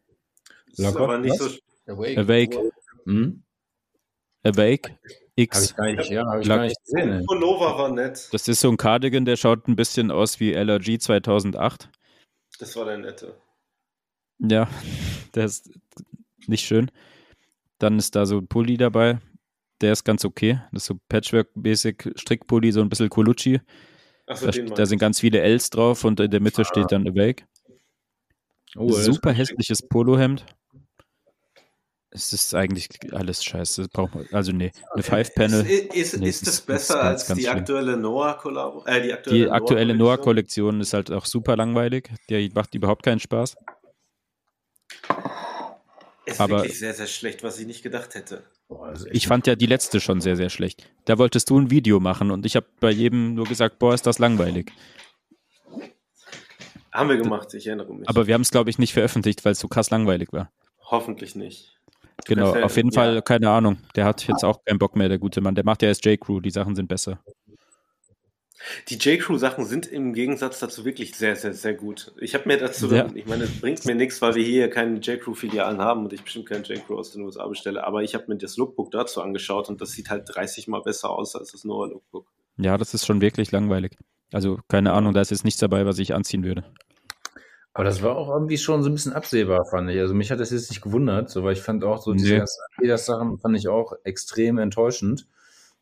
[0.67, 1.53] Das ist Lacoste, aber nicht was?
[1.85, 1.91] so.
[1.91, 2.19] Awake.
[2.19, 2.71] Awake,
[3.05, 3.43] Hm?
[4.43, 4.97] Awake
[5.35, 5.65] X.
[5.71, 7.25] ich gar nicht, ja, habe ich gar nicht gesehen.
[7.25, 8.27] Pullover war nett.
[8.31, 11.89] Das ist so ein Cardigan, der schaut ein bisschen aus wie LRG 2008.
[12.59, 13.37] Das war der nette.
[14.39, 14.69] Ja,
[15.35, 15.69] der ist
[16.47, 16.91] nicht schön.
[17.79, 19.19] Dann ist da so ein Pulli dabei.
[19.81, 20.61] Der ist ganz okay.
[20.71, 23.61] Das ist so Patchwork-mäßig Strickpulli, so ein bisschen Colucci.
[24.25, 27.45] Achso, Da, da sind ganz viele Ls drauf und in der Mitte steht dann Awake.
[28.75, 30.45] Oh, Super hässliches Polohemd.
[32.09, 33.87] Es ist eigentlich alles scheiße.
[33.89, 35.65] Braucht man, also nee, eine Five-Panel.
[35.65, 38.85] Ist, ist, Nee, ist das das ist besser ganz, als ganz die aktuelle Noah-Kollabo?
[38.85, 39.97] Äh, die aktuelle, Die aktuelle Noah-Kollektion?
[39.97, 42.09] Noah-Kollektion ist halt auch super langweilig.
[42.29, 43.55] Die macht überhaupt keinen Spaß.
[46.27, 48.43] Ist aber- wirklich sehr, sehr schlecht, was ich nicht gedacht hätte.
[48.67, 50.89] Boah, Ich fand ja die letzte schon sehr, sehr schlecht.
[51.05, 54.05] Da wolltest du ein Video machen und ich habe bei jedem nur gesagt, boah, ist
[54.05, 54.73] das langweilig.
[56.91, 58.09] Haben wir gemacht, ich erinnere mich.
[58.09, 60.51] Aber wir haben es, glaube ich, nicht veröffentlicht, weil es so krass langweilig war.
[60.81, 61.79] Hoffentlich nicht.
[62.25, 63.01] Genau, auf jeden ja.
[63.01, 63.77] Fall, keine Ahnung.
[63.95, 65.55] Der hat jetzt auch keinen Bock mehr, der gute Mann.
[65.55, 67.19] Der macht ja erst J-Crew, die Sachen sind besser.
[68.89, 72.11] Die J-Crew-Sachen sind im Gegensatz dazu wirklich sehr, sehr, sehr gut.
[72.19, 73.07] Ich habe mir dazu, Ja.
[73.13, 76.47] ich meine, es bringt mir nichts, weil wir hier keine J-Crew-Filialen haben und ich bestimmt
[76.47, 79.79] keinen J-Crew aus den USA bestelle, aber ich habe mir das Lookbook dazu angeschaut und
[79.81, 82.27] das sieht halt 30 Mal besser aus als das Noah Lookbook.
[82.57, 83.95] Ja, das ist schon wirklich langweilig.
[84.33, 86.63] Also, keine Ahnung, da ist jetzt nichts dabei, was ich anziehen würde.
[87.73, 89.99] Aber das war auch irgendwie schon so ein bisschen absehbar, fand ich.
[89.99, 92.17] Also mich hat das jetzt nicht gewundert, so, weil ich fand auch so Nee.
[92.23, 95.27] diese ersten Adidas-Sachen fand ich auch extrem enttäuschend.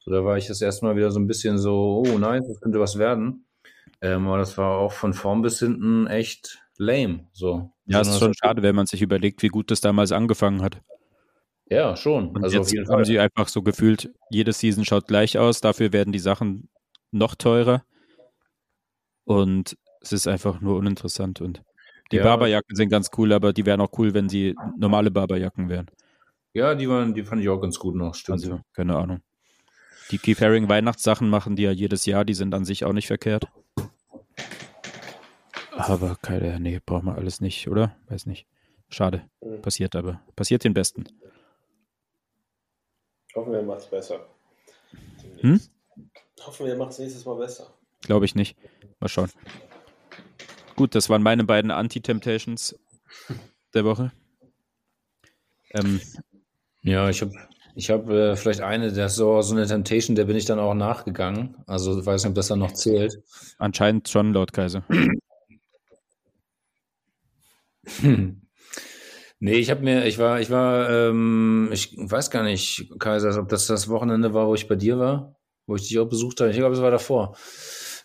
[0.06, 2.62] So, da war ich das erste Mal wieder so ein bisschen so, oh nein, das
[2.62, 3.48] könnte was werden.
[4.02, 7.28] Ähm, aber das war auch von vorn bis hinten echt lame.
[7.34, 7.72] So.
[7.88, 10.82] Ja, es ist schon schade, wenn man sich überlegt, wie gut das damals angefangen hat.
[11.72, 12.30] Ja, schon.
[12.30, 13.06] Und also jetzt haben Fall.
[13.06, 16.70] sie einfach so gefühlt, jede Season schaut gleich aus, dafür werden die Sachen
[17.12, 17.84] noch teurer.
[19.24, 21.42] Und es ist einfach nur uninteressant.
[21.42, 21.64] Und
[22.12, 22.24] die Ja.
[22.24, 25.90] Barberjacken sind ganz cool, aber die wären auch cool, wenn sie normale Barberjacken wären.
[26.54, 28.44] Ja, die waren, die fand ich auch ganz gut noch, stimmt.
[28.44, 29.22] Also, keine Ahnung.
[30.12, 33.08] Die Keith Haring Weihnachtssachen machen die ja jedes Jahr, die sind an sich auch nicht
[33.08, 33.48] verkehrt.
[35.72, 37.96] Aber keine, nee, braucht man alles nicht, oder?
[38.08, 38.48] Weiß nicht.
[38.90, 39.30] Schade.
[39.42, 39.62] Mhm.
[39.62, 40.22] Passiert aber.
[40.36, 41.06] Passiert den Besten.
[43.36, 44.26] Hoffen wir, macht es besser.
[45.42, 45.60] Hm?
[46.46, 47.74] Hoffen wir, macht es nächstes Mal besser.
[48.02, 48.58] Glaube ich nicht.
[49.00, 49.30] Mal schauen.
[50.76, 52.78] Gut, das waren meine beiden Anti-Temptations
[53.74, 54.12] der Woche.
[55.72, 56.00] Ähm,
[56.82, 57.34] Ja, ich habe
[57.76, 60.60] ich hab, äh, vielleicht eine, das ist so, so eine Temptation, der bin ich dann
[60.60, 61.58] auch nachgegangen.
[61.68, 63.22] Also ich weiß nicht, ob das dann noch zählt.
[63.58, 64.84] anscheinend schon laut Kaiser.
[69.40, 73.50] Nee, ich habe mir, ich war, ich war, ähm, ich weiß gar nicht, Kaiser, ob
[73.50, 75.36] das das Wochenende war, wo ich bei dir war,
[75.68, 76.52] wo ich dich auch besucht habe.
[76.52, 77.36] Ich glaube, es war davor.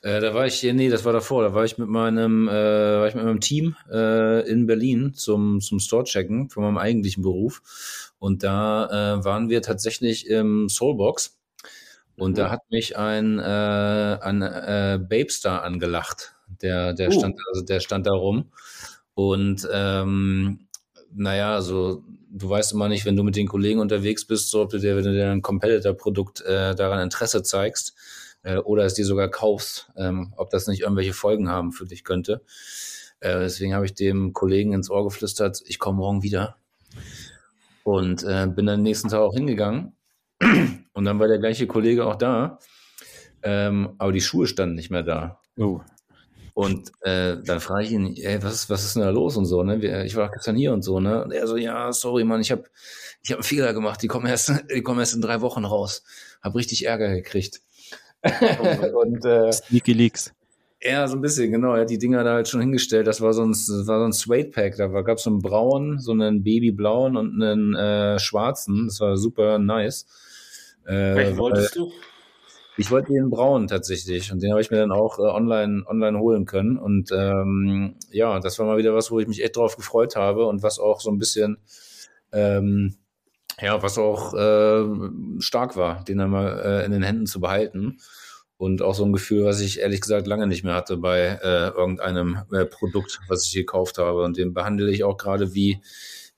[0.02, 3.06] Äh, da war ich, nee, das war davor, da war ich mit meinem, äh, war
[3.06, 7.99] ich mit meinem Team äh, in Berlin zum, zum Store-Checken von meinem eigentlichen Beruf.
[8.20, 11.38] Und da äh, waren wir tatsächlich im Soulbox.
[12.16, 16.34] Und da hat mich ein, äh, ein äh, Babestar angelacht.
[16.60, 17.12] Der, der, Uh.
[17.12, 18.52] stand, also der stand da rum.
[19.14, 20.68] Und ähm,
[21.12, 24.70] naja, also du weißt immer nicht, wenn du mit den Kollegen unterwegs bist, so ob
[24.70, 27.94] du dir, wenn du dir ein Competitor-Produkt äh, daran Interesse zeigst
[28.42, 32.04] äh, oder es dir sogar kaufst, ähm, ob das nicht irgendwelche Folgen haben für dich
[32.04, 32.42] könnte.
[33.20, 36.56] Äh, deswegen habe ich dem Kollegen ins Ohr geflüstert, ich komme morgen wieder.
[37.84, 39.96] Und äh, bin dann nächsten Tag auch hingegangen.
[40.92, 42.58] Und dann war der gleiche Kollege auch da.
[43.42, 45.40] Ähm, aber die Schuhe standen nicht mehr da.
[45.58, 45.80] Oh.
[46.52, 49.62] Und äh, dann frage ich ihn, ey, was, was ist denn da los und so,
[49.62, 50.04] ne?
[50.04, 51.24] Ich war doch gestern hier und so, ne?
[51.24, 52.64] Und er so, ja, sorry, Mann, ich habe
[53.22, 56.02] ich hab einen Fehler gemacht, die kommen erst, die kommen erst in drei Wochen raus.
[56.42, 57.60] Hab richtig Ärger gekriegt.
[58.22, 60.32] und äh, Sneaky Leaks.
[60.82, 61.74] Ja, so ein bisschen, genau.
[61.74, 63.06] Er hat die Dinger da halt schon hingestellt.
[63.06, 64.76] Das war so ein, das war so ein Suede Pack.
[64.76, 68.86] Da gab es so einen braunen, so einen babyblauen und einen äh, schwarzen.
[68.86, 70.06] Das war super nice.
[70.86, 71.90] Äh, Welchen wolltest du?
[72.80, 76.18] ich wollte den braunen tatsächlich und den habe ich mir dann auch äh, online, online
[76.18, 76.78] holen können.
[76.78, 80.46] Und ähm, ja, das war mal wieder was, wo ich mich echt drauf gefreut habe
[80.46, 81.58] und was auch so ein bisschen,
[82.32, 82.96] ähm,
[83.60, 84.84] ja, was auch äh,
[85.40, 87.98] stark war, den dann mal äh, in den Händen zu behalten.
[88.60, 91.68] Und auch so ein Gefühl, was ich ehrlich gesagt lange nicht mehr hatte bei äh,
[91.68, 94.22] irgendeinem äh, Produkt, was ich gekauft habe.
[94.22, 95.80] Und den behandle ich auch gerade wie,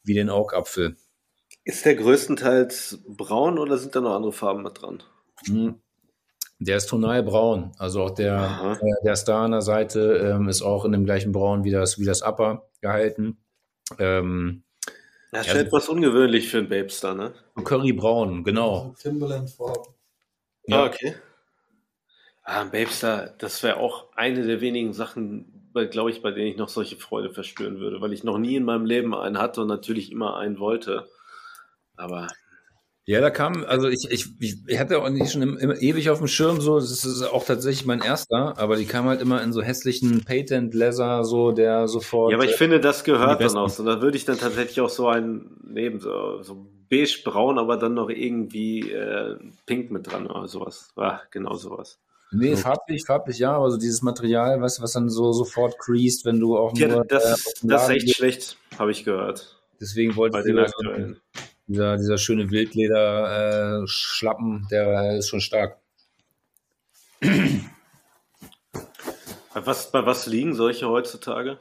[0.05, 0.95] wie den Augapfel.
[1.65, 5.03] Ist der größtenteils braun oder sind da noch andere Farben mit dran?
[5.47, 5.81] Hm.
[6.61, 7.73] Der ist tonalbraun.
[7.77, 11.33] Also auch der, äh, der Star an der Seite ähm, ist auch in dem gleichen
[11.33, 13.39] Braun wie das, wie das Upper gehalten.
[13.99, 14.63] Ähm,
[15.33, 17.35] Das ist Ja, etwas ungewöhnlich für einen Babestar, ne?
[17.65, 18.95] Currybraun, genau.
[19.01, 19.93] Timberland-Farben.
[20.71, 21.17] Ah, okay.
[22.45, 26.69] Ah, Babestar, das wäre auch eine der wenigen Sachen, glaube ich, bei denen ich noch
[26.69, 30.11] solche Freude verspüren würde, weil ich noch nie in meinem Leben einen hatte und natürlich
[30.11, 31.07] immer einen wollte.
[31.97, 32.29] Aber
[33.07, 36.19] Ja, da kam, also ich, ich, ich hatte auch nicht schon im, immer ewig auf
[36.19, 39.53] dem Schirm so, das ist auch tatsächlich mein erster, aber die kam halt immer in
[39.53, 42.33] so hässlichen Patent Leather, so der sofort.
[42.33, 43.85] Ja, aber ich finde, das Die gehört dann auch so.
[43.85, 48.11] Da würde ich dann tatsächlich auch so einen nehmen, so, so beige-braun, aber dann noch
[48.11, 49.37] irgendwie äh,
[49.67, 50.93] pink mit dran oder sowas.
[50.97, 51.99] Ah, genau sowas.
[52.33, 56.41] Nee, farblich, farblich ja, aber so dieses Material, was, was dann so sofort creased, wenn
[56.41, 57.05] du auch Ja, nur.
[57.05, 58.17] das, äh, das ist echt gehst.
[58.17, 59.61] schlecht, habe ich gehört.
[59.81, 61.21] Deswegen wollte ich aktuellen.
[61.67, 65.79] dieser, dieser schöne Wildleder äh, Schlappen, der ist schon stark.
[69.55, 71.59] Bei was, bei was liegen solche heutzutage?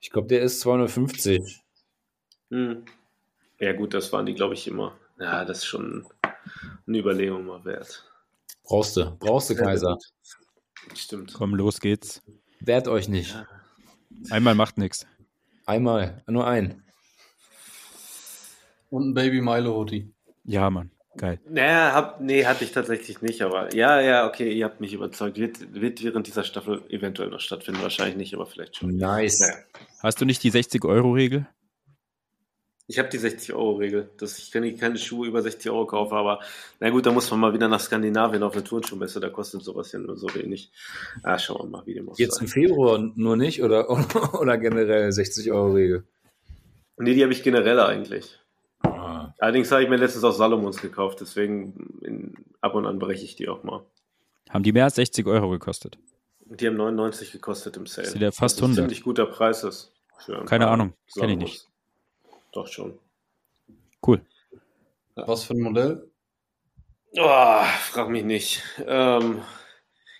[0.00, 1.60] Ich glaube, der ist 250.
[2.50, 2.84] Hm.
[3.58, 4.96] Ja, gut, das waren die, glaube ich, immer.
[5.18, 6.06] Ja, das ist schon
[6.86, 8.09] eine Überlegung mal wert.
[8.64, 9.98] Brauchst du, brauchst du, Kaiser.
[10.94, 11.34] Stimmt.
[11.34, 12.22] Komm, los geht's.
[12.60, 13.36] Wehrt euch nicht.
[14.30, 15.06] Einmal macht nichts.
[15.66, 16.82] Einmal, nur ein.
[18.90, 20.12] Und ein Baby Milo Hoodie.
[20.44, 20.90] Ja, Mann.
[21.16, 21.40] Geil.
[21.48, 25.38] Naja, hab, nee, hatte ich tatsächlich nicht, aber ja, ja, okay, ihr habt mich überzeugt.
[25.38, 28.96] Wird, wird während dieser Staffel eventuell noch stattfinden, wahrscheinlich nicht, aber vielleicht schon.
[28.96, 29.40] Nice.
[29.40, 29.54] Naja.
[30.00, 31.48] Hast du nicht die 60-Euro-Regel?
[32.90, 36.40] Ich habe die 60-Euro-Regel, dass ich keine, keine Schuhe über 60 Euro kaufe, aber
[36.80, 39.92] na gut, da muss man mal wieder nach Skandinavien auf eine Turnschuhmesse, da kostet sowas
[39.92, 40.72] ja nur so wenig.
[41.22, 42.50] Ah, schauen wir mal, wie dem Jetzt im aussieht.
[42.50, 43.88] Februar nur nicht oder,
[44.40, 46.02] oder generell 60 Euro Regel?
[46.98, 48.40] Nee, die habe ich generell eigentlich.
[48.82, 53.24] Ah, Allerdings habe ich mir letztens auch Salomons gekauft, deswegen in, ab und an breche
[53.24, 53.86] ich die auch mal.
[54.48, 55.96] Haben die mehr als 60 Euro gekostet?
[56.40, 58.06] Die haben 99 gekostet im Sale.
[58.08, 58.76] Das ist ja fast Was ein 100.
[58.82, 59.92] ziemlich guter Preis ist.
[60.18, 61.69] für ein Keine Ahnung, kenn ich nicht.
[62.52, 62.98] Doch schon.
[64.06, 64.20] Cool.
[65.14, 66.10] Was für ein Modell?
[67.12, 68.62] Oh, frag mich nicht.
[68.86, 69.42] Ähm,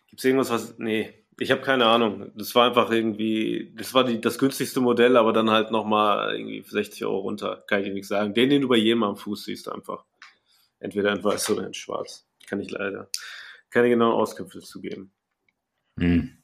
[0.08, 0.78] Gibt es irgendwas, was.
[0.78, 2.32] Nee, ich habe keine Ahnung.
[2.34, 3.72] Das war einfach irgendwie.
[3.76, 7.64] Das war die, das günstigste Modell, aber dann halt nochmal irgendwie 60 Euro runter.
[7.66, 8.34] Kann ich dir nichts sagen.
[8.34, 10.04] Den, den du bei jedem am Fuß siehst, einfach.
[10.80, 12.26] Entweder in weiß oder in schwarz.
[12.46, 13.08] Kann ich leider
[13.70, 15.12] keine genauen Auskünfte zu geben.
[15.98, 16.36] hm.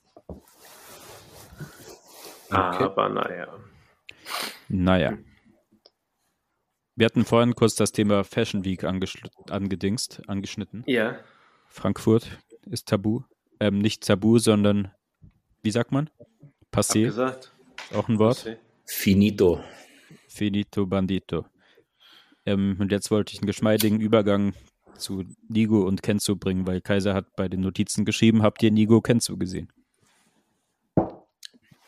[2.49, 2.84] Okay.
[2.84, 3.49] Aber naja.
[4.68, 5.18] Naja.
[6.99, 10.82] Wir hatten vorhin kurz das Thema Fashion Week angedingst, angeschnitten.
[10.86, 11.18] Ja.
[11.68, 13.20] Frankfurt ist tabu.
[13.61, 14.90] Ähm, nicht tabu, sondern,
[15.62, 16.09] wie sagt man?
[16.72, 17.53] Passé, Abgesagt.
[17.92, 18.59] auch ein Wort.
[18.86, 19.62] Finito.
[20.26, 21.44] Finito Bandito.
[22.47, 24.55] Ähm, und jetzt wollte ich einen geschmeidigen Übergang
[24.97, 29.03] zu Nigo und Kenzo bringen, weil Kaiser hat bei den Notizen geschrieben, habt ihr Nigo
[29.03, 29.70] Kenzo gesehen?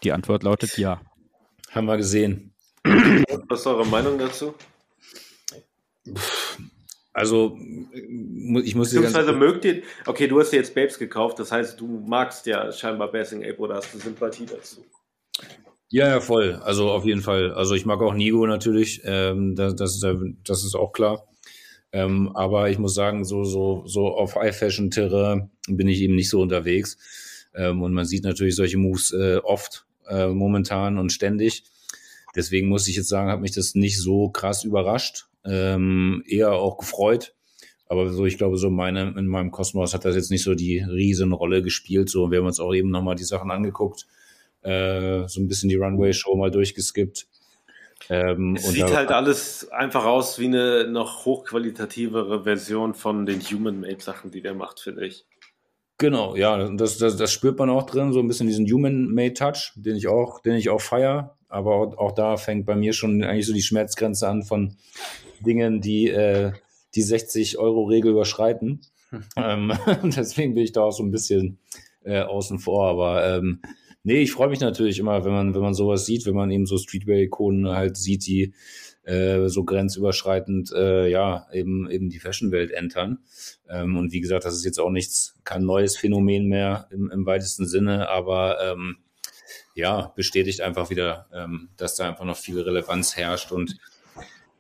[0.02, 1.00] Die Antwort lautet ja.
[1.70, 2.52] Haben wir gesehen.
[2.84, 4.54] Was ist eure Meinung dazu?
[7.12, 7.58] Also,
[7.92, 11.80] ich muss dir Beziehungsweise mögt ihr, okay, du hast dir jetzt Babes gekauft, das heißt,
[11.80, 14.84] du magst ja scheinbar Basing Ape oder hast du Sympathie dazu?
[15.90, 16.54] Ja, ja, voll.
[16.62, 17.52] Also auf jeden Fall.
[17.52, 20.00] Also ich mag auch Nigo natürlich, ähm, das, das,
[20.44, 21.26] das ist auch klar.
[21.92, 26.42] Ähm, aber ich muss sagen, so, so, so auf High-Fashion-Terrain bin ich eben nicht so
[26.42, 26.98] unterwegs.
[27.54, 31.64] Ähm, und man sieht natürlich solche Moves äh, oft äh, momentan und ständig.
[32.36, 36.78] Deswegen muss ich jetzt sagen, hat mich das nicht so krass überrascht, ähm, eher auch
[36.78, 37.34] gefreut.
[37.88, 40.78] Aber so, ich glaube, so meine, in meinem Kosmos hat das jetzt nicht so die
[40.80, 42.10] Riesenrolle gespielt.
[42.10, 44.06] So, wir haben uns auch eben nochmal die Sachen angeguckt,
[44.62, 47.26] äh, so ein bisschen die Runway-Show mal durchgeskippt.
[48.10, 54.30] Ähm, es sieht halt alles einfach aus wie eine noch hochqualitativere Version von den Human-Made-Sachen,
[54.30, 55.26] die der macht, finde ich.
[55.98, 59.96] Genau, ja, das, das, das spürt man auch drin, so ein bisschen diesen Human-Made-Touch, den
[59.96, 61.37] ich auch, den ich auch feier.
[61.48, 64.76] Aber auch, auch, da fängt bei mir schon eigentlich so die Schmerzgrenze an von
[65.40, 66.52] Dingen, die äh,
[66.94, 68.82] die 60-Euro-Regel überschreiten.
[69.36, 69.72] ähm,
[70.02, 71.58] deswegen bin ich da auch so ein bisschen
[72.04, 72.88] äh, außen vor.
[72.88, 73.60] Aber ähm,
[74.04, 76.64] Nee, ich freue mich natürlich immer, wenn man, wenn man sowas sieht, wenn man eben
[76.64, 78.54] so Streetwear-Ikonen halt sieht, die
[79.02, 83.18] äh, so grenzüberschreitend äh, ja eben eben die Fashion-Welt entern.
[83.68, 87.26] Ähm, und wie gesagt, das ist jetzt auch nichts, kein neues Phänomen mehr im, im
[87.26, 88.96] weitesten Sinne, aber ähm,
[89.78, 93.78] ja, bestätigt einfach wieder, ähm, dass da einfach noch viel Relevanz herrscht und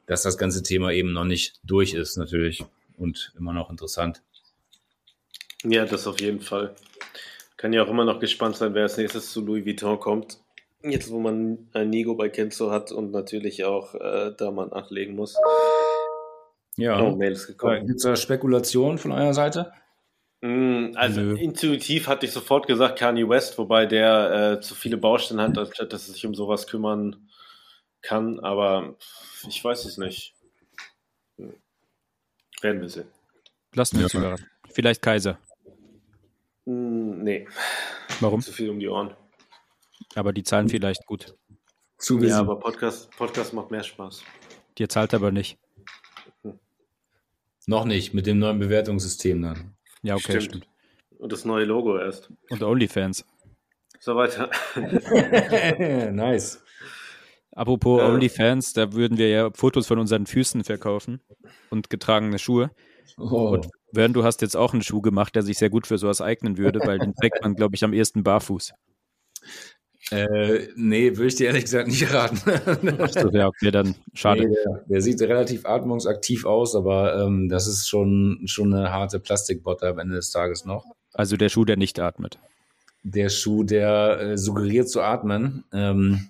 [0.06, 2.64] dass das ganze Thema eben noch nicht durch ist, natürlich
[2.96, 4.22] und immer noch interessant.
[5.64, 6.74] Ja, das auf jeden Fall.
[7.56, 10.38] Kann ja auch immer noch gespannt sein, wer als nächstes zu Louis Vuitton kommt.
[10.84, 15.16] Jetzt, wo man ein Nigo bei Kenzo hat und natürlich auch äh, da man nachlegen
[15.16, 15.36] muss.
[16.76, 17.84] Ja, oh, Mail ist gekommen.
[17.88, 19.72] Gibt es da Spekulationen von eurer Seite?
[20.40, 21.36] Mm, also Nö.
[21.36, 25.92] intuitiv hatte ich sofort gesagt Kanye West, wobei der äh, zu viele Baustellen hat, anstatt
[25.92, 27.28] dass er sich um sowas kümmern
[28.02, 28.38] kann.
[28.40, 28.96] Aber
[29.48, 30.34] ich weiß es nicht.
[32.60, 33.08] Werden wir sehen.
[33.74, 34.20] Lassen wir uns ja.
[34.20, 34.48] überraschen.
[34.70, 35.38] Vielleicht Kaiser.
[36.66, 37.46] Hm, nee.
[38.20, 38.40] Warum?
[38.40, 39.14] Zu viel um die Ohren.
[40.14, 41.36] Aber die zahlen vielleicht gut.
[41.98, 44.22] Zu ja, aber Podcast, Podcast macht mehr Spaß.
[44.78, 45.58] Dir zahlt aber nicht.
[46.42, 46.58] Hm.
[47.66, 49.77] Noch nicht, mit dem neuen Bewertungssystem dann.
[50.02, 50.44] Ja, okay, stimmt.
[50.44, 50.68] stimmt.
[51.18, 52.30] Und das neue Logo erst.
[52.50, 53.24] Und OnlyFans.
[54.00, 54.50] So weiter.
[56.12, 56.62] nice.
[57.52, 58.08] Apropos ja.
[58.08, 61.20] OnlyFans, da würden wir ja Fotos von unseren Füßen verkaufen
[61.70, 62.70] und getragene Schuhe.
[63.16, 63.48] Oh.
[63.48, 66.20] Und Wern, du hast jetzt auch einen Schuh gemacht, der sich sehr gut für sowas
[66.20, 68.74] eignen würde, weil den trägt man, glaube ich, am ehesten barfuß.
[70.10, 72.38] Äh, nee, würde ich dir ehrlich gesagt nicht raten.
[73.00, 74.46] Achso, ja, okay, dann schade.
[74.46, 79.20] Nee, der, der, sieht relativ atmungsaktiv aus, aber ähm, das ist schon, schon eine harte
[79.20, 80.84] Plastikbotte am Ende des Tages noch.
[81.12, 82.38] Also der Schuh, der nicht atmet.
[83.02, 86.28] Der Schuh, der äh, suggeriert zu atmen, ähm,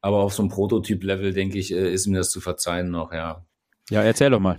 [0.00, 3.44] aber auf so einem Prototyp-Level, denke ich, äh, ist ihm das zu verzeihen noch, ja.
[3.90, 4.58] Ja, erzähl doch mal.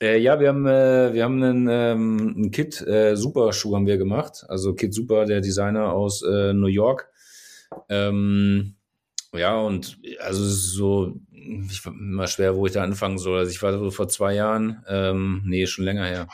[0.00, 3.86] Äh, ja, wir haben, äh, wir haben einen, ähm, einen Kit äh, Super Schuh haben
[3.86, 4.44] wir gemacht.
[4.48, 7.08] Also Kit Super, der Designer aus äh, New York.
[7.88, 8.74] Ähm,
[9.32, 13.40] ja, und also so, ich war immer schwer, wo ich da anfangen soll.
[13.40, 16.28] Also ich war so vor zwei Jahren, ähm, nee, schon länger her.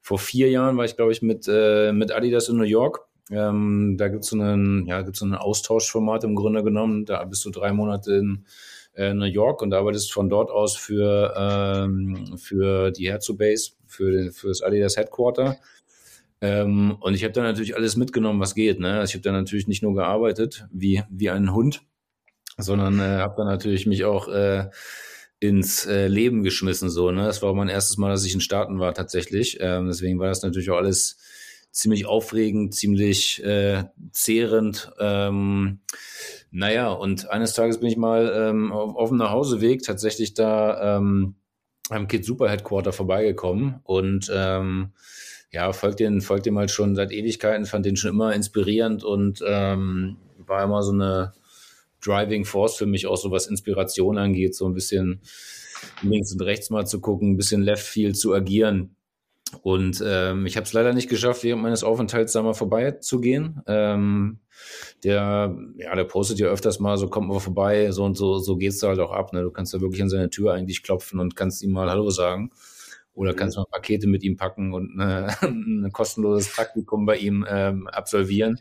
[0.00, 3.00] Vor vier Jahren war ich, glaube ich, mit, äh, mit Adidas in New York.
[3.30, 7.06] Ähm, da gibt es so einen, ja, so ein Austauschformat im Grunde genommen.
[7.06, 8.44] Da bist du drei Monate in
[8.94, 14.32] äh, New York und arbeitest von dort aus für, ähm, für die Herzobase, für, den,
[14.32, 15.56] für das Adidas Headquarter.
[16.44, 18.78] Ähm, und ich habe da natürlich alles mitgenommen, was geht.
[18.78, 18.98] Ne?
[18.98, 21.80] Also ich habe da natürlich nicht nur gearbeitet wie, wie ein Hund,
[22.58, 24.68] sondern äh, habe da natürlich mich auch äh,
[25.40, 26.90] ins äh, Leben geschmissen.
[26.90, 27.24] So, ne?
[27.24, 29.56] Das war mein erstes Mal, dass ich in Staaten war tatsächlich.
[29.60, 31.16] Ähm, deswegen war das natürlich auch alles
[31.70, 34.92] ziemlich aufregend, ziemlich äh, zehrend.
[35.00, 35.80] Ähm,
[36.50, 41.36] naja, und eines Tages bin ich mal ähm, auf, auf dem Nachhauseweg tatsächlich da ähm,
[41.88, 44.92] am Kid Super Headquarter vorbeigekommen und ähm,
[45.54, 49.42] ja, folgt den, folgt dem halt schon seit Ewigkeiten, fand den schon immer inspirierend und
[49.46, 50.16] ähm,
[50.46, 51.32] war immer so eine
[52.04, 55.20] Driving Force für mich, auch so was Inspiration angeht, so ein bisschen
[56.02, 58.96] links und rechts mal zu gucken, ein bisschen Left Field zu agieren.
[59.62, 63.62] Und ähm, ich habe es leider nicht geschafft, während meines Aufenthalts da mal vorbeizugehen.
[63.68, 64.40] Ähm,
[65.04, 68.56] der, ja, der postet ja öfters mal, so kommt mal vorbei, so und so, so
[68.56, 69.32] geht's da halt auch ab.
[69.32, 69.42] Ne?
[69.42, 72.50] Du kannst da wirklich an seine Tür eigentlich klopfen und kannst ihm mal Hallo sagen.
[73.14, 73.36] Oder mhm.
[73.36, 78.60] kannst mal Pakete mit ihm packen und eine, ein kostenloses Praktikum bei ihm ähm, absolvieren.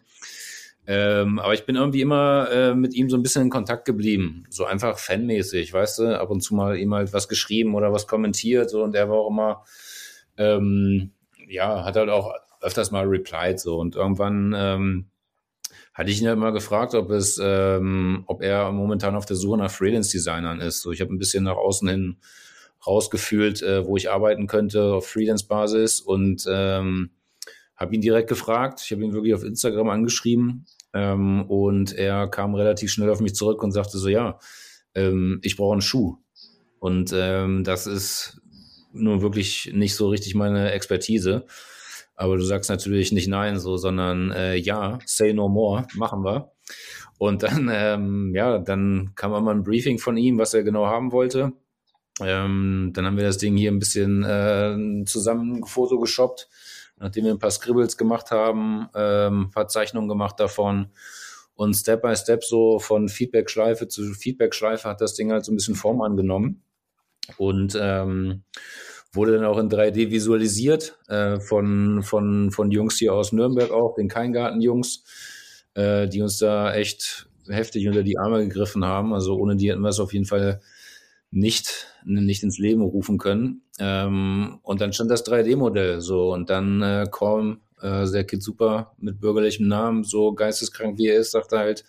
[0.86, 4.46] Ähm, aber ich bin irgendwie immer äh, mit ihm so ein bisschen in Kontakt geblieben.
[4.50, 8.06] So einfach fanmäßig, weißt du, ab und zu mal ihm halt was geschrieben oder was
[8.06, 8.70] kommentiert.
[8.70, 9.64] So, und er war auch immer
[10.38, 11.12] ähm,
[11.48, 15.06] ja, hat halt auch öfters mal replied so und irgendwann ähm,
[15.94, 19.58] hatte ich ihn halt mal gefragt, ob es, ähm, ob er momentan auf der Suche
[19.58, 20.82] nach Freelance-Designern ist.
[20.82, 22.18] So, ich habe ein bisschen nach außen hin
[22.86, 27.12] rausgefühlt, äh, wo ich arbeiten könnte auf Freelance-Basis und ähm,
[27.76, 28.82] habe ihn direkt gefragt.
[28.84, 33.36] Ich habe ihn wirklich auf Instagram angeschrieben ähm, und er kam relativ schnell auf mich
[33.36, 34.40] zurück und sagte so, ja,
[34.96, 36.18] ähm, ich brauche einen Schuh.
[36.80, 38.42] Und ähm, das ist
[38.92, 41.46] nur wirklich nicht so richtig meine Expertise.
[42.16, 46.52] Aber du sagst natürlich nicht nein, so, sondern äh, ja, say no more, machen wir.
[47.18, 51.12] Und dann, ähm, ja, dann kam einmal ein Briefing von ihm, was er genau haben
[51.12, 51.54] wollte.
[52.22, 56.48] Ähm, dann haben wir das Ding hier ein bisschen äh, zusammen Foto geshoppt,
[56.98, 60.92] nachdem wir ein paar Scribbles gemacht haben, ähm, ein paar Zeichnungen gemacht davon.
[61.56, 65.56] Und Step by Step so von Feedback-Schleife zu Feedback-Schleife hat das Ding halt so ein
[65.56, 66.64] bisschen Form angenommen.
[67.38, 68.44] Und ähm,
[69.14, 73.94] wurde dann auch in 3D visualisiert äh, von, von, von Jungs hier aus Nürnberg auch,
[73.96, 75.04] den Keingarten-Jungs,
[75.76, 79.14] äh, die uns da echt heftig unter die Arme gegriffen haben.
[79.14, 80.62] Also ohne die hätten wir es auf jeden Fall
[81.30, 83.62] nicht, nicht ins Leben rufen können.
[83.80, 88.96] Ähm, und dann stand das 3D-Modell so und dann äh, Colm, äh, der Kid super
[88.98, 91.84] mit bürgerlichem Namen, so geisteskrank wie er ist, sagt er halt,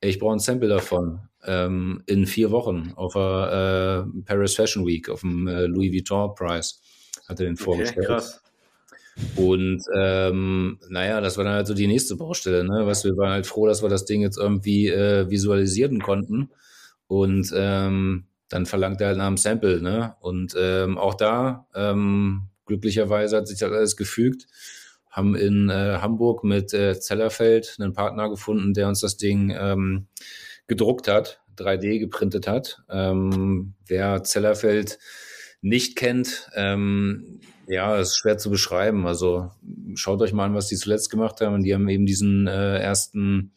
[0.00, 5.08] ich brauche ein Sample davon ähm, in vier Wochen auf der äh, Paris Fashion Week,
[5.08, 6.80] auf dem äh, Louis Vuitton Preis,
[7.28, 8.06] hat er den vorgestellt.
[8.06, 8.42] Okay, krass.
[9.36, 12.64] Und ähm, naja, das war dann halt so die nächste Baustelle.
[12.64, 12.86] Ne?
[12.86, 16.50] Weißt, wir waren halt froh, dass wir das Ding jetzt irgendwie äh, visualisieren konnten.
[17.06, 19.80] Und ähm, dann verlangt er halt nach einem Sample.
[19.80, 20.14] Ne?
[20.20, 24.46] Und ähm, auch da, ähm, glücklicherweise hat sich das alles gefügt.
[25.08, 30.08] Haben in äh, Hamburg mit äh, Zellerfeld einen Partner gefunden, der uns das Ding ähm,
[30.66, 32.82] gedruckt hat, 3D geprintet hat.
[32.90, 34.98] Ähm, wer Zellerfeld
[35.62, 39.06] nicht kennt, ähm, ja, ist schwer zu beschreiben.
[39.06, 39.50] Also
[39.94, 41.62] schaut euch mal an, was die zuletzt gemacht haben.
[41.62, 43.52] Die haben eben diesen äh, ersten,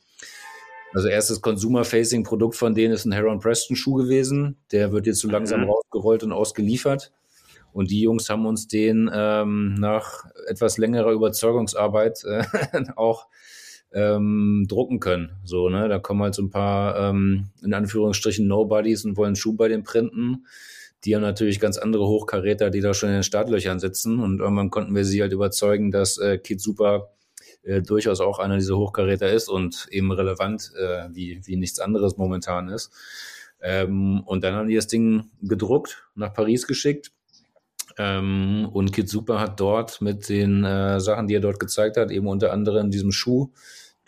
[0.93, 4.57] also erstes Consumer-Facing-Produkt von denen ist ein Heron Preston Schuh gewesen.
[4.71, 5.69] Der wird jetzt so langsam mhm.
[5.69, 7.11] rausgerollt und ausgeliefert.
[7.73, 12.43] Und die Jungs haben uns den ähm, nach etwas längerer Überzeugungsarbeit äh,
[12.95, 13.27] auch
[13.91, 15.31] ähm, drucken können.
[15.43, 15.87] So, ne?
[15.89, 19.83] Da kommen halt so ein paar, ähm, in Anführungsstrichen, Nobodies und wollen Schuh bei den
[19.83, 20.45] printen.
[21.03, 24.19] Die haben natürlich ganz andere Hochkaräter, die da schon in den Startlöchern sitzen.
[24.19, 27.09] Und irgendwann konnten wir sie halt überzeugen, dass äh, Kid Super
[27.63, 32.17] äh, durchaus auch einer dieser Hochkaräter ist und eben relevant, äh, wie, wie nichts anderes
[32.17, 32.91] momentan ist.
[33.61, 37.11] Ähm, und dann haben die das Ding gedruckt, nach Paris geschickt.
[37.97, 42.11] Ähm, und Kid Super hat dort mit den äh, Sachen, die er dort gezeigt hat,
[42.11, 43.51] eben unter anderem diesem Schuh,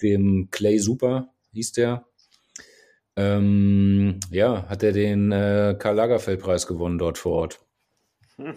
[0.02, 2.06] dem Clay Super hieß der.
[3.16, 7.60] Ähm, ja, hat er den äh, Karl Lagerfeld-Preis gewonnen dort vor Ort.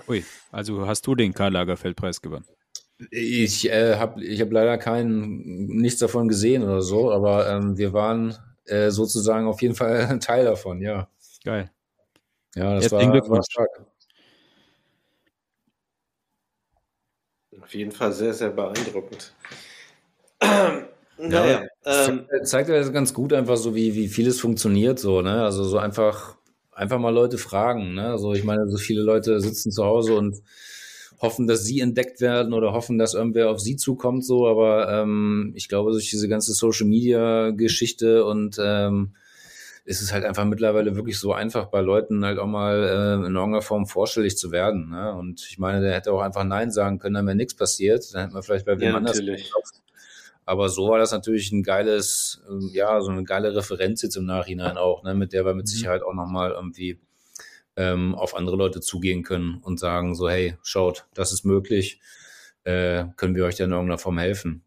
[0.08, 2.46] Ui, also hast du den Karl Lagerfeld-Preis gewonnen?
[3.10, 7.92] Ich äh, habe ich hab leider keinen, nichts davon gesehen oder so, aber ähm, wir
[7.92, 11.08] waren äh, sozusagen auf jeden Fall ein Teil davon, ja.
[11.44, 11.70] Geil.
[12.54, 13.68] Ja, das Jetzt war, war stark.
[17.60, 19.34] Auf jeden Fall sehr, sehr beeindruckend.
[21.18, 25.42] Naja, ja, ähm, zeigt ja ganz gut einfach so, wie, wie vieles funktioniert, so, ne?
[25.42, 26.36] Also so einfach,
[26.70, 28.10] einfach mal Leute fragen, ne?
[28.10, 30.40] Also ich meine, so viele Leute sitzen zu Hause und
[31.20, 35.52] hoffen, dass sie entdeckt werden oder hoffen, dass irgendwer auf sie zukommt, so, aber ähm,
[35.54, 39.14] ich glaube, durch diese ganze Social Media Geschichte und ähm,
[39.88, 43.34] ist es halt einfach mittlerweile wirklich so einfach, bei Leuten halt auch mal äh, in
[43.34, 44.90] irgendeiner Form vorstellig zu werden.
[44.90, 45.14] Ne?
[45.14, 48.04] Und ich meine, der hätte auch einfach Nein sagen können, dann wäre nichts passiert.
[48.12, 49.80] Dann hätte man vielleicht bei wem ja, anders geklopft.
[50.44, 54.26] Aber so war das natürlich ein geiles, ähm, ja, so eine geile Referenz jetzt im
[54.26, 55.70] Nachhinein auch, ne, mit der wir mit mhm.
[55.70, 57.00] Sicherheit auch nochmal irgendwie
[57.78, 62.00] ähm, auf andere Leute zugehen können und sagen so, hey, schaut, das ist möglich,
[62.64, 64.64] äh, können wir euch da in irgendeiner Form helfen.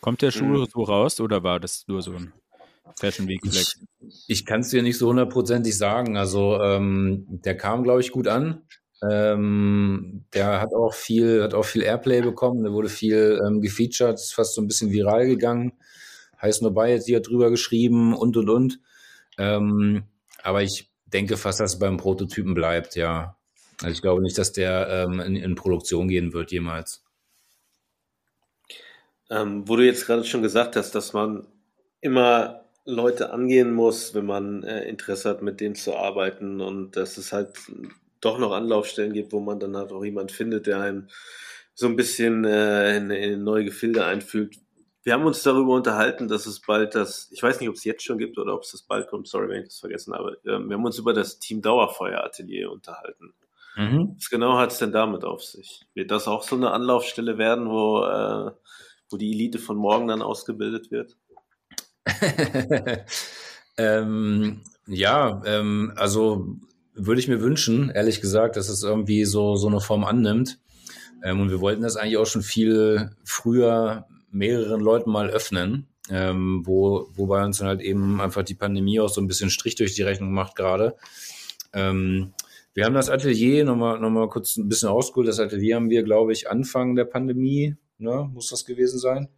[0.00, 0.66] Kommt der Schuh mhm.
[0.66, 2.32] so raus oder war das nur so ein
[2.98, 3.80] Fashion Week Flex?
[4.00, 6.16] Ich, ich kann es dir nicht so hundertprozentig sagen.
[6.16, 8.62] Also ähm, der kam, glaube ich, gut an.
[9.02, 14.14] Ähm, der hat auch viel, hat auch viel Airplay bekommen, der wurde viel ähm, gefeatured,
[14.14, 15.72] ist fast so ein bisschen viral gegangen.
[16.40, 18.80] Heiß nur bei jetzt hier drüber geschrieben und und und.
[19.38, 20.04] Ähm,
[20.44, 23.36] aber ich denke fast, dass es beim Prototypen bleibt, ja.
[23.80, 27.04] Also ich glaube nicht, dass der ähm, in, in, Produktion gehen wird jemals.
[29.30, 31.46] Ähm, wo du jetzt gerade schon gesagt hast, dass man
[32.00, 37.16] immer Leute angehen muss, wenn man äh, Interesse hat, mit denen zu arbeiten und dass
[37.16, 37.56] es halt
[38.20, 41.08] doch noch Anlaufstellen gibt, wo man dann halt auch jemand findet, der einem
[41.74, 44.58] so ein bisschen äh, in, in neue Gefilde einfügt.
[45.04, 48.04] Wir haben uns darüber unterhalten, dass es bald das, ich weiß nicht, ob es jetzt
[48.04, 50.38] schon gibt oder ob es das bald kommt, sorry, wenn ich das vergessen habe.
[50.46, 53.34] Ähm, wir haben uns über das Team Dauerfeuer Atelier unterhalten.
[53.76, 54.14] Mhm.
[54.16, 55.86] Was genau hat es denn damit auf sich?
[55.94, 58.52] Wird das auch so eine Anlaufstelle werden, wo, äh,
[59.10, 61.16] wo die Elite von morgen dann ausgebildet wird?
[63.76, 66.56] ähm, ja, ähm, also
[66.94, 70.58] würde ich mir wünschen, ehrlich gesagt, dass es irgendwie so, so eine Form annimmt.
[71.24, 76.62] Ähm, und wir wollten das eigentlich auch schon viel früher mehreren Leuten mal öffnen, ähm,
[76.64, 79.94] wo, wobei uns dann halt eben einfach die Pandemie auch so ein bisschen Strich durch
[79.94, 80.96] die Rechnung macht gerade.
[81.72, 82.32] Ähm,
[82.74, 86.02] wir haben das Atelier, nochmal noch mal kurz ein bisschen ausgeholt, das Atelier haben wir,
[86.02, 89.28] glaube ich, Anfang der Pandemie, ne, muss das gewesen sein?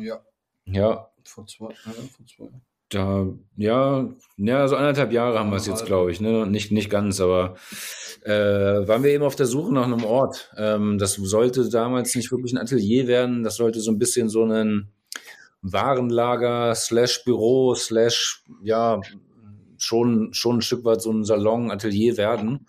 [0.00, 0.20] Ja.
[0.66, 1.08] Ja.
[1.24, 2.48] Vor zwei, ja, vor zwei.
[2.88, 6.46] Da, ja, ja, so anderthalb Jahre haben wir es jetzt, glaube ich, ne?
[6.46, 7.56] Nicht, nicht ganz, aber
[8.24, 10.52] äh, waren wir eben auf der Suche nach einem Ort.
[10.56, 14.44] Ähm, das sollte damals nicht wirklich ein Atelier werden, das sollte so ein bisschen so
[14.44, 14.92] ein
[15.62, 19.00] Warenlager slash Büro slash, ja,
[19.78, 22.66] schon, schon ein Stück weit so ein Salon, Atelier werden.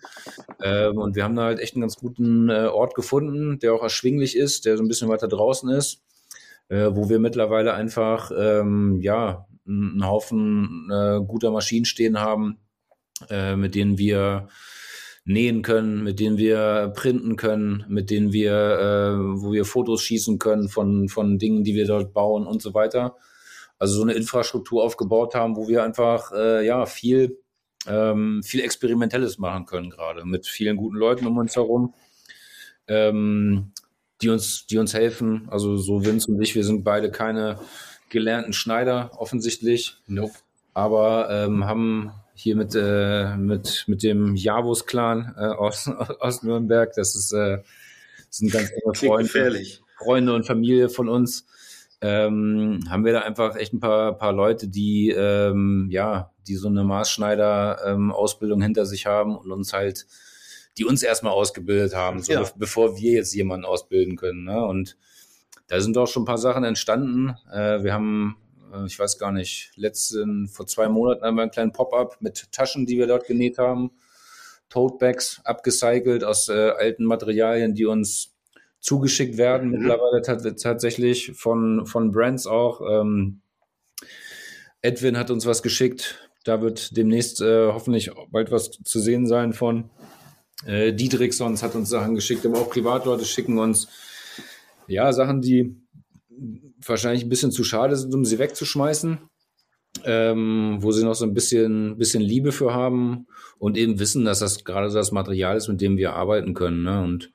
[0.62, 3.82] Ähm, und wir haben da halt echt einen ganz guten äh, Ort gefunden, der auch
[3.82, 6.02] erschwinglich ist, der so ein bisschen weiter draußen ist,
[6.68, 12.58] äh, wo wir mittlerweile einfach, ähm, ja, einen Haufen äh, guter Maschinen stehen haben,
[13.30, 14.48] äh, mit denen wir
[15.24, 20.38] nähen können, mit denen wir printen können, mit denen wir, äh, wo wir Fotos schießen
[20.38, 23.16] können von, von Dingen, die wir dort bauen und so weiter.
[23.78, 27.38] Also so eine Infrastruktur aufgebaut haben, wo wir einfach äh, ja viel
[27.86, 31.92] ähm, viel Experimentelles machen können gerade mit vielen guten Leuten um uns herum,
[32.88, 33.72] ähm,
[34.22, 35.48] die uns die uns helfen.
[35.50, 37.58] Also so Vince und ich, wir sind beide keine
[38.10, 39.96] gelernten Schneider offensichtlich.
[40.06, 40.34] Nope.
[40.72, 45.88] Aber ähm, haben hier mit, äh, mit, mit dem Javus-Clan äh, aus,
[46.20, 47.58] aus Nürnberg, das ist, äh,
[48.30, 49.62] sind ganz enge Freunde,
[49.98, 51.46] Freunde und Familie von uns,
[52.00, 56.68] ähm, haben wir da einfach echt ein paar, paar Leute, die, ähm, ja, die so
[56.68, 60.06] eine Maßschneider-Ausbildung ähm, hinter sich haben und uns halt,
[60.76, 62.42] die uns erstmal ausgebildet haben, so Ja.
[62.42, 64.44] be bevor wir jetzt jemanden ausbilden können.
[64.44, 64.62] Ne?
[64.64, 64.96] Und
[65.68, 67.36] da sind auch schon ein paar Sachen entstanden.
[67.50, 68.36] Äh, wir haben,
[68.86, 72.86] ich weiß gar nicht, letzten, vor zwei Monaten haben wir einen kleinen Pop-up mit Taschen,
[72.86, 73.90] die wir dort genäht haben.
[74.68, 78.34] Totebags, abgecycelt aus äh, alten Materialien, die uns
[78.80, 79.78] zugeschickt werden, Mhm.
[79.78, 82.80] mittlerweile tat- tatsächlich von, von Brands auch.
[82.88, 83.40] Ähm,
[84.82, 86.28] Edwin hat uns was geschickt.
[86.44, 89.88] Da wird demnächst äh, hoffentlich bald was zu sehen sein von.
[90.66, 93.88] Äh, Dietrichsons hat uns Sachen geschickt, aber auch Privatleute schicken uns
[94.86, 95.76] ja Sachen, die
[96.84, 99.18] wahrscheinlich ein bisschen zu schade sind, um sie wegzuschmeißen.
[100.04, 103.28] Ähm, wo sie noch so ein bisschen, bisschen Liebe für haben
[103.58, 106.82] und eben wissen, dass das gerade so das Material ist, mit dem wir arbeiten können.
[106.82, 107.00] Ne?
[107.00, 107.32] Und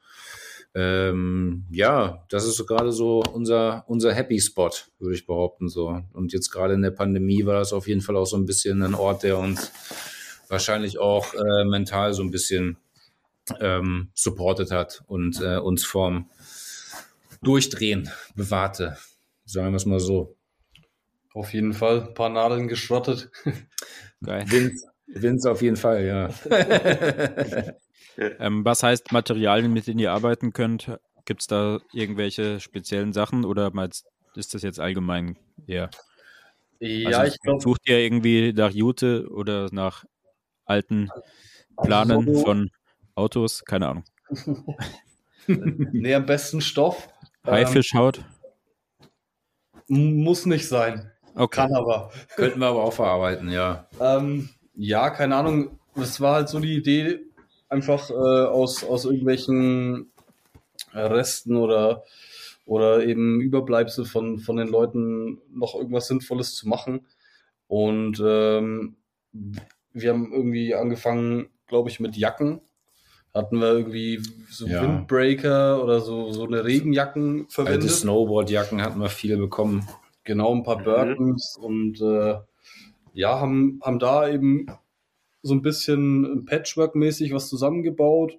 [0.75, 5.69] ähm, ja, das ist gerade so unser, unser Happy Spot, würde ich behaupten.
[5.69, 6.01] so.
[6.13, 8.83] Und jetzt gerade in der Pandemie war das auf jeden Fall auch so ein bisschen
[8.83, 9.71] ein Ort, der uns
[10.47, 12.77] wahrscheinlich auch äh, mental so ein bisschen
[13.59, 16.29] ähm, supportet hat und äh, uns vorm
[17.41, 18.97] Durchdrehen bewahrte.
[19.45, 20.35] Sagen wir es mal so.
[21.33, 22.07] Auf jeden Fall.
[22.07, 23.31] Ein paar Nadeln geschrottet.
[24.23, 24.43] Geil.
[24.47, 26.29] Vince, Vince auf jeden Fall, ja.
[28.39, 30.91] Ähm, was heißt Materialien, mit denen ihr arbeiten könnt?
[31.23, 33.71] Gibt es da irgendwelche speziellen Sachen oder
[34.35, 35.37] ist das jetzt allgemein
[35.67, 35.89] eher?
[36.81, 40.03] Ja, Also, ich glaube, Sucht ihr irgendwie nach Jute oder nach
[40.65, 41.09] alten
[41.81, 42.71] Planen So- von
[43.15, 43.63] Autos?
[43.63, 44.03] Keine Ahnung.
[45.47, 47.07] nee, am besten Stoff.
[47.45, 48.23] Haifischhaut?
[49.89, 51.11] Ähm, muss nicht sein.
[51.35, 51.61] Okay.
[51.61, 52.11] Kann aber.
[52.35, 53.87] Könnten wir aber auch verarbeiten, ja.
[53.99, 55.79] Ähm, ja, keine Ahnung.
[55.95, 57.19] Das war halt so die Idee,
[57.67, 60.11] einfach äh, aus, aus irgendwelchen
[60.93, 62.03] Resten oder,
[62.65, 67.07] oder eben Überbleibsel von, von den Leuten noch irgendwas Sinnvolles zu machen.
[67.67, 68.97] Und ähm,
[69.93, 72.61] wir haben irgendwie angefangen, glaube ich, mit Jacken.
[73.33, 74.81] Hatten wir irgendwie so Ja.
[74.81, 77.91] Windbreaker oder so, so eine Regenjacken Alte verwendet.
[77.91, 79.87] Snowboardjacken hatten wir viele bekommen.
[80.23, 80.83] Genau, ein paar Mhm.
[80.83, 82.39] Burtons und äh,
[83.13, 84.67] ja, haben, haben da eben
[85.41, 88.37] so ein bisschen Patchwork-mäßig was zusammengebaut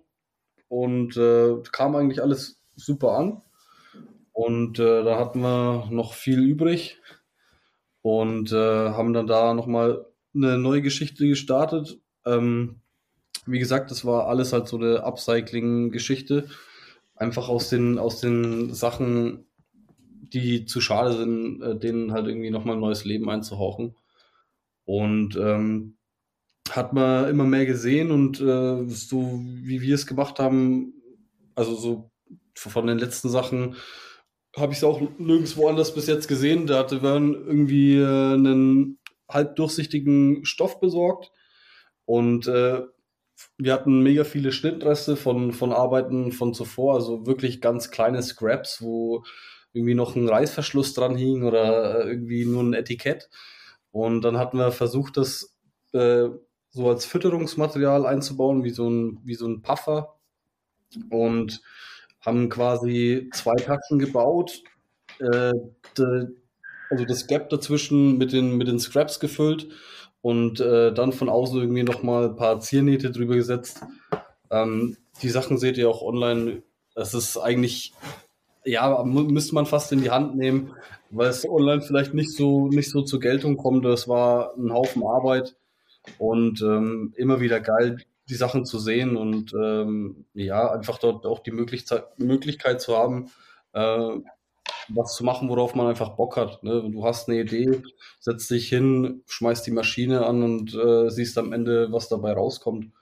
[0.68, 3.42] und äh, kam eigentlich alles super an.
[4.32, 6.98] Und äh, da hatten wir noch viel übrig
[8.02, 11.98] und äh, haben dann da nochmal eine neue Geschichte gestartet.
[12.24, 12.76] Ähm,
[13.46, 16.48] wie gesagt, das war alles halt so eine Upcycling-Geschichte.
[17.14, 19.46] Einfach aus den, aus den Sachen,
[20.32, 23.96] die zu schade sind, äh, denen halt irgendwie nochmal ein neues Leben einzuhauchen.
[24.84, 25.96] Und ähm,
[26.70, 30.94] hat man immer mehr gesehen und äh, so wie wir es gemacht haben,
[31.54, 32.10] also so
[32.54, 33.76] von den letzten Sachen,
[34.56, 36.66] habe ich es auch nirgendwo anders bis jetzt gesehen.
[36.66, 38.98] Da hatte man irgendwie äh, einen
[39.28, 41.30] halbdurchsichtigen Stoff besorgt
[42.04, 42.82] und äh,
[43.58, 48.82] wir hatten mega viele Schnittreste von, von Arbeiten von zuvor, also wirklich ganz kleine Scraps,
[48.82, 49.24] wo
[49.72, 53.30] irgendwie noch ein Reißverschluss dran hing oder äh, irgendwie nur ein Etikett.
[53.92, 55.56] Und dann hatten wir versucht, das
[55.92, 56.28] äh,
[56.70, 60.16] so als Fütterungsmaterial einzubauen, wie so ein, wie so ein Puffer.
[61.10, 61.60] Und
[62.20, 64.62] haben quasi zwei Taschen gebaut,
[65.20, 65.52] äh,
[65.96, 66.28] de,
[66.90, 69.68] also das Gap dazwischen mit den, mit den Scraps gefüllt
[70.22, 73.80] und äh, dann von außen irgendwie nochmal ein paar Ziernähte drüber gesetzt.
[74.50, 76.62] Ähm, die Sachen seht ihr auch online.
[76.94, 77.92] Es ist eigentlich,
[78.64, 80.74] ja, müsste man fast in die Hand nehmen,
[81.10, 83.84] weil es online vielleicht nicht so, nicht so zur Geltung kommt.
[83.84, 85.56] Das war ein Haufen Arbeit
[86.18, 87.98] und ähm, immer wieder geil,
[88.28, 93.30] die Sachen zu sehen und ähm, ja, einfach dort auch die Möglichkeit, Möglichkeit zu haben,
[93.72, 94.18] äh,
[94.94, 96.62] was zu machen, worauf man einfach Bock hat.
[96.62, 96.90] Ne?
[96.90, 97.82] Du hast eine Idee,
[98.18, 102.92] setzt dich hin, schmeißt die Maschine an und äh, siehst am Ende, was dabei rauskommt.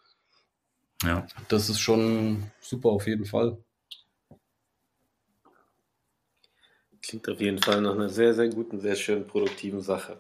[1.03, 1.27] Ja.
[1.49, 3.59] Das ist schon super auf jeden Fall.
[7.03, 10.19] Klingt auf jeden Fall nach einer sehr, sehr guten, sehr schön produktiven Sache.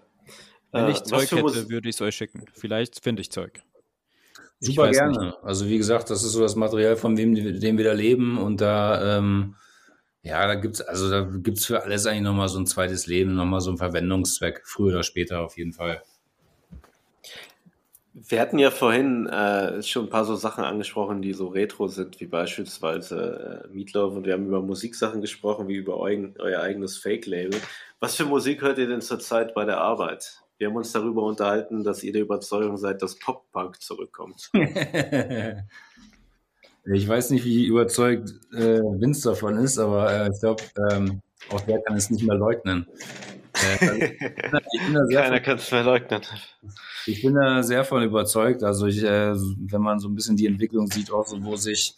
[0.72, 2.44] Wenn äh, ich Zeug hätte, würde ich es euch schicken.
[2.52, 3.62] Vielleicht finde ich Zeug.
[4.60, 5.26] Super gerne.
[5.26, 5.38] Nicht.
[5.42, 8.60] Also wie gesagt, das ist so das Material, von dem, dem wir da leben und
[8.60, 9.54] da ähm,
[10.28, 13.60] ja, da gibt's also da gibt's für alles eigentlich nochmal so ein zweites Leben, nochmal
[13.60, 16.02] so einen Verwendungszweck, früher oder später auf jeden Fall.
[18.12, 22.20] Wir hatten ja vorhin äh, schon ein paar so Sachen angesprochen, die so retro sind,
[22.20, 26.98] wie beispielsweise äh, Meatloaf und wir haben über Musiksachen gesprochen, wie über eu euer eigenes
[26.98, 27.60] Fake-Label.
[28.00, 30.42] Was für Musik hört ihr denn zurzeit bei der Arbeit?
[30.58, 34.50] Wir haben uns darüber unterhalten, dass ihr der Überzeugung seid, dass Pop-Punk zurückkommt.
[36.92, 41.20] Ich weiß nicht, wie überzeugt äh, Vince davon ist, aber äh, ich glaube, ähm,
[41.50, 42.86] auch der kann es nicht mehr leugnen.
[43.80, 44.14] Äh,
[45.12, 46.22] Keiner kann es mehr leugnen.
[47.06, 48.62] Ich bin da sehr von überzeugt.
[48.62, 51.94] Also ich, äh, wenn man so ein bisschen die Entwicklung sieht, auch so, wo sich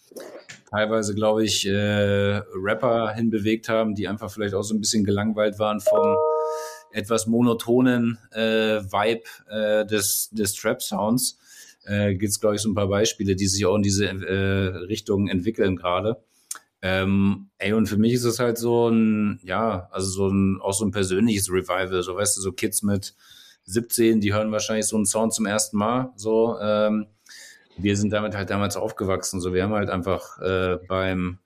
[0.70, 5.58] teilweise, glaube ich, äh, Rapper hinbewegt haben, die einfach vielleicht auch so ein bisschen gelangweilt
[5.58, 6.16] waren vom
[6.92, 11.38] etwas monotonen äh, Vibe äh, des, des Trap-Sounds
[11.84, 14.66] äh, gibt es, glaube ich, so ein paar Beispiele, die sich auch in diese äh,
[14.86, 16.22] Richtung entwickeln gerade.
[16.82, 20.72] Ähm, ey, und für mich ist es halt so ein, ja, also so ein, auch
[20.72, 22.02] so ein persönliches Revival.
[22.02, 23.14] So, weißt du, so Kids mit
[23.64, 26.12] 17, die hören wahrscheinlich so einen Sound zum ersten Mal.
[26.16, 27.06] So, ähm,
[27.76, 29.40] wir sind damit halt damals aufgewachsen.
[29.40, 31.38] So, wir haben halt einfach äh, beim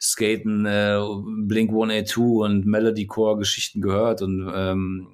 [0.00, 1.00] Skaten äh,
[1.46, 5.08] Blink 182 und Melodycore Geschichten gehört und ähm,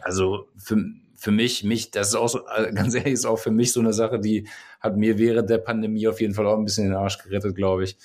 [0.00, 0.84] also für,
[1.22, 3.78] für mich, mich, das ist auch so, äh, ganz ehrlich, ist auch für mich so
[3.78, 4.48] eine Sache, die
[4.80, 7.84] hat mir während der Pandemie auf jeden Fall auch ein bisschen den Arsch gerettet, glaube
[7.84, 7.96] ich.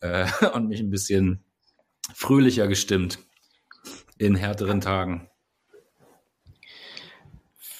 [0.00, 1.42] Äh, und mich ein bisschen
[2.14, 3.20] fröhlicher gestimmt
[4.18, 5.30] in härteren Tagen.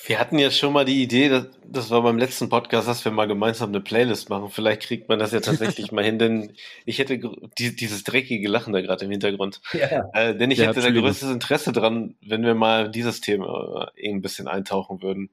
[0.09, 3.12] Wir hatten ja schon mal die Idee, das, das war beim letzten Podcast, dass wir
[3.12, 4.48] mal gemeinsam eine Playlist machen.
[4.48, 6.55] Vielleicht kriegt man das ja tatsächlich mal hin, denn
[6.86, 7.20] ich hätte
[7.59, 9.60] die, dieses dreckige Lachen da gerade im Hintergrund.
[9.74, 14.10] Ja, äh, denn ich hätte da größtes Interesse dran, wenn wir mal dieses Thema äh,
[14.10, 15.28] ein bisschen eintauchen würden.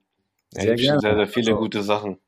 [0.50, 2.18] Sehr, sehr, sehr, sehr viele also, gute Sachen.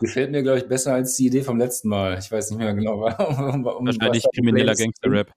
[0.00, 2.16] Gefällt mir, glaube ich, besser als die Idee vom letzten Mal.
[2.18, 3.06] Ich weiß nicht mehr genau.
[3.18, 5.30] Um, um, Wahrscheinlich krimineller Gangster-Rap.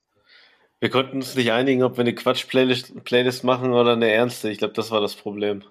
[0.79, 4.49] Wir konnten uns nicht einigen, ob wir eine Quatsch-Playlist Playlist machen oder eine ernste.
[4.49, 5.61] Ich glaube, das war das Problem.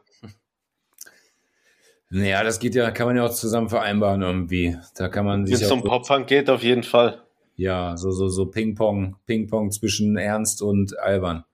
[2.14, 4.78] Naja, das geht ja, kann man ja auch zusammen vereinbaren irgendwie.
[4.94, 5.56] Da kann man sich.
[5.56, 7.20] Wenn es um Pop-Punk geht, auf jeden Fall.
[7.56, 11.44] Ja, so, so, so Ping-Pong, Ping-Pong zwischen Ernst und Albern.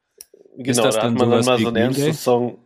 [0.59, 2.59] Genau, ist das da hat man dann mal so einen ernsten Song.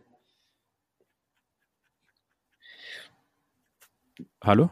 [4.41, 4.71] Hallo?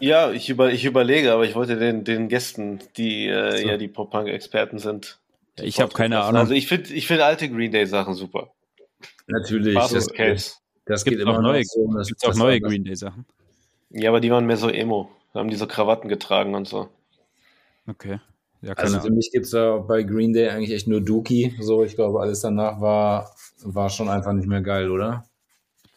[0.00, 3.68] ja, ich, über, ich überlege, aber ich wollte den, den Gästen, die äh, so.
[3.68, 5.20] ja die Pop-Punk-Experten sind.
[5.60, 6.40] Ich habe keine Ahnung.
[6.40, 8.52] Also ich finde ich find alte Green Day-Sachen super.
[9.28, 9.76] Natürlich.
[9.76, 10.54] Das, Case.
[10.90, 11.92] Das gibt immer neue, so.
[11.94, 13.24] Das gibt's auch neue Green Day Sachen.
[13.90, 15.10] Ja, aber die waren mehr so emo.
[15.32, 16.88] Da haben die so Krawatten getragen und so.
[17.86, 18.20] Okay.
[18.62, 21.54] Ja, also für mich gibt es da bei Green Day eigentlich echt nur Dookie.
[21.60, 25.24] So, ich glaube, alles danach war, war schon einfach nicht mehr geil, oder?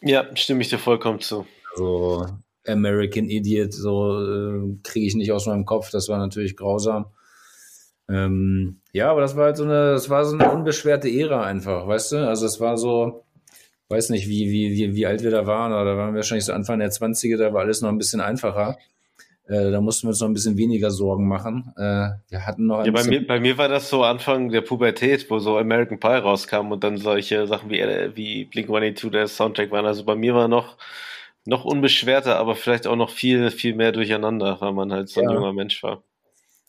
[0.01, 1.45] Ja, stimme ich dir vollkommen zu.
[1.75, 2.25] So
[2.65, 5.91] American Idiot, so äh, kriege ich nicht aus meinem Kopf.
[5.91, 7.07] Das war natürlich grausam.
[8.09, 11.87] Ähm, ja, aber das war halt so eine, das war so eine unbeschwerte Ära einfach,
[11.87, 12.27] weißt du?
[12.27, 13.23] Also es war so,
[13.89, 16.45] weiß nicht, wie, wie, wie, wie alt wir da waren, aber da waren wir wahrscheinlich
[16.45, 18.77] so Anfang der 20er, da war alles noch ein bisschen einfacher.
[19.45, 21.73] Äh, da mussten wir uns noch ein bisschen weniger Sorgen machen.
[21.75, 24.61] Äh, wir hatten noch ein ja, bei mir, bei mir war das so Anfang der
[24.61, 29.27] Pubertät, wo so American Pie rauskam und dann solche Sachen wie, äh, wie Blink-182 der
[29.27, 29.85] Soundtrack waren.
[29.85, 30.77] Also bei mir war noch,
[31.45, 35.27] noch unbeschwerter, aber vielleicht auch noch viel, viel mehr durcheinander, weil man halt so ein
[35.27, 35.35] ja.
[35.35, 36.03] junger Mensch war.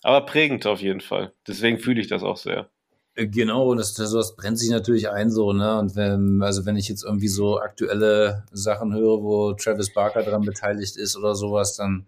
[0.03, 1.32] Aber prägend auf jeden Fall.
[1.47, 2.69] Deswegen fühle ich das auch sehr.
[3.16, 5.78] Genau, und das, das brennt sich natürlich ein so, ne?
[5.78, 10.43] Und wenn, also wenn ich jetzt irgendwie so aktuelle Sachen höre, wo Travis Barker dran
[10.43, 12.07] beteiligt ist oder sowas, dann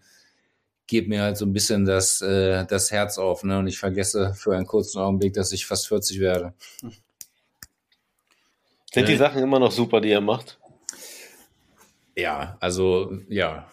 [0.88, 3.60] geht mir halt so ein bisschen das, äh, das Herz auf, ne?
[3.60, 6.54] Und ich vergesse für einen kurzen Augenblick, dass ich fast 40 werde.
[8.92, 10.58] Sind die Sachen immer noch super, die er macht?
[12.16, 13.70] Ja, also ja,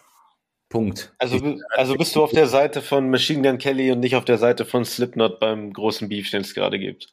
[0.68, 1.12] Punkt.
[1.18, 4.38] Also, also bist du auf der Seite von Machine Gun Kelly und nicht auf der
[4.38, 7.12] Seite von Slipknot beim großen Beef, den es gerade gibt.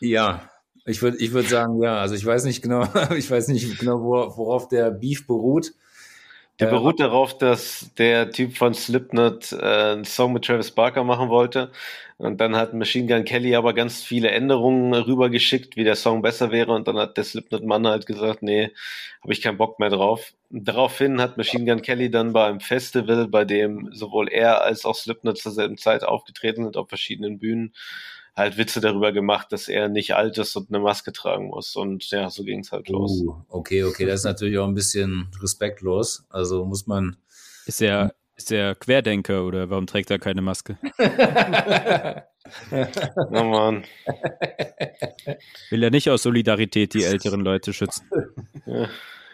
[0.00, 0.50] Ja,
[0.86, 1.98] ich würde ich würd sagen, ja.
[1.98, 2.84] Also ich weiß nicht genau,
[3.16, 5.72] ich weiß nicht genau, worauf der Beef beruht.
[6.58, 11.04] Der äh, beruht darauf, dass der Typ von Slipknot äh, einen Song mit Travis Barker
[11.04, 11.72] machen wollte.
[12.18, 16.50] Und dann hat Machine Gun Kelly aber ganz viele Änderungen rübergeschickt, wie der Song besser
[16.50, 16.72] wäre.
[16.72, 18.72] Und dann hat der Slipknot-Mann halt gesagt, nee,
[19.22, 20.34] habe ich keinen Bock mehr drauf.
[20.50, 24.84] Und daraufhin hat Machine Gun Kelly dann bei einem Festival, bei dem sowohl er als
[24.84, 27.72] auch Slipknot zur selben Zeit aufgetreten sind auf verschiedenen Bühnen,
[28.36, 31.76] halt Witze darüber gemacht, dass er nicht alt ist und eine Maske tragen muss.
[31.76, 33.20] Und ja, so ging es halt los.
[33.20, 36.24] Uh, okay, okay, das ist natürlich auch ein bisschen respektlos.
[36.30, 37.16] Also muss man.
[37.66, 40.78] Ist er, ist er Querdenker oder warum trägt er keine Maske?
[42.70, 43.84] oh Mann.
[45.70, 48.08] Will er nicht aus Solidarität die älteren Leute schützen?
[48.66, 48.88] Ja.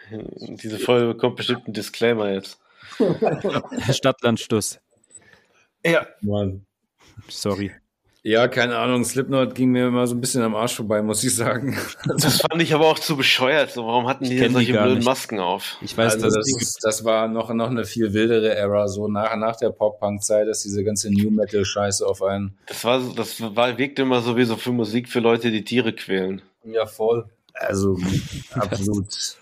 [0.09, 2.59] Diese Folge bekommt bestimmt einen Disclaimer jetzt.
[3.91, 4.79] Stadtlandstuss.
[5.85, 6.07] Ja.
[6.21, 6.65] Mann.
[7.27, 7.71] Sorry.
[8.27, 9.05] Ja, keine Ahnung.
[9.05, 11.77] Slipknot ging mir immer so ein bisschen am Arsch vorbei, muss ich sagen.
[12.17, 13.71] Das fand ich aber auch zu bescheuert.
[13.71, 15.05] So, warum hatten die denn solche blöden nicht.
[15.05, 15.77] Masken auf?
[15.79, 19.33] Ich weiß, also das, ist, das war noch, noch eine viel wildere Ära, so nach,
[19.37, 22.57] nach der Pop-Punk-Zeit, dass diese ganze New Metal-Scheiße auf einen.
[22.65, 26.41] Das war, das war, wirkte immer sowieso für Musik für Leute, die Tiere quälen.
[26.65, 27.29] Ja, voll.
[27.53, 27.97] Also,
[28.51, 29.37] absolut.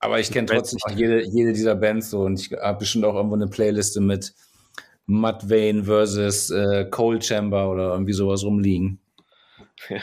[0.00, 3.14] Aber ich kenne trotzdem auch jede, jede dieser Bands so und ich habe bestimmt auch
[3.14, 4.34] irgendwo eine Playliste mit
[5.12, 8.98] Mudvayne versus äh, Cold Chamber oder irgendwie sowas rumliegen.
[9.88, 9.98] ja,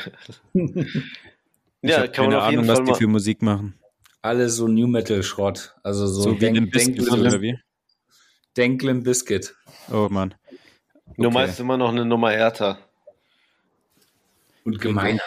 [1.81, 3.75] ich kann keine Ahnung, was die für Musik machen.
[4.21, 7.57] Alles so New Metal Schrott, also so, so Denk, wie Denk, Denk, oder wie?
[8.57, 9.55] Denklim Biscuit.
[9.91, 10.35] Oh Mann.
[11.05, 11.21] Okay.
[11.21, 12.79] Nummer ist immer noch eine Nummer härter.
[14.65, 15.19] Und gemein.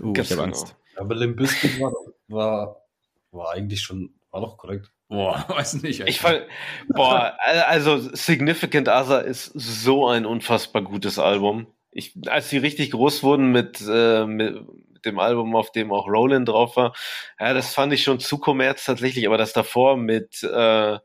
[0.00, 0.76] Uh, ich habe Angst.
[0.96, 1.92] Aber Limp Biscuit war,
[2.28, 2.82] war,
[3.30, 4.90] war eigentlich schon, war doch korrekt.
[5.08, 6.00] Boah, weiß nicht.
[6.06, 6.42] Ich fand,
[6.88, 11.66] boah, also Significant Other ist so ein unfassbar gutes Album.
[11.90, 14.58] Ich, als die richtig groß wurden mit, äh, mit,
[15.04, 16.94] dem Album, auf dem auch Roland drauf war,
[17.38, 20.98] ja, das fand ich schon zu kommerz tatsächlich, aber das davor mit äh,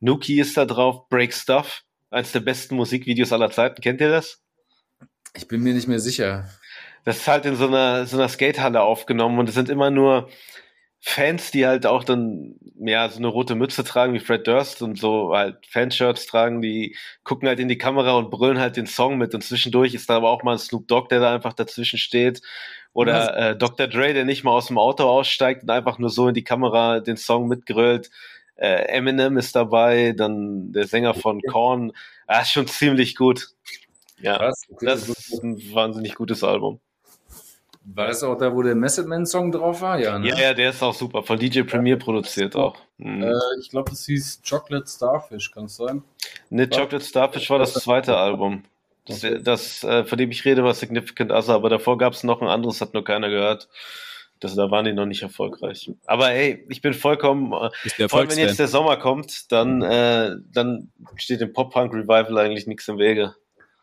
[0.00, 3.80] Nuki ist da drauf, Break Stuff, eins der besten Musikvideos aller Zeiten.
[3.82, 4.42] Kennt ihr das?
[5.36, 6.48] Ich bin mir nicht mehr sicher.
[7.04, 10.30] Das ist halt in so einer, so einer Skatehalle aufgenommen und es sind immer nur
[11.06, 14.98] Fans, die halt auch dann ja so eine rote Mütze tragen wie Fred Durst und
[14.98, 19.18] so halt Fanshirts tragen, die gucken halt in die Kamera und brüllen halt den Song
[19.18, 21.98] mit und zwischendurch ist da aber auch mal ein Snoop Dogg, der da einfach dazwischen
[21.98, 22.40] steht
[22.94, 23.86] oder äh, Dr.
[23.86, 27.00] Dre, der nicht mal aus dem Auto aussteigt und einfach nur so in die Kamera
[27.00, 28.08] den Song mitgrölt.
[28.56, 31.92] Äh, Eminem ist dabei, dann der Sänger von Korn.
[32.26, 33.48] Ah, ist schon ziemlich gut.
[34.20, 34.36] Ja,
[34.70, 36.80] okay, das ist ein wahnsinnig gutes Album.
[37.86, 39.98] War das auch da, wo der Method Man Song drauf war?
[39.98, 40.28] Ja, ne?
[40.28, 41.22] ja, ja, der ist auch super.
[41.22, 42.76] Von DJ Premier produziert auch.
[42.96, 43.22] Mhm.
[43.22, 46.02] Äh, ich glaube, das hieß Chocolate Starfish, kann es sein?
[46.48, 48.64] Ne, Chocolate Starfish war das zweite Album.
[49.06, 52.40] Das, das äh, von dem ich rede, war Significant Other, aber davor gab es noch
[52.40, 53.68] ein anderes, hat nur keiner gehört.
[54.40, 55.90] Das, da waren die noch nicht erfolgreich.
[56.06, 60.36] Aber hey, ich bin vollkommen, äh, vor allem wenn jetzt der Sommer kommt, dann, äh,
[60.52, 63.34] dann steht dem Pop-Punk-Revival eigentlich nichts im Wege.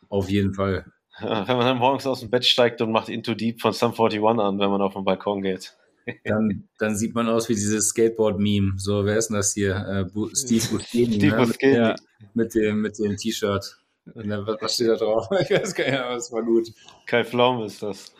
[0.09, 0.85] Auf jeden Fall.
[1.47, 4.23] Wenn man dann morgens aus dem Bett steigt und macht Into Deep von Sum 41
[4.23, 5.75] an, wenn man auf den Balkon geht.
[6.23, 8.73] Dann, dann sieht man aus wie dieses Skateboard-Meme.
[8.77, 9.75] So, wer ist denn das hier?
[9.75, 11.13] Äh, Steve Buscemi.
[11.13, 11.45] Steve ne?
[11.45, 11.75] Buscemi.
[11.75, 11.95] Ja,
[12.33, 13.77] mit dem, mit dem T-Shirt.
[14.05, 15.27] Was steht da drauf?
[15.41, 16.69] Ich weiß gar nicht, aber es war gut.
[17.05, 18.15] Kai Pflaume ist das.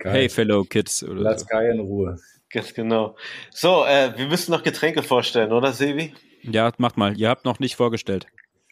[0.00, 1.02] hey, Fellow Kids.
[1.02, 1.46] Oder Lass so.
[1.46, 2.18] Kai in Ruhe.
[2.50, 3.16] Ganz genau.
[3.50, 6.12] So, äh, wir müssen noch Getränke vorstellen, oder, Sevi?
[6.42, 7.18] Ja, macht mal.
[7.18, 8.26] Ihr habt noch nicht vorgestellt.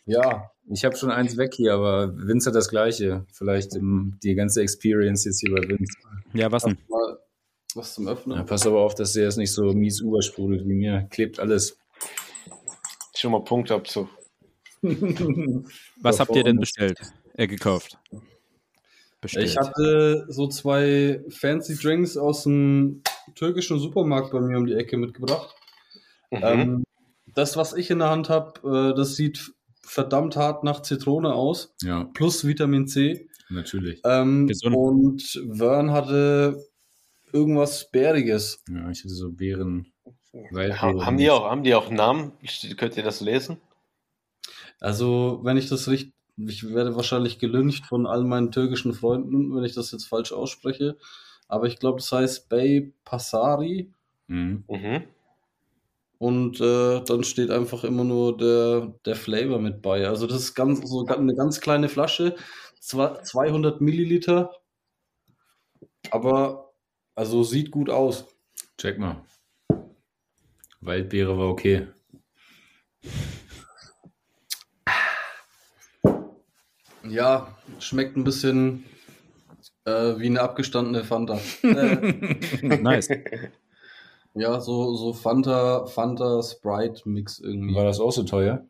[0.05, 3.27] Ja, ich habe schon eins weg hier, aber Vince hat das gleiche.
[3.33, 5.93] Vielleicht im, die ganze Experience jetzt hier bei Vince.
[6.33, 6.79] Ja, was denn?
[7.75, 8.39] Was zum Öffnen.
[8.39, 11.07] Ja, pass aber auf, dass der jetzt nicht so mies übersprudelt wie mir.
[11.11, 11.77] Klebt alles.
[13.17, 14.09] Schon mal Punktabzug.
[16.01, 17.01] was habt ihr denn bestellt?
[17.35, 17.99] Äh, gekauft?
[19.21, 19.47] Bestellt.
[19.47, 23.03] Ich hatte so zwei fancy Drinks aus dem
[23.35, 25.55] türkischen Supermarkt bei mir um die Ecke mitgebracht.
[26.31, 26.41] Mhm.
[26.43, 26.85] Ähm,
[27.35, 29.54] das, was ich in der Hand habe, äh, das sieht
[29.87, 31.75] verdammt hart nach Zitrone aus.
[31.83, 32.05] Ja.
[32.15, 33.29] Plus Vitamin C.
[33.49, 34.01] Natürlich.
[34.05, 36.65] Ähm, und Vern hatte
[37.33, 38.63] irgendwas Bäriges.
[38.69, 39.93] Ja, ich hatte so Beeren.
[40.35, 42.33] Ha haben, die auch, haben die auch Namen?
[42.77, 43.59] Könnt ihr das lesen?
[44.81, 49.65] Also, wenn ich das richtig, ich werde wahrscheinlich gelüncht von all meinen türkischen Freunden, wenn
[49.65, 50.97] ich das jetzt falsch ausspreche.
[51.47, 53.93] Aber ich glaube, das heißt Bey Passari.
[54.27, 54.65] Mhm.
[54.69, 55.05] Mhm.
[56.19, 60.07] Und äh, dann steht einfach immer nur der, der Flavor mit bei.
[60.09, 62.37] Also das ist ganz, so eine ganz kleine Flasche,
[62.81, 64.53] 200 Milliliter.
[66.11, 66.73] Aber
[67.15, 68.27] also sieht gut aus.
[68.79, 69.25] Check mal.
[70.81, 71.89] Waldbeere war okay.
[77.03, 78.85] Ja, schmeckt ein bisschen
[79.85, 81.39] äh, wie eine abgestandene Fanta.
[81.63, 81.97] äh,
[82.63, 83.09] Nice.
[84.35, 87.75] Ja, so, so Fanta, Fanta Sprite Mix irgendwie.
[87.75, 88.65] War das auch so teuer?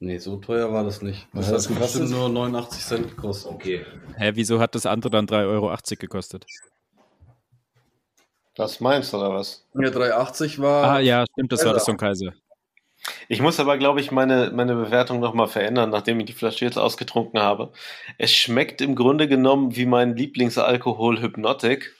[0.00, 1.26] Nee, so teuer war das nicht.
[1.32, 2.02] Was Das hat gekostet?
[2.02, 3.52] bestimmt nur 89 Cent gekostet.
[3.52, 3.84] Okay.
[4.16, 6.46] Hä, wieso hat das andere dann 3,80 Euro gekostet?
[8.56, 9.64] Was meinst du oder was?
[9.74, 10.84] Ja, 3,80 war.
[10.84, 11.74] Ah ja, stimmt, das war Kaiser.
[11.74, 12.32] das von Kaiser.
[13.28, 16.78] Ich muss aber, glaube ich, meine, meine Bewertung nochmal verändern, nachdem ich die Flasche jetzt
[16.78, 17.72] ausgetrunken habe.
[18.18, 21.94] Es schmeckt im Grunde genommen wie mein Lieblingsalkohol Hypnotic,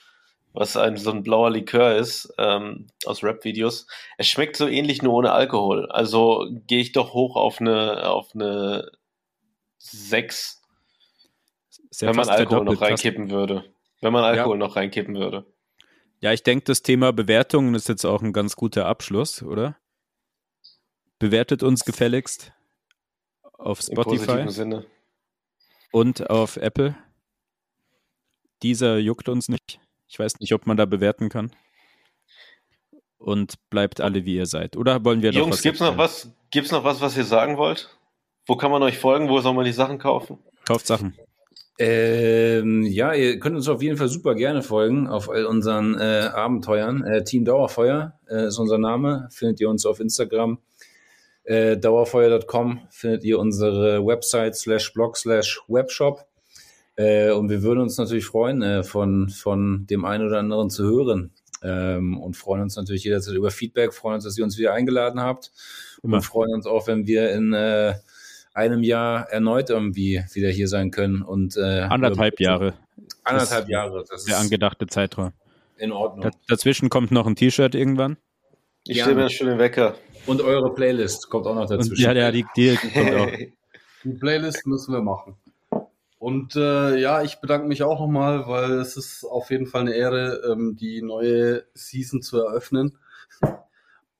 [0.53, 3.87] was ein so ein blauer Likör ist, ähm, aus Rap-Videos.
[4.17, 5.89] Es schmeckt so ähnlich nur ohne Alkohol.
[5.91, 8.91] Also gehe ich doch hoch auf eine, auf eine
[9.77, 10.61] 6,
[11.89, 13.65] Ist ja wenn man Alkohol noch reinkippen würde.
[14.01, 15.45] Wenn man Alkohol noch reinkippen würde.
[16.21, 19.77] Ja, ich denke, das Thema Bewertungen ist jetzt auch ein ganz guter Abschluss, oder?
[21.17, 22.53] Bewertet uns gefälligst
[23.57, 24.85] auf Spotify Sinne.
[25.91, 26.95] und auf Apple.
[28.63, 29.79] Dieser juckt uns nicht.
[30.09, 31.51] Ich weiß nicht, ob man da bewerten kann.
[33.17, 34.75] Und bleibt alle, wie ihr seid.
[34.75, 36.31] Oder wollen wir noch Jungs, was gibt's noch was?
[36.51, 37.95] Gibt's noch was, was ihr sagen wollt?
[38.47, 39.29] Wo kann man euch folgen?
[39.29, 40.39] Wo soll man die Sachen kaufen?
[40.65, 41.15] Kauft Sachen.
[41.77, 46.29] Ähm, ja, ihr könnt uns auf jeden Fall super gerne folgen auf all unseren äh,
[46.33, 47.03] Abenteuern.
[47.05, 49.29] Äh, Team Dauerfeuer äh, ist unser Name.
[49.31, 50.59] Findet ihr uns auf Instagram.
[51.43, 56.25] Äh, dauerfeuer.com findet ihr unsere Website slash blog slash Webshop.
[56.99, 60.83] Äh, und wir würden uns natürlich freuen, äh, von, von dem einen oder anderen zu
[60.83, 61.31] hören.
[61.63, 65.21] Ähm, und freuen uns natürlich jederzeit über Feedback, freuen uns, dass ihr uns wieder eingeladen
[65.21, 65.51] habt.
[66.03, 66.17] Immer.
[66.17, 67.93] Und freuen uns auch, wenn wir in äh,
[68.53, 71.21] einem Jahr erneut irgendwie wieder hier sein können.
[71.21, 72.73] Und, äh, Anderthalb Jahre.
[73.23, 75.31] Anderthalb Jahre, das Der ist angedachte Zeitraum.
[75.77, 76.23] in Ordnung.
[76.23, 78.17] Da, dazwischen kommt noch ein T-Shirt irgendwann.
[78.85, 79.11] Ich Gerne.
[79.11, 79.95] stelle mir schon den Wecker.
[80.25, 82.03] Und eure Playlist kommt auch noch Und dazwischen.
[82.03, 83.29] ja, ja, die, die kommt auch.
[84.03, 85.35] Die Playlist müssen wir machen.
[86.19, 89.93] Und äh, ja, ich bedanke mich auch nochmal, weil es ist auf jeden Fall eine
[89.93, 92.97] Ehre, ähm, die neue Season zu eröffnen.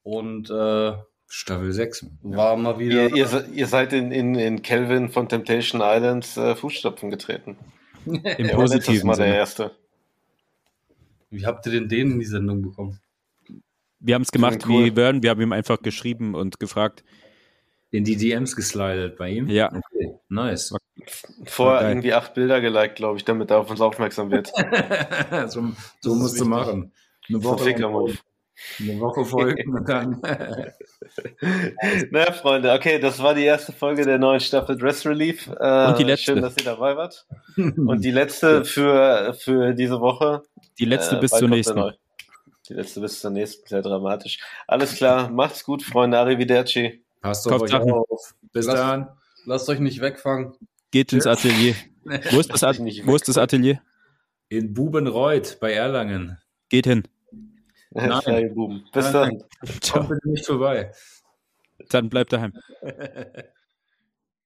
[0.01, 0.93] Und äh,
[1.27, 2.07] Staffel 6.
[2.23, 3.09] war mal wieder.
[3.09, 7.57] Ihr, ihr, ihr seid in, in, in Kelvin von Temptation Island äh, Fußstapfen getreten.
[8.05, 9.35] Im Er war letztes positiven Mal der Sinne.
[9.37, 9.71] Erste.
[11.29, 12.99] Wie habt ihr denn den in die Sendung bekommen?
[13.99, 14.85] Wir haben es gemacht Cool.
[14.85, 15.21] wie Vern.
[15.21, 17.03] Wir haben ihm einfach geschrieben und gefragt.
[17.91, 19.47] In die DMs geslidet bei ihm?
[19.47, 19.67] Ja.
[19.67, 20.75] Okay, nice.
[21.45, 24.47] Vorher irgendwie acht Bilder geliked, glaube ich, damit er auf uns aufmerksam wird.
[25.47, 25.71] so
[26.01, 26.91] so musst du machen.
[27.27, 27.73] Eine Woche,
[28.79, 30.21] eine Woche folgen und dann.
[32.11, 35.47] Na, Freunde, okay, das war die erste Folge der neuen Staffel Dress Relief.
[35.59, 36.33] Äh, Und die letzte.
[36.33, 37.25] Schön, dass ihr dabei wart.
[37.57, 40.43] Und die letzte für, für diese Woche.
[40.77, 41.91] Die letzte Äh, bis zur nächsten.
[42.67, 44.39] Die letzte bis zur nächsten, sehr dramatisch.
[44.67, 46.19] Alles klar, macht's gut, Freunde.
[46.19, 47.03] Arrivederci.
[47.21, 48.35] Passt auf euch auf.
[48.51, 49.09] Bis Lass- dann.
[49.45, 50.53] Lasst euch nicht wegfangen.
[50.91, 51.75] Geht ins Atelier.
[52.31, 53.81] Wo ist das, At wo ist das Atelier?
[54.47, 56.37] In Bubenreuth bei Erlangen.
[56.69, 57.03] Geht hin.
[57.91, 58.81] Nein.
[58.93, 59.43] Bis dann.
[59.91, 60.91] Kommt bitte nicht vorbei.
[61.89, 62.53] Dann bleibt daheim.